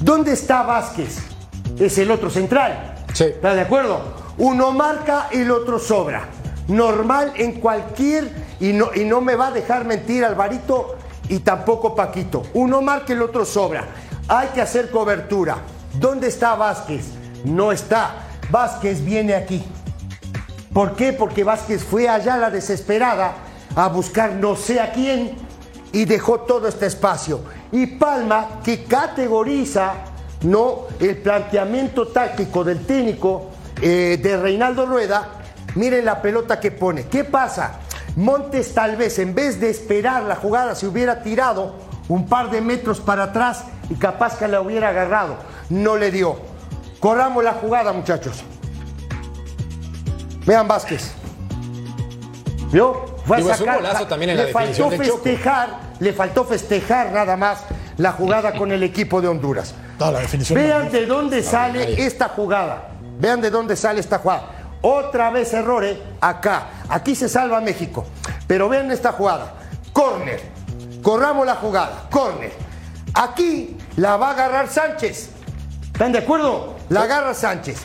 ¿Dónde 0.00 0.32
está 0.32 0.62
Vázquez? 0.62 1.18
Es 1.78 1.98
el 1.98 2.10
otro 2.10 2.30
central. 2.30 3.04
Sí. 3.12 3.24
¿Está 3.24 3.54
de 3.54 3.60
acuerdo? 3.60 4.00
Uno 4.38 4.72
marca, 4.72 5.28
el 5.30 5.50
otro 5.50 5.78
sobra. 5.78 6.26
Normal 6.68 7.34
en 7.36 7.60
cualquier 7.60 8.30
y 8.60 8.72
no, 8.72 8.90
y 8.94 9.04
no 9.04 9.20
me 9.20 9.34
va 9.34 9.48
a 9.48 9.50
dejar 9.52 9.84
mentir 9.84 10.24
Alvarito 10.24 10.96
y 11.28 11.40
tampoco 11.40 11.94
Paquito. 11.94 12.44
Uno 12.54 12.80
marca, 12.80 13.12
el 13.12 13.20
otro 13.20 13.44
sobra. 13.44 13.84
Hay 14.28 14.48
que 14.48 14.60
hacer 14.60 14.90
cobertura. 14.90 15.56
¿Dónde 15.94 16.28
está 16.28 16.54
Vázquez? 16.54 17.06
No 17.44 17.72
está. 17.72 18.26
Vázquez 18.50 19.02
viene 19.02 19.34
aquí. 19.34 19.64
¿Por 20.72 20.94
qué? 20.94 21.14
Porque 21.14 21.44
Vázquez 21.44 21.82
fue 21.82 22.10
allá 22.10 22.36
la 22.36 22.50
desesperada 22.50 23.32
a 23.74 23.88
buscar 23.88 24.34
no 24.34 24.54
sé 24.54 24.80
a 24.80 24.92
quién 24.92 25.32
y 25.92 26.04
dejó 26.04 26.40
todo 26.40 26.68
este 26.68 26.86
espacio. 26.86 27.40
Y 27.72 27.86
Palma, 27.86 28.60
que 28.62 28.84
categoriza 28.84 29.94
no 30.42 30.82
el 31.00 31.16
planteamiento 31.16 32.08
táctico 32.08 32.62
del 32.64 32.84
técnico 32.84 33.50
eh, 33.80 34.20
de 34.22 34.36
Reinaldo 34.36 34.84
Rueda, 34.84 35.40
miren 35.74 36.04
la 36.04 36.20
pelota 36.20 36.60
que 36.60 36.70
pone. 36.70 37.06
¿Qué 37.06 37.24
pasa? 37.24 37.80
Montes 38.16 38.74
tal 38.74 38.96
vez 38.96 39.18
en 39.18 39.34
vez 39.34 39.58
de 39.58 39.70
esperar 39.70 40.24
la 40.24 40.36
jugada 40.36 40.74
se 40.74 40.86
hubiera 40.86 41.22
tirado 41.22 41.76
un 42.08 42.26
par 42.26 42.50
de 42.50 42.60
metros 42.60 43.00
para 43.00 43.24
atrás 43.24 43.64
y 43.90 43.94
capaz 43.94 44.38
que 44.38 44.48
la 44.48 44.60
hubiera 44.60 44.88
agarrado. 44.90 45.36
No 45.70 45.96
le 45.96 46.10
dio. 46.10 46.36
Corramos 47.00 47.42
la 47.44 47.52
jugada, 47.54 47.92
muchachos. 47.92 48.42
Vean 50.46 50.66
Vázquez. 50.66 51.12
¿Vio? 52.72 53.04
Fue 53.24 53.36
a 53.36 53.40
Digo, 53.40 53.50
es 53.52 53.60
un 53.60 53.66
sacar- 53.66 53.82
golazo 53.82 54.06
también 54.06 54.30
en 54.30 54.36
la 54.38 54.44
le 54.44 54.52
faltó 54.52 54.90
de 54.90 54.98
festejar, 54.98 55.68
le 56.00 56.12
faltó 56.12 56.44
festejar 56.44 57.12
nada 57.12 57.36
más 57.36 57.64
la 57.98 58.12
jugada 58.12 58.52
con 58.54 58.72
el 58.72 58.82
equipo 58.82 59.20
de 59.20 59.28
Honduras. 59.28 59.74
No, 59.98 60.10
la 60.12 60.20
definición. 60.20 60.58
Vean 60.58 60.90
de 60.90 61.06
dónde 61.06 61.42
sale 61.42 62.04
esta 62.06 62.28
jugada. 62.28 62.88
Vean 63.18 63.40
de 63.40 63.50
dónde 63.50 63.76
sale 63.76 64.00
esta 64.00 64.18
jugada. 64.18 64.44
Otra 64.80 65.30
vez 65.30 65.52
error, 65.52 65.84
¿eh? 65.84 66.00
Acá. 66.20 66.68
Aquí 66.88 67.14
se 67.14 67.28
salva 67.28 67.60
México. 67.60 68.06
Pero 68.46 68.68
vean 68.68 68.90
esta 68.92 69.12
jugada. 69.12 69.54
Corner. 69.92 70.40
Corramos 71.02 71.44
la 71.44 71.56
jugada. 71.56 72.04
Corner. 72.10 72.52
Aquí 73.14 73.76
la 73.98 74.16
va 74.16 74.28
a 74.28 74.30
agarrar 74.30 74.68
Sánchez. 74.68 75.30
¿Están 75.92 76.12
de 76.12 76.18
acuerdo? 76.18 76.76
La 76.88 77.02
agarra 77.02 77.34
Sánchez. 77.34 77.78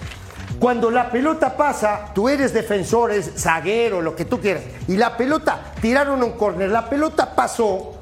Cuando 0.60 0.92
la 0.92 1.10
pelota 1.10 1.58
pasa, 1.58 2.12
tú 2.14 2.30
eres 2.30 2.54
defensor, 2.54 3.12
es 3.12 3.32
zaguero, 3.36 4.00
lo 4.00 4.16
que 4.16 4.24
tú 4.24 4.40
quieras. 4.40 4.64
Y 4.88 4.96
la 4.96 5.18
pelota, 5.18 5.74
tiraron 5.82 6.22
un 6.22 6.34
corner. 6.34 6.70
La 6.70 6.88
pelota 6.88 7.34
pasó. 7.34 7.96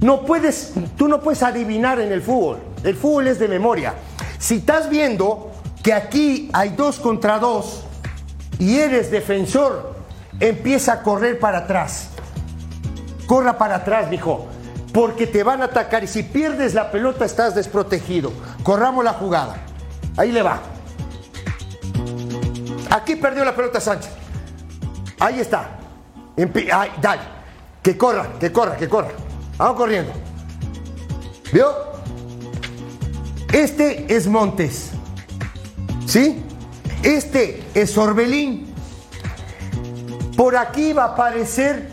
No 0.00 0.24
puedes, 0.26 0.72
tú 0.96 1.06
no 1.06 1.20
puedes 1.20 1.44
adivinar 1.44 2.00
en 2.00 2.10
el 2.10 2.22
fútbol. 2.22 2.58
El 2.82 2.96
fútbol 2.96 3.28
es 3.28 3.38
de 3.38 3.46
memoria. 3.46 3.94
Si 4.38 4.56
estás 4.56 4.90
viendo 4.90 5.52
que 5.84 5.94
aquí 5.94 6.50
hay 6.52 6.70
dos 6.70 6.98
contra 6.98 7.38
dos 7.38 7.84
y 8.58 8.78
eres 8.78 9.12
defensor, 9.12 9.94
empieza 10.40 10.94
a 10.94 11.02
correr 11.02 11.38
para 11.38 11.58
atrás. 11.58 12.08
Corra 13.28 13.56
para 13.56 13.76
atrás, 13.76 14.10
mijo. 14.10 14.48
Porque 14.92 15.26
te 15.26 15.42
van 15.42 15.62
a 15.62 15.66
atacar 15.66 16.02
y 16.04 16.06
si 16.06 16.22
pierdes 16.22 16.74
la 16.74 16.90
pelota 16.90 17.24
estás 17.24 17.54
desprotegido. 17.54 18.32
Corramos 18.62 19.04
la 19.04 19.12
jugada. 19.12 19.56
Ahí 20.16 20.32
le 20.32 20.42
va. 20.42 20.60
Aquí 22.90 23.14
perdió 23.16 23.44
la 23.44 23.54
pelota 23.54 23.80
Sánchez. 23.80 24.10
Ahí 25.20 25.38
está. 25.38 25.78
Ay, 26.72 26.90
dale. 27.00 27.22
Que 27.82 27.96
corra, 27.96 28.32
que 28.38 28.50
corra, 28.50 28.76
que 28.76 28.88
corra. 28.88 29.10
Vamos 29.56 29.76
corriendo. 29.76 30.12
¿Vio? 31.52 31.72
Este 33.52 34.12
es 34.14 34.26
Montes. 34.26 34.90
¿Sí? 36.06 36.42
Este 37.02 37.62
es 37.74 37.96
Orbelín. 37.96 38.74
Por 40.36 40.56
aquí 40.56 40.92
va 40.92 41.04
a 41.04 41.08
aparecer. 41.08 41.90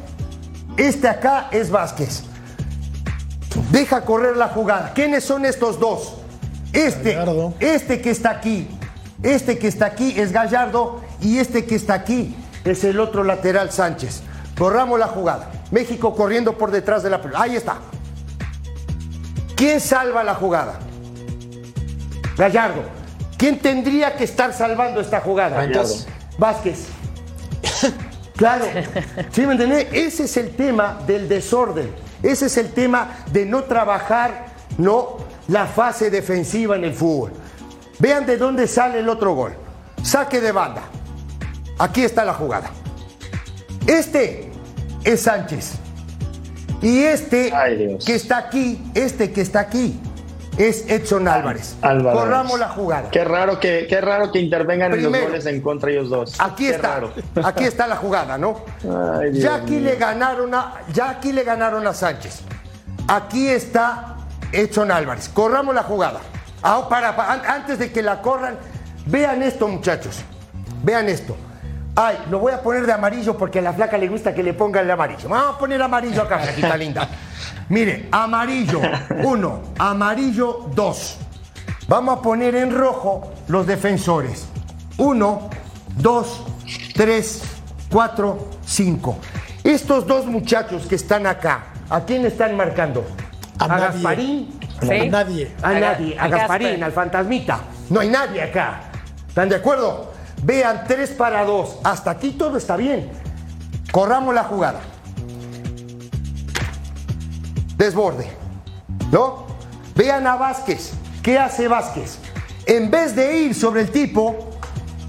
Este 0.77 1.07
acá 1.07 1.49
es 1.51 1.69
Vázquez. 1.69 2.26
Deja 3.71 4.01
correr 4.05 4.37
la 4.37 4.49
jugada. 4.49 4.93
¿Quiénes 4.93 5.23
son 5.23 5.45
estos 5.45 5.79
dos? 5.79 6.15
Este, 6.73 7.17
este 7.59 8.01
que 8.01 8.11
está 8.11 8.31
aquí, 8.31 8.67
este 9.23 9.57
que 9.57 9.67
está 9.67 9.85
aquí 9.87 10.13
es 10.17 10.31
Gallardo 10.31 11.01
y 11.21 11.39
este 11.39 11.65
que 11.65 11.75
está 11.75 11.95
aquí 11.95 12.35
es 12.63 12.83
el 12.83 12.99
otro 12.99 13.23
lateral 13.23 13.71
Sánchez. 13.71 14.21
Corramos 14.57 14.99
la 14.99 15.07
jugada. 15.07 15.51
México 15.71 16.15
corriendo 16.15 16.57
por 16.57 16.71
detrás 16.71 17.03
de 17.03 17.09
la 17.09 17.21
pelota. 17.21 17.41
Ahí 17.41 17.55
está. 17.55 17.77
¿Quién 19.55 19.79
salva 19.79 20.23
la 20.23 20.35
jugada? 20.35 20.79
Gallardo. 22.37 22.83
¿Quién 23.37 23.59
tendría 23.59 24.15
que 24.15 24.23
estar 24.23 24.53
salvando 24.53 25.01
esta 25.01 25.21
jugada? 25.21 25.57
Gallardo. 25.57 25.95
Vázquez. 26.37 26.87
Claro. 28.37 28.65
¿Sí 29.31 29.47
me 29.47 29.53
entendés? 29.53 29.87
Ese 29.91 30.25
es 30.25 30.37
el 30.37 30.51
tema 30.51 30.99
del 31.07 31.27
desorden. 31.27 31.89
Ese 32.23 32.47
es 32.47 32.57
el 32.57 32.71
tema 32.71 33.25
de 33.31 33.45
no 33.45 33.63
trabajar 33.63 34.47
no 34.77 35.17
la 35.47 35.65
fase 35.65 36.09
defensiva 36.09 36.75
en 36.75 36.83
el 36.83 36.93
fútbol. 36.93 37.31
Vean 37.99 38.25
de 38.25 38.37
dónde 38.37 38.67
sale 38.67 38.99
el 38.99 39.09
otro 39.09 39.33
gol. 39.33 39.53
Saque 40.03 40.39
de 40.39 40.51
banda. 40.51 40.83
Aquí 41.79 42.03
está 42.03 42.25
la 42.25 42.33
jugada. 42.33 42.69
Este 43.85 44.51
es 45.03 45.21
Sánchez. 45.21 45.73
Y 46.81 46.99
este 46.99 47.51
que 48.05 48.15
está 48.15 48.37
aquí, 48.37 48.91
este 48.93 49.31
que 49.31 49.41
está 49.41 49.61
aquí, 49.61 49.99
es 50.57 50.85
Edson 50.89 51.27
Álvarez. 51.27 51.75
Álvarez. 51.81 52.19
Corramos 52.19 52.59
la 52.59 52.69
jugada. 52.69 53.09
Qué 53.11 53.23
raro 53.23 53.59
que, 53.59 53.85
qué 53.87 54.01
raro 54.01 54.31
que 54.31 54.39
intervengan 54.39 54.93
en 54.93 55.03
los 55.03 55.11
goles 55.21 55.45
en 55.45 55.61
contra 55.61 55.91
ellos 55.91 56.09
dos. 56.09 56.39
Aquí 56.39 56.65
Qué 56.65 56.71
está, 56.75 56.93
raro. 56.95 57.13
aquí 57.43 57.63
está 57.65 57.87
la 57.87 57.95
jugada, 57.97 58.37
¿no? 58.37 58.61
Ay, 59.19 59.31
Dios 59.31 59.43
ya 59.43 59.55
aquí 59.55 59.73
mío. 59.73 59.81
le 59.91 59.95
ganaron 59.97 60.53
a, 60.55 60.73
ya 60.93 61.09
aquí 61.11 61.31
le 61.31 61.43
ganaron 61.43 61.85
a 61.85 61.93
Sánchez. 61.93 62.41
Aquí 63.07 63.47
está 63.47 64.17
Edson 64.51 64.91
Álvarez. 64.91 65.29
Corramos 65.29 65.73
la 65.75 65.83
jugada. 65.83 66.19
Ah, 66.63 66.87
para, 66.89 67.15
pa- 67.15 67.31
an- 67.33 67.41
antes 67.47 67.77
de 67.79 67.91
que 67.91 68.01
la 68.01 68.21
corran, 68.21 68.57
vean 69.05 69.43
esto, 69.43 69.67
muchachos. 69.67 70.21
Vean 70.83 71.07
esto. 71.07 71.37
Ay, 71.99 72.15
lo 72.29 72.37
voy 72.37 72.53
a 72.53 72.61
poner 72.61 72.85
de 72.85 72.93
amarillo 72.93 73.35
porque 73.35 73.57
a 73.57 73.61
la 73.63 73.73
flaca 73.73 73.97
le 73.97 74.07
gusta 74.07 74.31
que 74.31 74.43
le 74.43 74.53
ponga 74.53 74.81
el 74.81 74.91
amarillo. 74.91 75.27
Vamos 75.27 75.55
a 75.55 75.57
poner 75.57 75.81
amarillo 75.81 76.21
acá, 76.21 76.37
flaquita 76.37 76.77
linda. 76.77 77.09
Mire, 77.69 78.07
amarillo, 78.11 78.79
uno, 79.23 79.63
amarillo, 79.79 80.67
dos. 80.75 81.17
Vamos 81.87 82.19
a 82.19 82.21
poner 82.21 82.53
en 82.53 82.71
rojo 82.77 83.33
los 83.47 83.65
defensores. 83.65 84.47
Uno, 84.97 85.49
dos, 85.95 86.43
tres, 86.93 87.41
cuatro, 87.91 88.47
cinco. 88.63 89.17
Estos 89.63 90.05
dos 90.05 90.27
muchachos 90.27 90.85
que 90.85 90.93
están 90.93 91.25
acá, 91.25 91.65
¿a 91.89 92.01
quién 92.01 92.27
están 92.27 92.55
marcando? 92.55 93.05
A, 93.57 93.67
nadie. 93.67 93.81
Gasparín. 93.87 94.59
Sí. 94.83 94.91
A 94.91 95.05
nadie. 95.05 95.51
A 95.63 95.69
A 95.69 95.79
nadie, 95.79 96.19
a 96.19 96.23
a 96.25 96.27
Gasparín, 96.27 96.67
Gasper. 96.67 96.83
al 96.83 96.91
fantasmita. 96.91 97.59
No 97.89 98.01
hay 98.01 98.09
nadie 98.09 98.43
acá. 98.43 98.81
¿Están 99.27 99.49
de 99.49 99.55
acuerdo? 99.55 100.13
Vean, 100.43 100.83
tres 100.87 101.11
para 101.11 101.45
dos. 101.45 101.77
Hasta 101.83 102.11
aquí 102.11 102.31
todo 102.31 102.57
está 102.57 102.77
bien. 102.77 103.09
Corramos 103.91 104.33
la 104.33 104.43
jugada. 104.43 104.81
Desborde. 107.77 108.27
¿No? 109.11 109.45
Vean 109.95 110.27
a 110.27 110.35
Vázquez. 110.35 110.93
¿Qué 111.21 111.37
hace 111.37 111.67
Vázquez? 111.67 112.19
En 112.65 112.91
vez 112.91 113.15
de 113.15 113.39
ir 113.39 113.55
sobre 113.55 113.81
el 113.81 113.91
tipo 113.91 114.35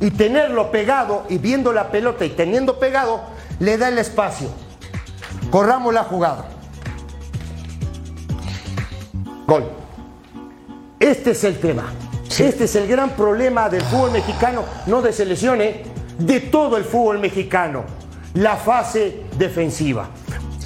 y 0.01 0.11
tenerlo 0.11 0.71
pegado 0.71 1.25
y 1.29 1.39
viendo 1.39 1.73
la 1.73 1.91
pelota 1.91 2.25
y 2.25 2.31
teniendo 2.31 2.79
pegado, 2.79 3.23
le 3.59 3.77
da 3.79 3.89
el 3.89 3.99
espacio. 3.99 4.49
Corramos 5.51 5.93
la 5.93 6.05
jugada. 6.05 6.47
Gol. 9.47 9.65
Este 11.01 11.31
es 11.31 11.45
el 11.45 11.59
tema. 11.59 11.93
Este 12.39 12.65
es 12.65 12.77
el 12.77 12.87
gran 12.87 13.11
problema 13.17 13.69
del 13.69 13.83
fútbol 13.83 14.13
mexicano, 14.13 14.65
no 14.87 15.03
de 15.03 15.13
selección, 15.13 15.61
¿eh? 15.61 15.83
de 16.19 16.39
todo 16.39 16.77
el 16.77 16.85
fútbol 16.85 17.19
mexicano. 17.19 17.85
La 18.35 18.55
fase 18.55 19.25
defensiva. 19.37 20.09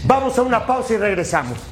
Vamos 0.05 0.37
a 0.37 0.43
una 0.43 0.66
pausa 0.66 0.93
y 0.93 0.97
regresamos. 0.99 1.72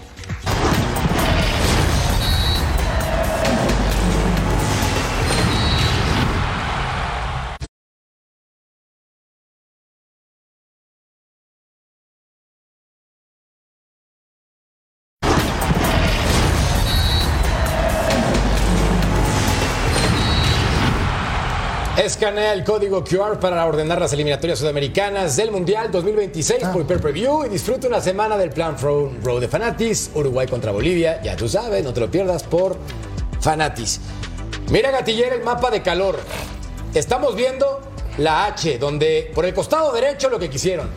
Escanea 22.21 22.53
el 22.53 22.65
código 22.65 23.03
QR 23.03 23.39
para 23.41 23.65
ordenar 23.65 23.99
las 23.99 24.13
eliminatorias 24.13 24.59
sudamericanas 24.59 25.37
del 25.37 25.51
Mundial 25.51 25.91
2026 25.91 26.65
por 26.71 26.87
Pay 26.87 26.99
Per 26.99 27.13
View 27.15 27.47
y 27.47 27.49
disfruta 27.49 27.89
una 27.89 28.03
semana 28.03 28.37
del 28.37 28.51
Plan 28.51 28.77
Row 28.79 29.11
Row 29.25 29.41
de 29.41 29.49
Fanatis, 29.49 30.11
Uruguay 30.15 30.47
contra 30.47 30.71
Bolivia, 30.71 31.23
ya 31.23 31.35
tú 31.35 31.49
sabes, 31.49 31.83
no 31.83 31.95
te 31.95 32.01
lo 32.01 32.11
pierdas 32.11 32.43
por 32.43 32.77
Fanatis. 33.41 34.03
Mira 34.71 34.91
Gatillera 34.91 35.35
el 35.35 35.43
mapa 35.43 35.71
de 35.71 35.81
calor. 35.81 36.19
Estamos 36.93 37.35
viendo 37.35 37.81
la 38.19 38.45
H, 38.45 38.77
donde 38.77 39.33
por 39.35 39.47
el 39.47 39.55
costado 39.55 39.91
derecho 39.91 40.29
lo 40.29 40.39
que 40.39 40.51
quisieron. 40.51 40.91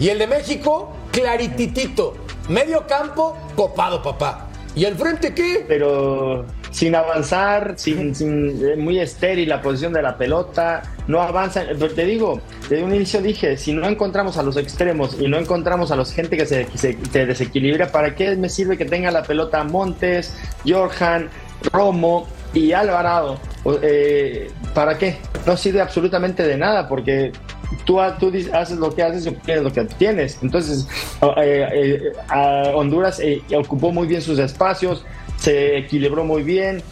Y 0.00 0.08
el 0.08 0.18
de 0.18 0.26
México, 0.26 0.90
clarititito. 1.12 2.14
Medio 2.48 2.88
campo, 2.88 3.38
copado, 3.54 4.02
papá. 4.02 4.48
¿Y 4.74 4.84
el 4.84 4.96
frente 4.96 5.32
qué? 5.32 5.64
Pero 5.68 6.44
sin 6.76 6.94
avanzar, 6.94 7.72
sin, 7.76 8.14
sin- 8.14 8.62
eh, 8.62 8.76
muy 8.76 8.98
estéril 9.00 9.48
la 9.48 9.62
posición 9.62 9.94
de 9.94 10.02
la 10.02 10.18
pelota, 10.18 10.82
no 11.08 11.22
avanzan. 11.22 11.68
Pero 11.78 11.94
te 11.94 12.04
digo, 12.04 12.42
desde 12.68 12.84
un 12.84 12.94
inicio 12.94 13.22
dije, 13.22 13.56
si 13.56 13.72
no 13.72 13.88
encontramos 13.88 14.36
a 14.36 14.42
los 14.42 14.58
extremos 14.58 15.16
y 15.18 15.26
no 15.26 15.38
encontramos 15.38 15.90
a 15.90 15.96
los 15.96 16.12
gente 16.12 16.36
que 16.36 16.44
se, 16.44 16.66
que 16.66 16.76
se- 16.76 16.98
que 16.98 17.24
desequilibra, 17.24 17.90
¿para 17.90 18.14
qué 18.14 18.36
me 18.36 18.50
sirve 18.50 18.76
que 18.76 18.84
tenga 18.84 19.10
la 19.10 19.22
pelota 19.22 19.64
Montes, 19.64 20.34
Jorjan, 20.68 21.30
Romo 21.72 22.28
y 22.52 22.72
Alvarado? 22.72 23.38
Eh, 23.80 24.50
¿Para 24.74 24.98
qué? 24.98 25.16
No 25.46 25.56
sirve 25.56 25.80
absolutamente 25.80 26.42
de 26.42 26.58
nada 26.58 26.86
porque 26.88 27.32
tú, 27.86 27.98
tú 28.20 28.30
haces 28.52 28.76
lo 28.76 28.94
que 28.94 29.02
haces 29.02 29.24
y 29.24 29.30
obtienes 29.30 29.64
lo 29.64 29.72
que 29.72 29.80
obtienes. 29.80 30.38
Entonces, 30.42 30.86
eh, 31.38 31.66
eh, 31.72 32.12
Honduras 32.74 33.18
eh, 33.20 33.40
ocupó 33.56 33.92
muy 33.92 34.06
bien 34.06 34.20
sus 34.20 34.38
espacios, 34.38 35.06
se 35.46 35.76
equilibró 35.76 36.24
muy 36.24 36.42
bien, 36.42 36.82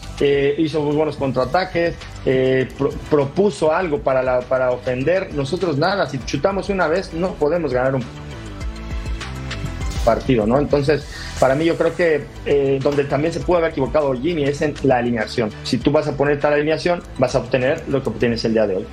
hizo 0.57 0.79
muy 0.79 0.95
buenos 0.95 1.17
contraataques, 1.17 1.93
propuso 3.09 3.73
algo 3.73 3.99
para, 3.99 4.39
para 4.43 4.71
ofender. 4.71 5.33
Nosotros 5.33 5.77
nada, 5.77 6.07
si 6.09 6.19
chutamos 6.19 6.69
una 6.69 6.87
vez 6.87 7.13
no 7.13 7.33
podemos 7.33 7.73
ganar 7.73 7.95
un 7.95 8.03
partido, 10.05 10.47
¿no? 10.47 10.57
Entonces, 10.57 11.05
para 11.37 11.53
mí 11.53 11.65
yo 11.65 11.75
creo 11.75 11.93
que 11.93 12.79
donde 12.81 13.03
también 13.03 13.33
se 13.33 13.41
puede 13.41 13.59
haber 13.59 13.71
equivocado 13.71 14.13
Jimmy 14.13 14.45
es 14.45 14.61
en 14.61 14.73
la 14.83 14.99
alineación. 14.99 15.51
Si 15.63 15.77
tú 15.77 15.91
vas 15.91 16.07
a 16.07 16.15
poner 16.15 16.39
tal 16.39 16.53
alineación, 16.53 17.03
vas 17.17 17.35
a 17.35 17.39
obtener 17.39 17.83
lo 17.89 18.01
que 18.03 18.07
obtienes 18.07 18.45
el 18.45 18.53
día 18.53 18.67
de 18.67 18.77
hoy. 18.77 18.85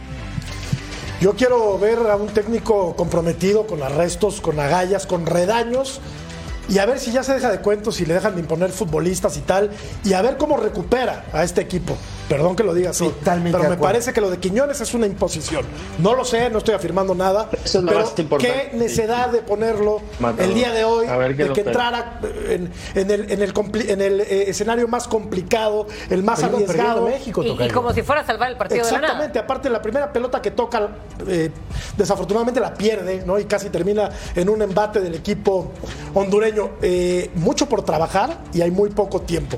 Yo 1.20 1.36
quiero 1.36 1.78
ver 1.78 1.98
a 2.10 2.16
un 2.16 2.26
técnico 2.30 2.96
comprometido 2.96 3.68
con 3.68 3.80
arrestos, 3.84 4.40
con 4.40 4.58
agallas, 4.58 5.06
con 5.06 5.24
redaños 5.24 6.00
y 6.72 6.78
a 6.78 6.86
ver 6.86 6.98
si 6.98 7.12
ya 7.12 7.22
se 7.22 7.34
deja 7.34 7.50
de 7.50 7.58
cuentos 7.58 8.00
y 8.00 8.06
le 8.06 8.14
dejan 8.14 8.34
de 8.34 8.40
imponer 8.40 8.70
futbolistas 8.70 9.36
y 9.36 9.40
tal, 9.40 9.70
y 10.04 10.14
a 10.14 10.22
ver 10.22 10.38
cómo 10.38 10.56
recupera 10.56 11.26
a 11.30 11.44
este 11.44 11.60
equipo. 11.60 11.98
Perdón 12.32 12.56
que 12.56 12.62
lo 12.64 12.72
diga 12.74 12.90
así, 12.90 13.04
Totalmente 13.04 13.58
pero 13.58 13.70
me 13.70 13.76
parece 13.76 14.12
que 14.12 14.20
lo 14.20 14.30
de 14.30 14.38
Quiñones 14.38 14.80
es 14.80 14.94
una 14.94 15.06
imposición. 15.06 15.64
No 15.98 16.14
lo 16.14 16.24
sé, 16.24 16.48
no 16.50 16.58
estoy 16.58 16.74
afirmando 16.74 17.14
nada, 17.14 17.48
Eso 17.64 17.78
es 17.78 17.84
lo 17.84 17.90
pero 17.90 18.00
más 18.04 18.18
importante. 18.18 18.68
qué 18.70 18.76
necesidad 18.76 19.28
de 19.28 19.38
ponerlo 19.40 20.00
Matador. 20.18 20.48
el 20.50 20.54
día 20.54 20.72
de 20.72 20.84
hoy, 20.84 21.06
de 21.06 21.36
que 21.36 21.42
espera. 21.42 21.70
entrara 21.70 22.20
en, 22.48 22.70
en 22.94 23.10
el, 23.10 23.30
en 23.30 23.42
el 23.42 23.52
compli- 23.52 23.88
en 23.90 24.00
el, 24.00 24.20
eh, 24.22 24.44
escenario 24.48 24.88
más 24.88 25.06
complicado, 25.08 25.86
el 26.10 26.22
más 26.22 26.40
perdiendo 26.40 26.70
arriesgado. 26.70 27.04
México, 27.06 27.42
Y, 27.42 27.62
y 27.64 27.68
como 27.70 27.92
si 27.92 28.02
fuera 28.02 28.22
a 28.22 28.26
salvar 28.26 28.50
el 28.50 28.56
partido 28.56 28.84
de 28.84 28.92
la 28.92 28.98
nada. 28.98 29.06
Exactamente, 29.08 29.38
aparte 29.38 29.68
la 29.70 29.82
primera 29.82 30.12
pelota 30.12 30.40
que 30.40 30.50
toca, 30.52 30.88
eh, 31.28 31.50
desafortunadamente 31.96 32.60
la 32.60 32.72
pierde, 32.74 33.22
¿no? 33.26 33.38
Y 33.38 33.44
casi 33.44 33.68
termina 33.70 34.10
en 34.34 34.48
un 34.48 34.62
embate 34.62 35.00
del 35.00 35.14
equipo 35.14 35.72
hondureño. 36.14 36.70
Eh, 36.82 37.30
mucho 37.34 37.68
por 37.68 37.84
trabajar 37.84 38.38
y 38.52 38.60
hay 38.62 38.70
muy 38.70 38.90
poco 38.90 39.20
tiempo. 39.20 39.56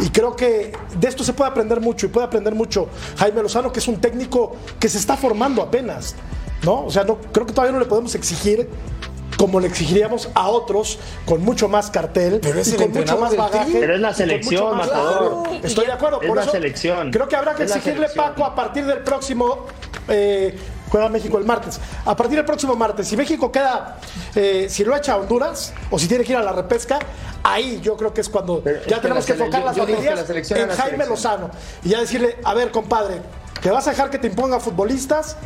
Y 0.00 0.08
creo 0.10 0.34
que 0.34 0.72
de 0.98 1.08
esto 1.08 1.22
se 1.22 1.32
puede 1.32 1.50
aprender 1.50 1.80
mucho 1.80 2.06
y 2.06 2.08
puede 2.14 2.26
aprender 2.26 2.54
mucho 2.54 2.88
Jaime 3.18 3.42
Lozano, 3.42 3.70
que 3.72 3.80
es 3.80 3.88
un 3.88 4.00
técnico 4.00 4.56
que 4.80 4.88
se 4.88 4.96
está 4.96 5.18
formando 5.18 5.60
apenas, 5.60 6.14
¿no? 6.62 6.86
O 6.86 6.90
sea, 6.90 7.04
no, 7.04 7.18
creo 7.32 7.44
que 7.44 7.52
todavía 7.52 7.72
no 7.72 7.78
le 7.80 7.84
podemos 7.86 8.14
exigir 8.14 8.70
como 9.36 9.58
le 9.58 9.66
exigiríamos 9.66 10.30
a 10.34 10.48
otros 10.48 10.96
con 11.26 11.42
mucho 11.42 11.68
más 11.68 11.90
cartel 11.90 12.38
Pero 12.40 12.60
es 12.60 12.72
y 12.72 12.76
con 12.76 12.92
mucho 12.92 13.18
más 13.18 13.36
bagaje. 13.36 13.78
Pero 13.80 13.94
es 13.96 14.00
la 14.00 14.14
selección, 14.14 14.76
más- 14.76 14.86
Matador. 14.86 15.48
Estoy 15.64 15.86
de 15.86 15.92
acuerdo. 15.92 16.20
Es 16.22 16.28
por 16.28 16.36
la 16.36 16.42
eso 16.44 16.52
selección. 16.52 17.10
Creo 17.10 17.28
que 17.28 17.34
habrá 17.34 17.54
que 17.56 17.64
Es 17.64 17.74
exigirle. 17.74 18.08
Paco, 18.14 18.44
a 18.44 18.54
partir 18.54 18.86
del 18.86 18.98
próximo. 19.00 19.66
eh, 20.08 20.56
juega 20.94 21.08
México 21.08 21.38
el 21.38 21.44
martes. 21.44 21.80
A 22.04 22.14
partir 22.14 22.36
del 22.36 22.44
próximo 22.44 22.76
martes, 22.76 23.08
si 23.08 23.16
México 23.16 23.50
queda, 23.50 23.96
eh, 24.36 24.68
si 24.70 24.84
lo 24.84 24.94
echa 24.94 25.14
a 25.14 25.16
Honduras 25.16 25.72
o 25.90 25.98
si 25.98 26.06
tiene 26.06 26.22
que 26.22 26.30
ir 26.30 26.38
a 26.38 26.42
la 26.42 26.52
repesca, 26.52 27.00
ahí 27.42 27.80
yo 27.82 27.96
creo 27.96 28.14
que 28.14 28.20
es 28.20 28.28
cuando 28.28 28.60
Pero 28.60 28.78
es 28.78 28.86
ya 28.86 28.96
que 28.96 29.02
tenemos 29.02 29.28
la 29.28 29.34
que 29.34 29.42
enfocar 29.42 29.64
las 29.64 29.76
baterías 29.76 30.04
la 30.04 30.60
en 30.60 30.68
la 30.68 30.76
Jaime 30.76 30.76
selección. 30.76 31.08
Lozano 31.08 31.50
y 31.82 31.88
ya 31.88 32.00
decirle, 32.00 32.38
a 32.44 32.54
ver, 32.54 32.70
compadre, 32.70 33.22
¿te 33.60 33.72
vas 33.72 33.88
a 33.88 33.90
dejar 33.90 34.08
que 34.08 34.18
te 34.18 34.28
imponga 34.28 34.60
futbolistas? 34.60 35.36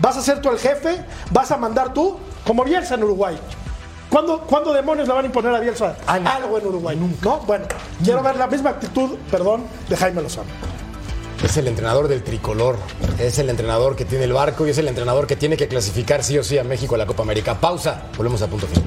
¿Vas 0.00 0.16
a 0.16 0.20
ser 0.20 0.40
tú 0.40 0.50
el 0.50 0.58
jefe? 0.58 1.04
¿Vas 1.30 1.52
a 1.52 1.56
mandar 1.56 1.94
tú? 1.94 2.18
Como 2.44 2.64
Bielsa 2.64 2.96
en 2.96 3.04
Uruguay. 3.04 3.38
¿Cuándo, 4.10 4.40
¿Cuándo 4.40 4.72
demonios 4.72 5.06
le 5.06 5.14
van 5.14 5.22
a 5.22 5.26
imponer 5.26 5.54
a 5.54 5.60
Bielsa 5.60 5.96
algo 6.08 6.58
en 6.58 6.66
Uruguay? 6.66 6.98
¿No? 7.22 7.38
Bueno, 7.46 7.66
quiero 8.02 8.20
ver 8.20 8.34
la 8.34 8.48
misma 8.48 8.70
actitud, 8.70 9.16
perdón, 9.30 9.62
de 9.88 9.96
Jaime 9.96 10.22
Lozano. 10.22 10.77
Es 11.42 11.56
el 11.56 11.68
entrenador 11.68 12.08
del 12.08 12.22
tricolor, 12.22 12.76
es 13.18 13.38
el 13.38 13.48
entrenador 13.48 13.96
que 13.96 14.04
tiene 14.04 14.24
el 14.24 14.32
barco 14.32 14.66
y 14.66 14.70
es 14.70 14.78
el 14.78 14.88
entrenador 14.88 15.26
que 15.26 15.36
tiene 15.36 15.56
que 15.56 15.68
clasificar 15.68 16.24
sí 16.24 16.36
o 16.36 16.44
sí 16.44 16.58
a 16.58 16.64
México 16.64 16.96
a 16.96 16.98
la 16.98 17.06
Copa 17.06 17.22
América. 17.22 17.58
Pausa, 17.58 18.08
volvemos 18.16 18.42
a 18.42 18.48
punto 18.48 18.66
final. 18.66 18.84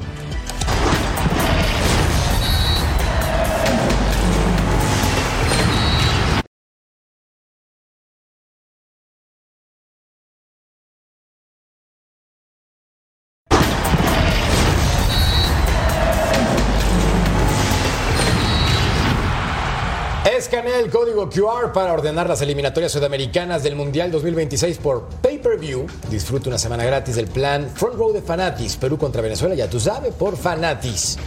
Escanea 20.52 20.80
el 20.80 20.90
código 20.90 21.30
QR 21.30 21.72
para 21.72 21.94
ordenar 21.94 22.28
las 22.28 22.42
eliminatorias 22.42 22.92
sudamericanas 22.92 23.64
del 23.64 23.78
Mundial 23.78 24.12
2026 24.12 24.80
por 24.80 25.08
pay-per-view. 25.22 25.88
Disfruta 26.10 26.50
una 26.50 26.58
semana 26.58 26.84
gratis 26.84 27.16
del 27.16 27.28
plan 27.28 27.70
Front 27.74 27.96
Row 27.96 28.12
de 28.12 28.22
Fanatis. 28.22 28.76
Perú 28.76 28.98
contra 28.98 29.22
Venezuela, 29.22 29.56
ya 29.56 29.70
tú 29.70 29.80
sabes, 29.80 30.14
por 30.14 30.36
Fanatis. 30.36 31.18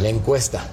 La 0.00 0.08
encuesta. 0.08 0.64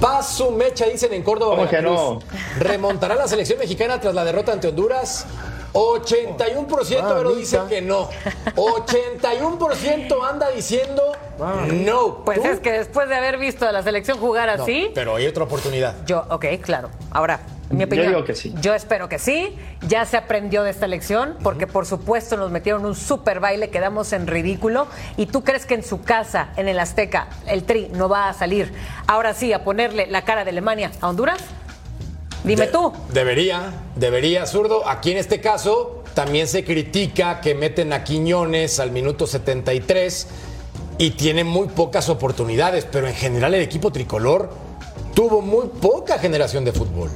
Paso 0.00 0.52
mecha, 0.52 0.86
dicen 0.86 1.12
en 1.12 1.24
Córdoba. 1.24 1.56
¿Cómo 1.56 1.68
que 1.68 1.78
Veracruz. 1.78 2.24
¿Remontará 2.60 3.16
la 3.16 3.26
selección 3.26 3.58
mexicana 3.58 4.00
tras 4.00 4.14
la 4.14 4.24
derrota 4.24 4.52
ante 4.52 4.68
Honduras? 4.68 5.26
81% 5.72 6.68
pero 6.88 7.02
Mamita. 7.02 7.34
dice 7.34 7.58
que 7.68 7.82
no. 7.82 8.08
81% 8.54 10.30
anda 10.30 10.50
diciendo 10.50 11.02
no. 11.38 12.24
Pues 12.24 12.40
¿Tú? 12.42 12.48
es 12.48 12.60
que 12.60 12.72
después 12.72 13.08
de 13.08 13.14
haber 13.16 13.38
visto 13.38 13.66
a 13.66 13.72
la 13.72 13.82
selección 13.82 14.18
jugar 14.18 14.56
No, 14.56 14.62
así, 14.62 14.90
pero 14.94 15.16
hay 15.16 15.26
otra 15.26 15.44
oportunidad. 15.44 15.94
yo, 16.06 16.24
ok, 16.30 16.46
claro. 16.62 16.90
Ahora, 17.10 17.40
mi 17.70 17.80
Yo 17.80 17.86
opinión. 17.86 18.08
digo 18.08 18.24
que 18.24 18.34
sí. 18.34 18.54
Yo 18.60 18.74
espero 18.74 19.08
que 19.08 19.18
sí. 19.18 19.56
Ya 19.88 20.04
se 20.04 20.16
aprendió 20.16 20.62
de 20.64 20.70
esta 20.70 20.84
elección, 20.86 21.36
porque 21.42 21.66
por 21.66 21.86
supuesto 21.86 22.36
nos 22.36 22.50
metieron 22.50 22.84
un 22.84 22.94
super 22.94 23.40
baile, 23.40 23.70
quedamos 23.70 24.12
en 24.12 24.26
ridículo. 24.26 24.86
¿Y 25.16 25.26
tú 25.26 25.42
crees 25.42 25.64
que 25.66 25.74
en 25.74 25.82
su 25.82 26.02
casa, 26.02 26.50
en 26.56 26.68
el 26.68 26.78
Azteca, 26.78 27.28
el 27.46 27.64
Tri 27.64 27.88
no 27.94 28.08
va 28.08 28.28
a 28.28 28.34
salir 28.34 28.72
ahora 29.06 29.32
sí 29.34 29.52
a 29.52 29.64
ponerle 29.64 30.06
la 30.06 30.22
cara 30.22 30.44
de 30.44 30.50
Alemania 30.50 30.90
a 31.00 31.08
Honduras? 31.08 31.38
Dime 32.44 32.66
De- 32.66 32.72
tú. 32.72 32.92
Debería, 33.10 33.72
debería, 33.96 34.44
zurdo. 34.46 34.86
Aquí 34.86 35.12
en 35.12 35.16
este 35.16 35.40
caso 35.40 36.02
también 36.12 36.46
se 36.46 36.62
critica 36.64 37.40
que 37.40 37.54
meten 37.54 37.92
a 37.94 38.04
Quiñones 38.04 38.78
al 38.78 38.90
minuto 38.90 39.26
73 39.26 40.28
y 40.98 41.10
tiene 41.10 41.44
muy 41.44 41.68
pocas 41.68 42.08
oportunidades, 42.08 42.86
pero 42.90 43.08
en 43.08 43.14
general 43.14 43.54
el 43.54 43.62
equipo 43.62 43.90
tricolor 43.90 44.50
tuvo 45.14 45.42
muy 45.42 45.66
poca 45.80 46.18
generación 46.18 46.64
de 46.64 46.72
fútbol. 46.72 47.10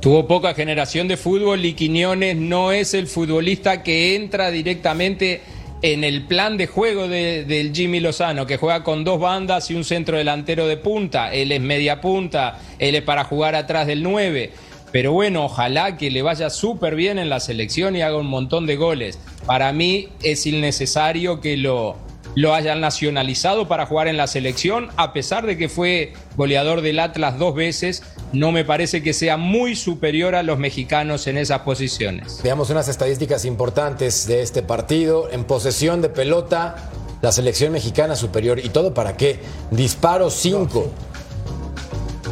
Tuvo 0.00 0.26
poca 0.26 0.54
generación 0.54 1.06
de 1.06 1.16
fútbol 1.16 1.64
y 1.64 1.74
Quiñones 1.74 2.36
no 2.36 2.72
es 2.72 2.92
el 2.94 3.06
futbolista 3.06 3.82
que 3.82 4.16
entra 4.16 4.50
directamente 4.50 5.42
en 5.80 6.02
el 6.04 6.26
plan 6.26 6.56
de 6.56 6.66
juego 6.66 7.08
de- 7.08 7.44
del 7.44 7.72
Jimmy 7.74 8.00
Lozano, 8.00 8.46
que 8.46 8.56
juega 8.56 8.82
con 8.84 9.04
dos 9.04 9.20
bandas 9.20 9.70
y 9.70 9.74
un 9.74 9.84
centro 9.84 10.16
delantero 10.16 10.66
de 10.66 10.76
punta. 10.76 11.32
Él 11.32 11.52
es 11.52 11.60
media 11.60 12.00
punta, 12.00 12.58
él 12.78 12.94
es 12.96 13.02
para 13.02 13.24
jugar 13.24 13.54
atrás 13.54 13.86
del 13.86 14.02
9. 14.02 14.50
Pero 14.92 15.12
bueno, 15.12 15.44
ojalá 15.44 15.96
que 15.96 16.10
le 16.10 16.22
vaya 16.22 16.50
súper 16.50 16.94
bien 16.96 17.18
en 17.18 17.28
la 17.30 17.40
selección 17.40 17.96
y 17.96 18.02
haga 18.02 18.16
un 18.16 18.26
montón 18.26 18.66
de 18.66 18.76
goles. 18.76 19.18
Para 19.46 19.72
mí 19.72 20.08
es 20.22 20.46
innecesario 20.46 21.40
que 21.40 21.56
lo, 21.56 21.96
lo 22.34 22.54
hayan 22.54 22.80
nacionalizado 22.80 23.68
para 23.68 23.86
jugar 23.86 24.08
en 24.08 24.16
la 24.16 24.26
selección, 24.26 24.88
a 24.96 25.12
pesar 25.12 25.46
de 25.46 25.56
que 25.56 25.68
fue 25.68 26.14
goleador 26.36 26.80
del 26.80 26.98
Atlas 26.98 27.38
dos 27.38 27.54
veces, 27.54 28.02
no 28.32 28.52
me 28.52 28.64
parece 28.64 29.02
que 29.02 29.12
sea 29.12 29.36
muy 29.36 29.76
superior 29.76 30.34
a 30.34 30.42
los 30.42 30.58
mexicanos 30.58 31.26
en 31.26 31.36
esas 31.36 31.60
posiciones. 31.60 32.40
Veamos 32.42 32.70
unas 32.70 32.88
estadísticas 32.88 33.44
importantes 33.44 34.26
de 34.26 34.42
este 34.42 34.62
partido. 34.62 35.30
En 35.30 35.44
posesión 35.44 36.00
de 36.00 36.08
pelota, 36.08 36.90
la 37.20 37.32
selección 37.32 37.72
mexicana 37.72 38.16
superior. 38.16 38.58
¿Y 38.58 38.70
todo 38.70 38.94
para 38.94 39.16
qué? 39.16 39.40
Disparo 39.70 40.30
5. 40.30 40.90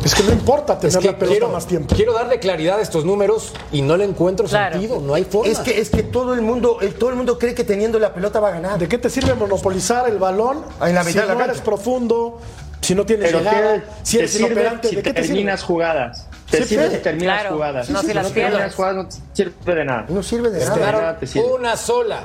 Es 0.04 0.14
que 0.14 0.22
no 0.22 0.32
importa 0.32 0.78
tener 0.78 0.96
Es 0.96 1.00
que 1.02 1.06
la 1.08 1.12
pelota 1.18 1.30
quiero, 1.30 1.48
más 1.50 1.66
tiempo. 1.66 1.94
quiero 1.94 2.12
darle 2.14 2.38
claridad 2.40 2.78
a 2.78 2.82
estos 2.82 3.04
números 3.04 3.52
y 3.70 3.82
no 3.82 3.96
le 3.96 4.04
encuentro 4.04 4.46
Claro. 4.46 4.72
sentido. 4.72 5.00
No 5.00 5.14
hay 5.14 5.24
forma. 5.24 5.50
Es 5.52 5.58
que, 5.58 5.78
es 5.80 5.90
que 5.90 6.02
todo 6.02 6.32
el 6.34 6.40
mundo, 6.42 6.78
el- 6.80 6.94
todo 6.94 7.10
el 7.10 7.16
mundo 7.16 7.38
cree 7.38 7.54
que 7.54 7.64
teniendo 7.64 7.98
la 7.98 8.14
pelota 8.14 8.40
va 8.40 8.48
a 8.48 8.52
ganar. 8.52 8.78
¿De 8.78 8.88
qué 8.88 8.96
te 8.98 9.10
sirve 9.10 9.34
monopolizar 9.34 10.08
el 10.08 10.18
balón 10.18 10.64
En 10.80 10.94
la 10.94 11.04
si 11.04 11.12
la 11.14 11.22
no 11.22 11.28
cancha. 11.28 11.44
eres 11.44 11.60
profundo, 11.60 12.40
si 12.80 12.94
no 12.94 13.04
tienes 13.04 13.26
Pero 13.26 13.38
llegada, 13.40 13.74
¿qué 13.74 13.82
si 14.02 14.12
te 14.12 14.18
eres 14.20 14.30
sirve 14.32 14.46
inoperante? 14.46 14.88
si 14.88 14.96
¿De 14.96 15.02
qué 15.02 15.12
te 15.12 15.22
sirve? 15.22 15.34
terminas 15.34 15.62
jugadas? 15.62 16.26
Te 16.50 16.58
Sí, 16.62 16.64
sirve 16.64 16.90
si 16.90 16.96
terminas 16.98 17.40
Claro. 17.42 17.54
jugadas. 17.56 17.90
No, 17.90 18.00
si 18.00 18.12
las 18.14 18.26
no 18.26 18.30
pierdes. 18.34 18.52
terminas 18.54 18.74
jugadas 18.74 18.96
no 18.96 19.06
te 19.08 19.16
sirve 19.34 19.74
de 19.74 19.84
nada. 19.84 20.06
No 20.08 20.22
sirve 20.22 20.50
de 20.50 20.58
Este, 20.64 20.80
nada. 20.80 20.92
nada 20.92 21.18
te 21.18 21.26
sirve. 21.26 21.46
Una 21.46 21.76
sola. 21.76 22.24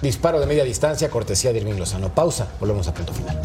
Disparo 0.00 0.38
de 0.40 0.46
media 0.46 0.62
distancia, 0.64 1.10
cortesía 1.10 1.52
de 1.52 1.58
Irving 1.58 1.74
Lozano. 1.78 2.08
Pausa, 2.14 2.46
volvemos 2.60 2.86
a 2.88 2.94
punto 2.94 3.12
final. 3.12 3.36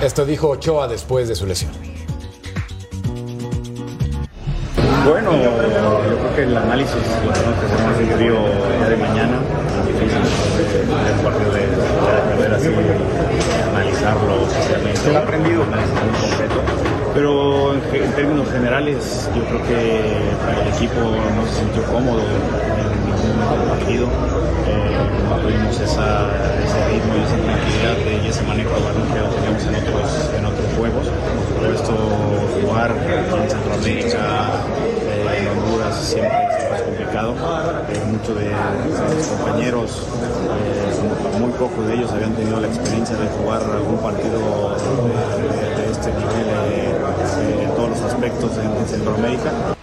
Esto 0.00 0.24
dijo 0.24 0.48
Ochoa 0.48 0.88
después 0.88 1.28
de 1.28 1.36
su 1.36 1.46
lesión. 1.46 1.70
Bueno, 5.08 5.32
yo 5.42 5.56
creo 5.56 6.34
que 6.34 6.42
el 6.42 6.56
análisis 6.56 6.94
lo 7.24 7.32
tenemos 7.32 7.58
que 7.60 7.66
hacer 7.66 7.86
más 7.86 7.98
día 8.18 8.88
de 8.88 8.96
mañana. 8.96 9.38
Difícil 9.86 10.18
el 10.18 11.20
partido 11.24 11.52
de, 11.52 11.66
la 11.66 12.30
carrera 12.30 12.56
así, 12.56 12.68
analizarlo 13.70 14.42
oficialmente. 14.42 15.12
He 15.12 15.16
aprendido 15.16 15.64
completo. 15.64 16.62
Pero 17.14 17.74
en, 17.74 17.80
en 18.02 18.12
términos 18.12 18.50
generales, 18.50 19.30
yo 19.34 19.44
creo 19.44 19.62
que 19.66 19.98
el 20.60 20.68
equipo 20.74 21.00
no 21.00 21.46
se 21.46 21.60
sintió 21.60 21.82
cómodo 21.84 22.22
del 23.22 23.68
partido. 23.68 24.06
Eh, 24.66 24.98
no 25.28 25.36
tuvimos 25.36 25.74
ese 25.80 26.78
ritmo 26.90 27.12
y 27.16 27.22
esa 27.24 27.36
tranquilidad 27.36 28.24
y 28.24 28.28
ese 28.28 28.42
manejo 28.42 28.70
de 28.70 28.82
balón 28.82 29.06
que 29.12 29.20
lo 29.20 29.28
teníamos 29.28 29.62
en 29.64 29.74
otros, 29.74 30.30
en 30.36 30.44
otros 30.44 30.66
juegos. 30.76 31.06
Por 31.58 31.74
esto, 31.74 31.94
jugar 32.62 32.90
en 32.90 33.50
Centroamérica, 33.50 34.18
eh, 35.06 35.38
en 35.40 35.48
Honduras, 35.48 35.96
siempre 35.96 36.38
es 36.58 36.70
más 36.70 36.82
complicado. 36.82 37.34
Eh, 37.88 38.00
muchos 38.06 38.36
de 38.38 38.50
mis 39.16 39.26
compañeros, 39.26 40.02
eh, 40.56 41.38
muy 41.38 41.50
pocos 41.52 41.86
de 41.86 41.94
ellos 41.94 42.10
habían 42.12 42.32
tenido 42.34 42.60
la 42.60 42.68
experiencia 42.68 43.16
de 43.16 43.28
jugar 43.28 43.62
algún 43.62 43.98
partido 43.98 44.76
de, 44.76 45.90
este 45.90 46.10
nivel 46.12 47.62
en 47.62 47.70
todos 47.74 47.90
los 47.90 48.00
aspectos 48.02 48.50
en, 48.58 48.76
en 48.76 48.86
Centroamérica. 48.86 49.77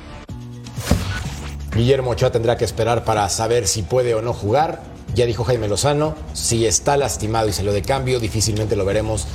Guillermo 1.75 2.11
Ochoa 2.11 2.31
tendrá 2.31 2.55
que 2.55 2.63
esperar 2.63 3.03
para 3.03 3.27
saber 3.27 3.67
si 3.67 3.81
puede 3.81 4.15
o 4.15 4.21
no 4.21 4.33
jugar. 4.33 4.81
Ya 5.13 5.25
dijo 5.25 5.43
Jaime 5.43 5.67
Lozano, 5.67 6.15
si 6.33 6.65
está 6.65 6.95
lastimado 6.95 7.49
y 7.49 7.53
se 7.53 7.63
lo 7.63 7.73
de 7.73 7.81
cambio, 7.81 8.19
difícilmente 8.19 8.75
lo 8.75 8.85
veremos 8.85 9.27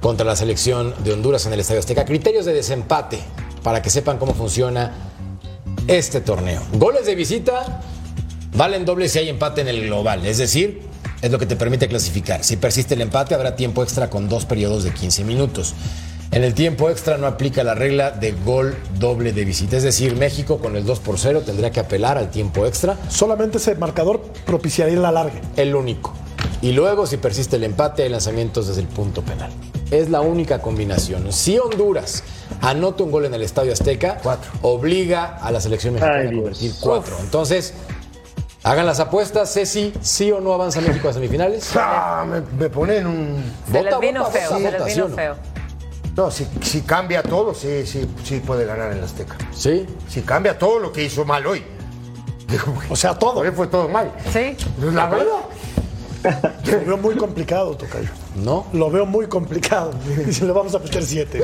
contra 0.00 0.24
la 0.24 0.36
selección 0.36 0.94
de 1.02 1.12
Honduras 1.12 1.46
en 1.46 1.52
el 1.52 1.60
Estadio 1.60 1.80
Azteca. 1.80 2.04
Criterios 2.04 2.46
de 2.46 2.52
desempate 2.52 3.18
para 3.62 3.82
que 3.82 3.90
sepan 3.90 4.18
cómo 4.18 4.34
funciona 4.34 4.92
este 5.88 6.20
torneo. 6.20 6.62
Goles 6.74 7.06
de 7.06 7.14
visita 7.16 7.82
valen 8.54 8.84
doble 8.84 9.08
si 9.08 9.18
hay 9.18 9.28
empate 9.28 9.60
en 9.60 9.68
el 9.68 9.86
global, 9.86 10.24
es 10.26 10.38
decir, 10.38 10.82
es 11.22 11.30
lo 11.30 11.38
que 11.38 11.46
te 11.46 11.56
permite 11.56 11.88
clasificar. 11.88 12.44
Si 12.44 12.56
persiste 12.56 12.94
el 12.94 13.00
empate, 13.00 13.34
habrá 13.34 13.56
tiempo 13.56 13.82
extra 13.82 14.08
con 14.08 14.28
dos 14.28 14.46
periodos 14.46 14.84
de 14.84 14.92
15 14.92 15.24
minutos. 15.24 15.74
En 16.32 16.44
el 16.44 16.54
tiempo 16.54 16.88
extra 16.90 17.16
no 17.18 17.26
aplica 17.26 17.64
la 17.64 17.74
regla 17.74 18.12
de 18.12 18.30
gol 18.32 18.76
doble 19.00 19.32
de 19.32 19.44
visita, 19.44 19.76
es 19.76 19.82
decir, 19.82 20.14
México 20.14 20.58
con 20.58 20.76
el 20.76 20.86
2 20.86 21.00
por 21.00 21.18
0 21.18 21.42
tendría 21.44 21.72
que 21.72 21.80
apelar 21.80 22.18
al 22.18 22.30
tiempo 22.30 22.66
extra. 22.66 22.96
Solamente 23.08 23.58
ese 23.58 23.74
marcador 23.74 24.20
propiciaría 24.46 24.98
la 25.00 25.10
larga. 25.10 25.40
El 25.56 25.74
único. 25.74 26.12
Y 26.62 26.70
luego, 26.72 27.06
si 27.06 27.16
persiste 27.16 27.56
el 27.56 27.64
empate, 27.64 28.04
hay 28.04 28.10
lanzamientos 28.10 28.68
desde 28.68 28.82
el 28.82 28.86
punto 28.86 29.22
penal. 29.22 29.50
Es 29.90 30.08
la 30.08 30.20
única 30.20 30.60
combinación. 30.60 31.32
Si 31.32 31.58
Honduras 31.58 32.22
anota 32.60 33.02
un 33.02 33.10
gol 33.10 33.24
en 33.24 33.34
el 33.34 33.42
Estadio 33.42 33.72
Azteca, 33.72 34.18
obliga 34.62 35.36
a 35.42 35.50
la 35.50 35.60
selección 35.60 35.94
mexicana 35.94 36.20
Ay, 36.20 36.26
a 36.28 36.30
Dios. 36.30 36.42
convertir 36.42 36.72
cuatro. 36.80 37.16
Entonces, 37.20 37.74
hagan 38.62 38.86
las 38.86 39.00
apuestas. 39.00 39.52
Ceci, 39.52 39.92
¿sí 40.00 40.30
o 40.30 40.40
no 40.40 40.52
avanza 40.52 40.80
México 40.80 41.08
a 41.08 41.12
semifinales? 41.12 41.70
Ah, 41.74 42.24
me, 42.28 42.40
me 42.56 42.70
pone 42.70 42.98
en 42.98 43.06
un. 43.08 43.44
Se 43.66 43.72
les 43.82 43.84
Vota, 43.86 43.98
vino 43.98 44.20
vota, 44.20 44.32
feo, 44.32 44.50
vota, 44.50 44.56
se 44.58 44.62
les 44.70 44.72
vota, 44.78 44.84
¿sí 44.90 44.94
vino 44.94 45.06
o 45.06 45.08
no? 45.08 45.16
feo. 45.16 45.36
No, 46.20 46.30
si, 46.30 46.46
si 46.60 46.82
cambia 46.82 47.22
todo, 47.22 47.54
sí, 47.54 47.86
sí, 47.86 48.06
sí 48.24 48.40
puede 48.40 48.66
ganar 48.66 48.92
el 48.92 49.02
Azteca. 49.02 49.38
Sí. 49.54 49.86
Si 50.06 50.20
cambia 50.20 50.58
todo 50.58 50.78
lo 50.78 50.92
que 50.92 51.02
hizo 51.02 51.24
mal 51.24 51.46
hoy. 51.46 51.62
O 52.90 52.94
sea, 52.96 53.18
todo. 53.18 53.40
Hoy 53.40 53.50
fue 53.52 53.68
todo 53.68 53.88
mal. 53.88 54.12
Sí. 54.30 54.54
La 54.92 55.06
verdad. 55.06 55.24
Lo 56.66 56.80
veo 56.84 56.96
muy 56.98 57.14
complicado, 57.14 57.74
Tocayo. 57.74 58.10
¿No? 58.36 58.66
Lo 58.74 58.90
veo 58.90 59.06
muy 59.06 59.28
complicado. 59.28 59.94
Si 60.30 60.44
le 60.44 60.52
vamos 60.52 60.74
a 60.74 60.78
meter 60.80 61.02
siete. 61.02 61.40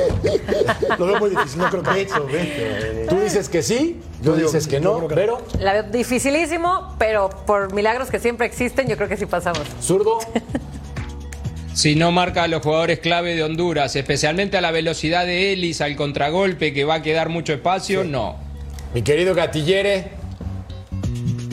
Lo 0.98 1.06
veo 1.06 1.20
muy 1.20 1.30
difícil. 1.30 1.58
No 1.58 1.70
creo 1.70 1.82
que 1.82 3.06
Tú 3.08 3.18
dices 3.18 3.48
que 3.48 3.62
sí, 3.62 4.02
tú 4.18 4.26
Yo 4.26 4.36
digo- 4.36 4.48
dices 4.48 4.68
que 4.68 4.78
no, 4.78 5.08
pero 5.08 5.38
La 5.58 5.72
veo 5.72 5.84
dificilísimo, 5.84 6.94
pero 6.98 7.30
por 7.30 7.72
milagros 7.72 8.10
que 8.10 8.18
siempre 8.18 8.44
existen, 8.46 8.88
yo 8.88 8.98
creo 8.98 9.08
que 9.08 9.16
sí 9.16 9.24
pasamos. 9.24 9.62
zurdo. 9.80 10.18
Si 11.76 11.94
no 11.94 12.10
marca 12.10 12.44
a 12.44 12.48
los 12.48 12.62
jugadores 12.62 13.00
clave 13.00 13.34
de 13.34 13.42
Honduras, 13.42 13.96
especialmente 13.96 14.56
a 14.56 14.62
la 14.62 14.70
velocidad 14.70 15.26
de 15.26 15.52
Ellis, 15.52 15.82
al 15.82 15.94
contragolpe, 15.94 16.72
que 16.72 16.86
va 16.86 16.94
a 16.94 17.02
quedar 17.02 17.28
mucho 17.28 17.52
espacio, 17.52 18.02
no. 18.02 18.36
Mi 18.94 19.02
querido 19.02 19.34
Gatillere, 19.34 20.10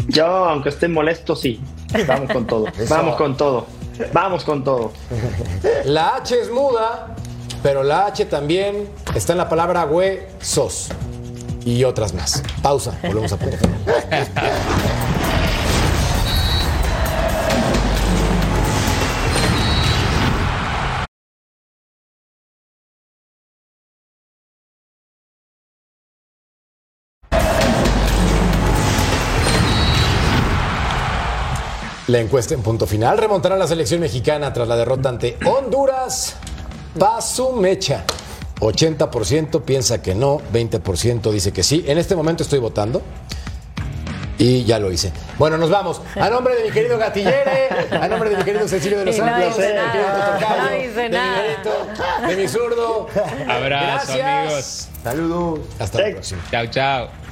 Yo, 0.08 0.26
aunque 0.26 0.70
esté 0.70 0.88
molesto, 0.88 1.36
sí. 1.36 1.60
Vamos 2.08 2.32
con 2.32 2.48
todo. 2.48 2.68
Vamos 2.90 3.16
con 3.18 3.36
todo. 3.36 3.66
Vamos 4.14 4.46
con 4.46 4.64
todo. 4.64 4.94
la 5.84 6.16
H 6.16 6.40
es 6.40 6.50
muda, 6.50 7.14
pero 7.62 7.84
la 7.84 8.06
H 8.06 8.24
también 8.28 8.88
está 9.14 9.34
en 9.34 9.40
la 9.40 9.50
palabra 9.50 9.84
huesos 9.84 10.88
y 11.66 11.84
otras 11.84 12.14
más. 12.14 12.42
Pausa, 12.62 12.98
volvemos 13.04 13.34
a 13.34 13.38
punto. 13.38 13.58
La 32.14 32.20
encuesta 32.20 32.54
en 32.54 32.62
punto 32.62 32.86
final 32.86 33.18
remontará 33.18 33.58
la 33.58 33.66
selección 33.66 34.00
mexicana 34.00 34.54
tras 34.54 34.68
la 34.68 34.76
derrota 34.76 35.10
ante 35.10 35.36
Honduras. 35.48 36.36
Paso 37.00 37.54
mecha. 37.54 38.04
80% 38.60 39.64
piensa 39.64 40.00
que 40.00 40.14
no, 40.14 40.40
20% 40.54 41.32
dice 41.32 41.52
que 41.52 41.64
sí. 41.64 41.84
En 41.88 41.98
este 41.98 42.16
momento 42.16 42.44
estoy 42.44 42.60
votando. 42.60 43.02
Y 44.38 44.64
ya 44.64 44.78
lo 44.78 44.92
hice. 44.92 45.12
Bueno, 45.40 45.58
nos 45.58 45.72
vamos. 45.72 46.04
A 46.16 46.30
nombre 46.30 46.56
de 46.56 46.66
mi 46.66 46.70
querido 46.70 47.00
Gatillere, 47.00 47.70
a 48.00 48.08
nombre 48.08 48.30
de 48.30 48.38
mi 48.38 48.44
querido 48.44 48.68
Cecilio 48.68 49.00
de 49.00 49.06
los 49.06 49.18
no 49.18 49.26
Santos, 49.26 49.58
de 49.58 49.74
no 49.74 50.78
hice 50.78 51.10
de 51.10 51.10
mi 51.10 52.28
de 52.28 52.36
mi 52.36 52.48
zurdo. 52.48 53.08
Abrazo, 53.50 54.14
Gracias. 54.14 54.20
amigos. 54.20 54.88
Saludos. 55.04 55.60
Hasta 55.80 56.00
la 56.00 56.12
próxima. 56.12 56.44
Chao, 56.52 56.68
chao. 56.68 57.23